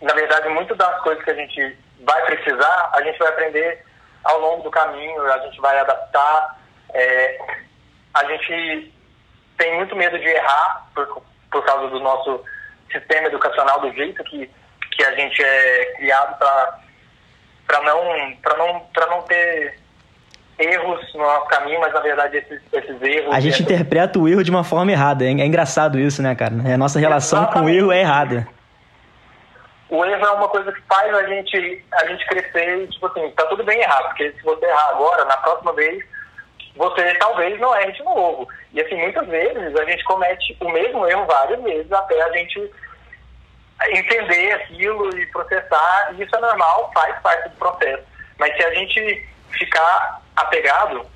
na 0.00 0.14
verdade 0.14 0.48
muitas 0.48 0.76
das 0.76 1.00
coisas 1.02 1.22
que 1.22 1.30
a 1.30 1.34
gente 1.34 1.78
vai 2.00 2.22
precisar 2.24 2.90
a 2.92 3.02
gente 3.02 3.18
vai 3.18 3.28
aprender 3.28 3.84
ao 4.24 4.40
longo 4.40 4.62
do 4.62 4.70
caminho, 4.70 5.22
a 5.30 5.38
gente 5.40 5.60
vai 5.60 5.78
adaptar. 5.78 6.58
É, 6.92 7.38
a 8.14 8.24
gente 8.24 8.92
tem 9.58 9.76
muito 9.76 9.94
medo 9.94 10.18
de 10.18 10.26
errar 10.26 10.88
por, 10.94 11.22
por 11.52 11.64
causa 11.64 11.88
do 11.88 12.00
nosso 12.00 12.42
sistema 12.90 13.28
educacional, 13.28 13.80
do 13.80 13.92
jeito 13.92 14.22
que, 14.24 14.50
que 14.92 15.04
a 15.04 15.14
gente 15.14 15.42
é 15.42 15.84
criado 15.96 16.38
para 16.38 17.82
não, 17.82 18.30
não, 18.56 18.86
não 19.10 19.22
ter 19.22 19.78
erros 20.58 21.00
no 21.14 21.20
nosso 21.20 21.46
caminho, 21.46 21.80
mas 21.80 21.92
na 21.92 22.00
verdade 22.00 22.36
esses, 22.36 22.60
esses 22.72 23.02
erros. 23.02 23.34
A 23.34 23.40
gente 23.40 23.62
interpreta 23.62 24.18
o 24.18 24.28
erro 24.28 24.44
de 24.44 24.50
uma 24.50 24.64
forma 24.64 24.92
errada. 24.92 25.24
É, 25.24 25.28
é 25.28 25.46
engraçado 25.46 25.98
isso, 25.98 26.22
né, 26.22 26.34
cara? 26.34 26.54
A 26.54 26.76
nossa 26.76 26.98
relação 26.98 27.40
Exatamente. 27.40 27.66
com 27.66 27.72
o 27.72 27.76
erro 27.76 27.92
é 27.92 28.00
errada. 28.00 28.48
O 29.88 30.04
erro 30.04 30.24
é 30.24 30.30
uma 30.30 30.48
coisa 30.48 30.72
que 30.72 30.80
faz 30.82 31.14
a 31.14 31.26
gente, 31.26 31.84
a 31.92 32.06
gente 32.06 32.26
crescer 32.26 32.84
e, 32.84 32.88
tipo 32.88 33.06
assim, 33.06 33.30
tá 33.32 33.46
tudo 33.46 33.62
bem 33.62 33.80
errado, 33.80 34.08
porque 34.08 34.32
se 34.32 34.42
você 34.42 34.64
errar 34.64 34.90
agora, 34.90 35.24
na 35.24 35.36
próxima 35.36 35.72
vez, 35.72 36.04
você 36.74 37.14
talvez 37.14 37.60
não 37.60 37.76
erre 37.76 37.92
de 37.92 38.02
novo. 38.02 38.48
E 38.72 38.80
assim, 38.80 38.96
muitas 38.96 39.26
vezes 39.28 39.76
a 39.76 39.84
gente 39.84 40.02
comete 40.04 40.56
o 40.60 40.68
mesmo 40.70 41.06
erro 41.06 41.26
várias 41.26 41.62
vezes 41.62 41.92
até 41.92 42.20
a 42.22 42.32
gente 42.32 42.70
entender 43.90 44.52
aquilo 44.52 45.16
e 45.16 45.26
processar, 45.26 46.12
e 46.14 46.22
isso 46.22 46.34
é 46.34 46.40
normal, 46.40 46.90
faz 46.94 47.16
parte 47.20 47.48
do 47.50 47.56
processo. 47.56 48.02
Mas 48.38 48.56
se 48.56 48.64
a 48.64 48.74
gente 48.74 49.28
ficar 49.50 50.23
apegado 50.36 51.06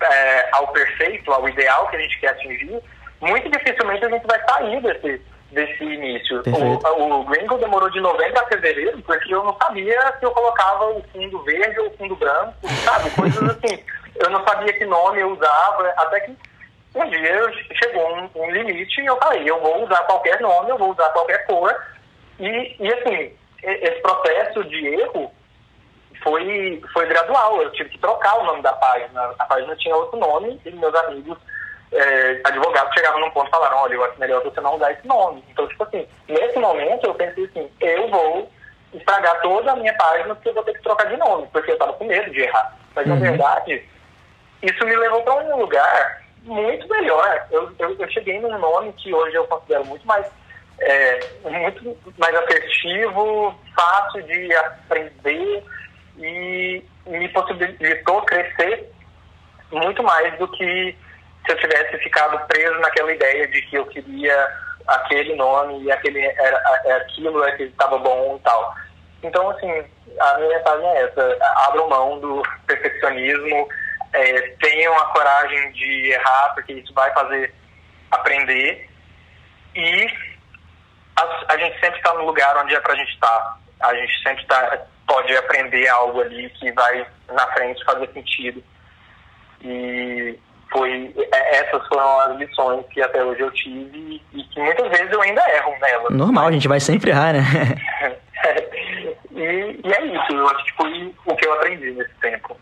é, 0.00 0.48
ao 0.52 0.68
perfeito, 0.68 1.32
ao 1.32 1.48
ideal 1.48 1.88
que 1.88 1.96
a 1.96 2.00
gente 2.00 2.20
quer 2.20 2.28
atingir, 2.28 2.80
muito 3.20 3.50
dificilmente 3.50 4.04
a 4.04 4.10
gente 4.10 4.26
vai 4.26 4.40
sair 4.44 4.80
desse, 4.82 5.22
desse 5.50 5.84
início. 5.84 6.42
O, 6.46 7.20
o 7.20 7.24
Gringo 7.24 7.58
demorou 7.58 7.90
de 7.90 8.00
novembro 8.00 8.40
a 8.40 8.46
fevereiro 8.46 9.00
porque 9.02 9.34
eu 9.34 9.44
não 9.44 9.56
sabia 9.56 10.14
se 10.18 10.24
eu 10.24 10.30
colocava 10.30 10.86
o 10.90 11.02
fundo 11.12 11.42
verde 11.44 11.80
ou 11.80 11.88
o 11.88 11.96
fundo 11.96 12.16
branco, 12.16 12.54
sabe? 12.84 13.10
Coisas 13.10 13.42
assim. 13.42 13.82
Eu 14.18 14.30
não 14.30 14.42
sabia 14.46 14.72
que 14.72 14.86
nome 14.86 15.20
eu 15.20 15.30
usava, 15.30 15.92
até 15.98 16.20
que 16.20 16.34
um 16.94 17.10
dia 17.10 17.52
chegou 17.74 18.16
um, 18.16 18.30
um 18.34 18.50
limite 18.50 18.98
e 19.02 19.04
eu 19.04 19.14
falei, 19.18 19.42
eu 19.44 19.60
vou 19.60 19.84
usar 19.84 20.02
qualquer 20.04 20.40
nome, 20.40 20.70
eu 20.70 20.78
vou 20.78 20.92
usar 20.92 21.10
qualquer 21.10 21.44
cor. 21.46 21.76
E, 22.40 22.76
e 22.80 22.94
assim, 22.94 23.36
esse 23.62 24.00
processo 24.00 24.64
de 24.64 24.86
erro 24.86 25.30
foi, 26.22 26.82
foi 26.92 27.06
gradual. 27.06 27.62
Eu 27.62 27.72
tive 27.72 27.90
que 27.90 27.98
trocar 27.98 28.38
o 28.38 28.44
nome 28.44 28.62
da 28.62 28.72
página. 28.74 29.34
A 29.38 29.44
página 29.46 29.74
tinha 29.76 29.96
outro 29.96 30.18
nome 30.18 30.60
e 30.64 30.70
meus 30.70 30.94
amigos 30.94 31.38
é, 31.92 32.40
advogados 32.44 32.92
chegaram 32.94 33.20
num 33.20 33.30
ponto 33.30 33.48
e 33.48 33.50
falaram, 33.50 33.78
olha, 33.78 33.94
eu 33.94 34.04
acho 34.04 34.18
melhor 34.18 34.42
você 34.42 34.60
não 34.60 34.76
usar 34.76 34.92
esse 34.92 35.06
nome. 35.06 35.44
Então, 35.50 35.66
tipo 35.68 35.82
assim, 35.84 36.06
nesse 36.28 36.58
momento 36.58 37.06
eu 37.06 37.14
pensei 37.14 37.44
assim, 37.44 37.70
eu 37.80 38.08
vou 38.08 38.50
estragar 38.92 39.40
toda 39.40 39.72
a 39.72 39.76
minha 39.76 39.94
página 39.94 40.34
porque 40.34 40.48
eu 40.48 40.54
vou 40.54 40.64
ter 40.64 40.74
que 40.74 40.82
trocar 40.82 41.06
de 41.06 41.16
nome, 41.16 41.48
porque 41.52 41.70
eu 41.70 41.74
estava 41.74 41.92
com 41.92 42.04
medo 42.04 42.30
de 42.30 42.40
errar. 42.40 42.76
Mas, 42.94 43.06
uhum. 43.06 43.14
na 43.14 43.20
verdade, 43.20 43.84
isso 44.62 44.84
me 44.84 44.96
levou 44.96 45.22
para 45.22 45.34
um 45.34 45.60
lugar 45.60 46.22
muito 46.42 46.88
melhor. 46.88 47.46
Eu, 47.50 47.72
eu, 47.78 47.96
eu, 47.98 48.10
cheguei 48.10 48.40
num 48.40 48.58
nome 48.58 48.92
que 48.94 49.12
hoje 49.12 49.36
eu 49.36 49.46
considero 49.46 49.84
muito 49.84 50.06
mais 50.06 50.26
é, 50.78 51.20
muito 51.42 51.96
mais 52.18 52.34
assertivo, 52.34 53.54
fácil 53.74 54.22
de 54.24 54.54
aprender 54.54 55.64
e 56.18 56.84
me 57.06 57.28
possibilitou 57.28 58.22
crescer 58.22 58.90
muito 59.70 60.02
mais 60.02 60.36
do 60.38 60.48
que 60.48 60.96
se 61.44 61.52
eu 61.52 61.56
tivesse 61.58 61.98
ficado 61.98 62.38
preso 62.46 62.78
naquela 62.80 63.12
ideia 63.12 63.46
de 63.48 63.62
que 63.62 63.76
eu 63.76 63.86
queria 63.86 64.48
aquele 64.86 65.34
nome 65.34 65.82
e 65.82 65.90
aquele 65.90 66.20
era, 66.24 66.82
é 66.84 66.92
aquilo 66.94 67.44
é 67.44 67.52
que 67.52 67.64
estava 67.64 67.98
bom 67.98 68.36
e 68.36 68.40
tal. 68.40 68.74
Então, 69.22 69.50
assim, 69.50 69.84
a 70.20 70.38
minha 70.38 70.56
mensagem 70.56 70.88
é 70.88 71.02
essa: 71.02 71.38
abram 71.66 71.88
mão 71.88 72.20
do 72.20 72.42
perfeccionismo, 72.66 73.68
é, 74.12 74.40
tenham 74.60 74.96
a 74.96 75.06
coragem 75.06 75.72
de 75.72 76.12
errar, 76.12 76.54
porque 76.54 76.74
isso 76.74 76.92
vai 76.94 77.12
fazer 77.12 77.52
aprender. 78.10 78.88
E 79.74 80.06
a, 81.16 81.52
a 81.52 81.58
gente 81.58 81.78
sempre 81.80 81.98
está 81.98 82.14
no 82.14 82.24
lugar 82.24 82.56
onde 82.58 82.74
é 82.74 82.80
para 82.80 82.92
a 82.92 82.96
gente 82.96 83.12
estar. 83.12 83.28
Tá. 83.28 83.56
A 83.80 83.94
gente 83.94 84.22
sempre 84.22 84.46
tá, 84.46 84.86
pode 85.06 85.36
aprender 85.36 85.88
algo 85.88 86.20
ali 86.20 86.48
que 86.50 86.70
vai 86.72 87.06
na 87.32 87.46
frente 87.52 87.84
fazer 87.84 88.08
sentido. 88.12 88.62
E 89.62 90.38
foi 90.70 91.14
é, 91.32 91.56
essas 91.56 91.86
foram 91.88 92.20
as 92.20 92.36
lições 92.38 92.84
que 92.90 93.00
até 93.00 93.22
hoje 93.24 93.40
eu 93.40 93.50
tive 93.52 94.22
e 94.32 94.42
que 94.44 94.60
muitas 94.60 94.88
vezes 94.88 95.10
eu 95.12 95.22
ainda 95.22 95.42
erro 95.54 95.74
nelas. 95.80 96.10
Normal, 96.10 96.48
a 96.48 96.52
gente 96.52 96.68
vai 96.68 96.80
sempre 96.80 97.10
errar, 97.10 97.32
né? 97.32 97.40
e, 99.32 99.80
e, 99.84 99.92
é 99.92 100.04
isso, 100.06 100.32
eu 100.32 100.48
acho 100.48 100.64
que 100.64 100.72
foi 100.74 101.14
o 101.26 101.36
que 101.36 101.46
eu 101.46 101.52
aprendi 101.54 101.92
nesse 101.92 102.14
tempo. 102.20 102.56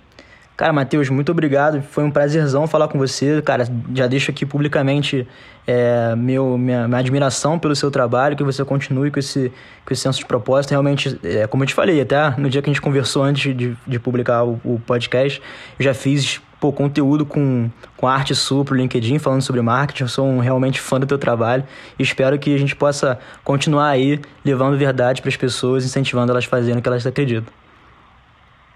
Cara, 0.56 0.72
Matheus, 0.72 1.08
muito 1.10 1.32
obrigado. 1.32 1.82
Foi 1.82 2.04
um 2.04 2.10
prazerzão 2.10 2.66
falar 2.68 2.86
com 2.86 2.96
você. 2.96 3.42
Cara, 3.42 3.66
já 3.92 4.06
deixo 4.06 4.30
aqui 4.30 4.46
publicamente 4.46 5.26
é, 5.66 6.14
meu, 6.16 6.56
minha, 6.56 6.86
minha, 6.86 7.00
admiração 7.00 7.58
pelo 7.58 7.74
seu 7.74 7.90
trabalho, 7.90 8.36
que 8.36 8.44
você 8.44 8.64
continue 8.64 9.10
com 9.10 9.18
esse, 9.18 9.50
com 9.84 9.92
esse 9.92 10.02
senso 10.02 10.20
de 10.20 10.26
propósito. 10.26 10.70
Realmente, 10.70 11.18
é, 11.24 11.48
como 11.48 11.64
eu 11.64 11.66
te 11.66 11.74
falei, 11.74 12.00
até 12.00 12.38
no 12.38 12.48
dia 12.48 12.62
que 12.62 12.70
a 12.70 12.72
gente 12.72 12.80
conversou 12.80 13.24
antes 13.24 13.56
de, 13.56 13.76
de 13.84 13.98
publicar 13.98 14.44
o, 14.44 14.60
o 14.64 14.80
podcast, 14.86 15.42
eu 15.76 15.84
já 15.84 15.92
fiz 15.92 16.40
pô, 16.60 16.72
conteúdo 16.72 17.26
com, 17.26 17.68
com 17.96 18.06
arte 18.06 18.32
sua 18.32 18.64
pro 18.64 18.76
LinkedIn, 18.76 19.18
falando 19.18 19.42
sobre 19.42 19.60
marketing. 19.60 20.04
Eu 20.04 20.08
sou 20.08 20.24
um, 20.24 20.38
realmente 20.38 20.80
fã 20.80 21.00
do 21.00 21.06
teu 21.06 21.18
trabalho 21.18 21.64
e 21.98 22.02
espero 22.04 22.38
que 22.38 22.54
a 22.54 22.58
gente 22.58 22.76
possa 22.76 23.18
continuar 23.42 23.88
aí 23.88 24.20
levando 24.44 24.78
verdade 24.78 25.20
para 25.20 25.30
as 25.30 25.36
pessoas, 25.36 25.84
incentivando 25.84 26.30
elas 26.30 26.44
a 26.44 26.48
fazerem 26.48 26.78
o 26.78 26.82
que 26.82 26.88
elas 26.88 27.04
acreditam. 27.04 27.52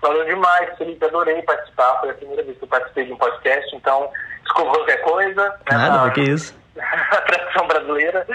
Valeu 0.00 0.24
demais, 0.24 0.76
Felipe. 0.78 1.04
Adorei 1.04 1.42
participar. 1.42 2.00
Foi 2.00 2.10
a 2.10 2.14
primeira 2.14 2.42
vez 2.42 2.56
que 2.56 2.64
eu 2.64 2.68
participei 2.68 3.06
de 3.06 3.12
um 3.12 3.16
podcast, 3.16 3.76
então 3.76 4.10
desculpa 4.42 4.72
qualquer 4.72 5.02
coisa. 5.02 5.48
Né, 5.70 5.76
Nada, 5.76 6.10
que 6.10 6.20
isso. 6.20 6.56
a 6.78 7.20
tradição 7.22 7.66
brasileira, 7.66 8.26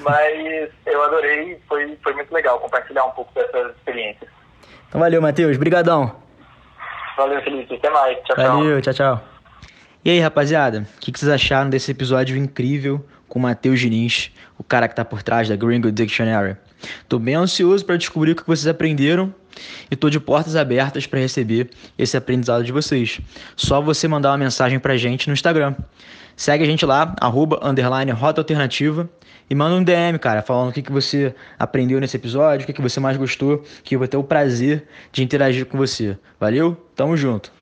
mas 0.00 0.70
eu 0.86 1.02
adorei. 1.04 1.60
Foi, 1.68 1.96
foi 2.02 2.12
muito 2.14 2.32
legal 2.32 2.58
compartilhar 2.58 3.04
um 3.04 3.10
pouco 3.10 3.32
dessas 3.34 3.74
experiências. 3.76 4.30
Então 4.88 5.00
valeu, 5.00 5.22
Matheus. 5.22 5.56
Brigadão. 5.56 6.16
Valeu, 7.16 7.40
Felipe. 7.42 7.74
Até 7.76 7.90
mais. 7.90 8.18
Tchau, 8.24 8.36
valeu, 8.36 8.82
tchau, 8.82 8.94
tchau. 8.94 9.20
E 10.04 10.10
aí, 10.10 10.20
rapaziada, 10.20 10.86
o 10.96 11.00
que, 11.00 11.10
que 11.10 11.18
vocês 11.18 11.30
acharam 11.30 11.70
desse 11.70 11.90
episódio 11.90 12.36
incrível 12.36 13.04
com 13.28 13.38
o 13.38 13.42
Matheus 13.42 13.80
Diniz, 13.80 14.30
o 14.58 14.64
cara 14.64 14.86
que 14.86 14.94
tá 14.94 15.04
por 15.04 15.22
trás 15.22 15.48
da 15.48 15.56
Gringo 15.56 15.90
Dictionary? 15.90 16.56
Tô 17.08 17.18
bem 17.18 17.34
ansioso 17.34 17.84
para 17.84 17.96
descobrir 17.96 18.32
o 18.32 18.36
que 18.36 18.46
vocês 18.46 18.66
aprenderam 18.66 19.34
e 19.90 19.96
tô 19.96 20.10
de 20.10 20.18
portas 20.18 20.56
abertas 20.56 21.06
para 21.06 21.20
receber 21.20 21.70
esse 21.96 22.16
aprendizado 22.16 22.64
de 22.64 22.72
vocês. 22.72 23.20
Só 23.56 23.80
você 23.80 24.08
mandar 24.08 24.30
uma 24.30 24.38
mensagem 24.38 24.78
pra 24.78 24.96
gente 24.96 25.28
no 25.28 25.34
Instagram. 25.34 25.74
Segue 26.36 26.64
a 26.64 26.66
gente 26.66 26.84
lá, 26.84 27.14
arroba, 27.20 27.60
underline, 27.62 28.10
rota 28.10 28.40
alternativa 28.40 29.08
e 29.48 29.54
manda 29.54 29.76
um 29.76 29.84
DM, 29.84 30.18
cara, 30.18 30.42
falando 30.42 30.70
o 30.70 30.72
que, 30.72 30.82
que 30.82 30.90
você 30.90 31.34
aprendeu 31.58 32.00
nesse 32.00 32.16
episódio, 32.16 32.64
o 32.64 32.66
que, 32.66 32.72
que 32.72 32.82
você 32.82 32.98
mais 32.98 33.16
gostou, 33.16 33.62
que 33.82 33.94
eu 33.94 33.98
vou 33.98 34.08
ter 34.08 34.16
o 34.16 34.24
prazer 34.24 34.86
de 35.12 35.22
interagir 35.22 35.66
com 35.66 35.76
você. 35.76 36.18
Valeu? 36.40 36.76
Tamo 36.96 37.16
junto! 37.16 37.52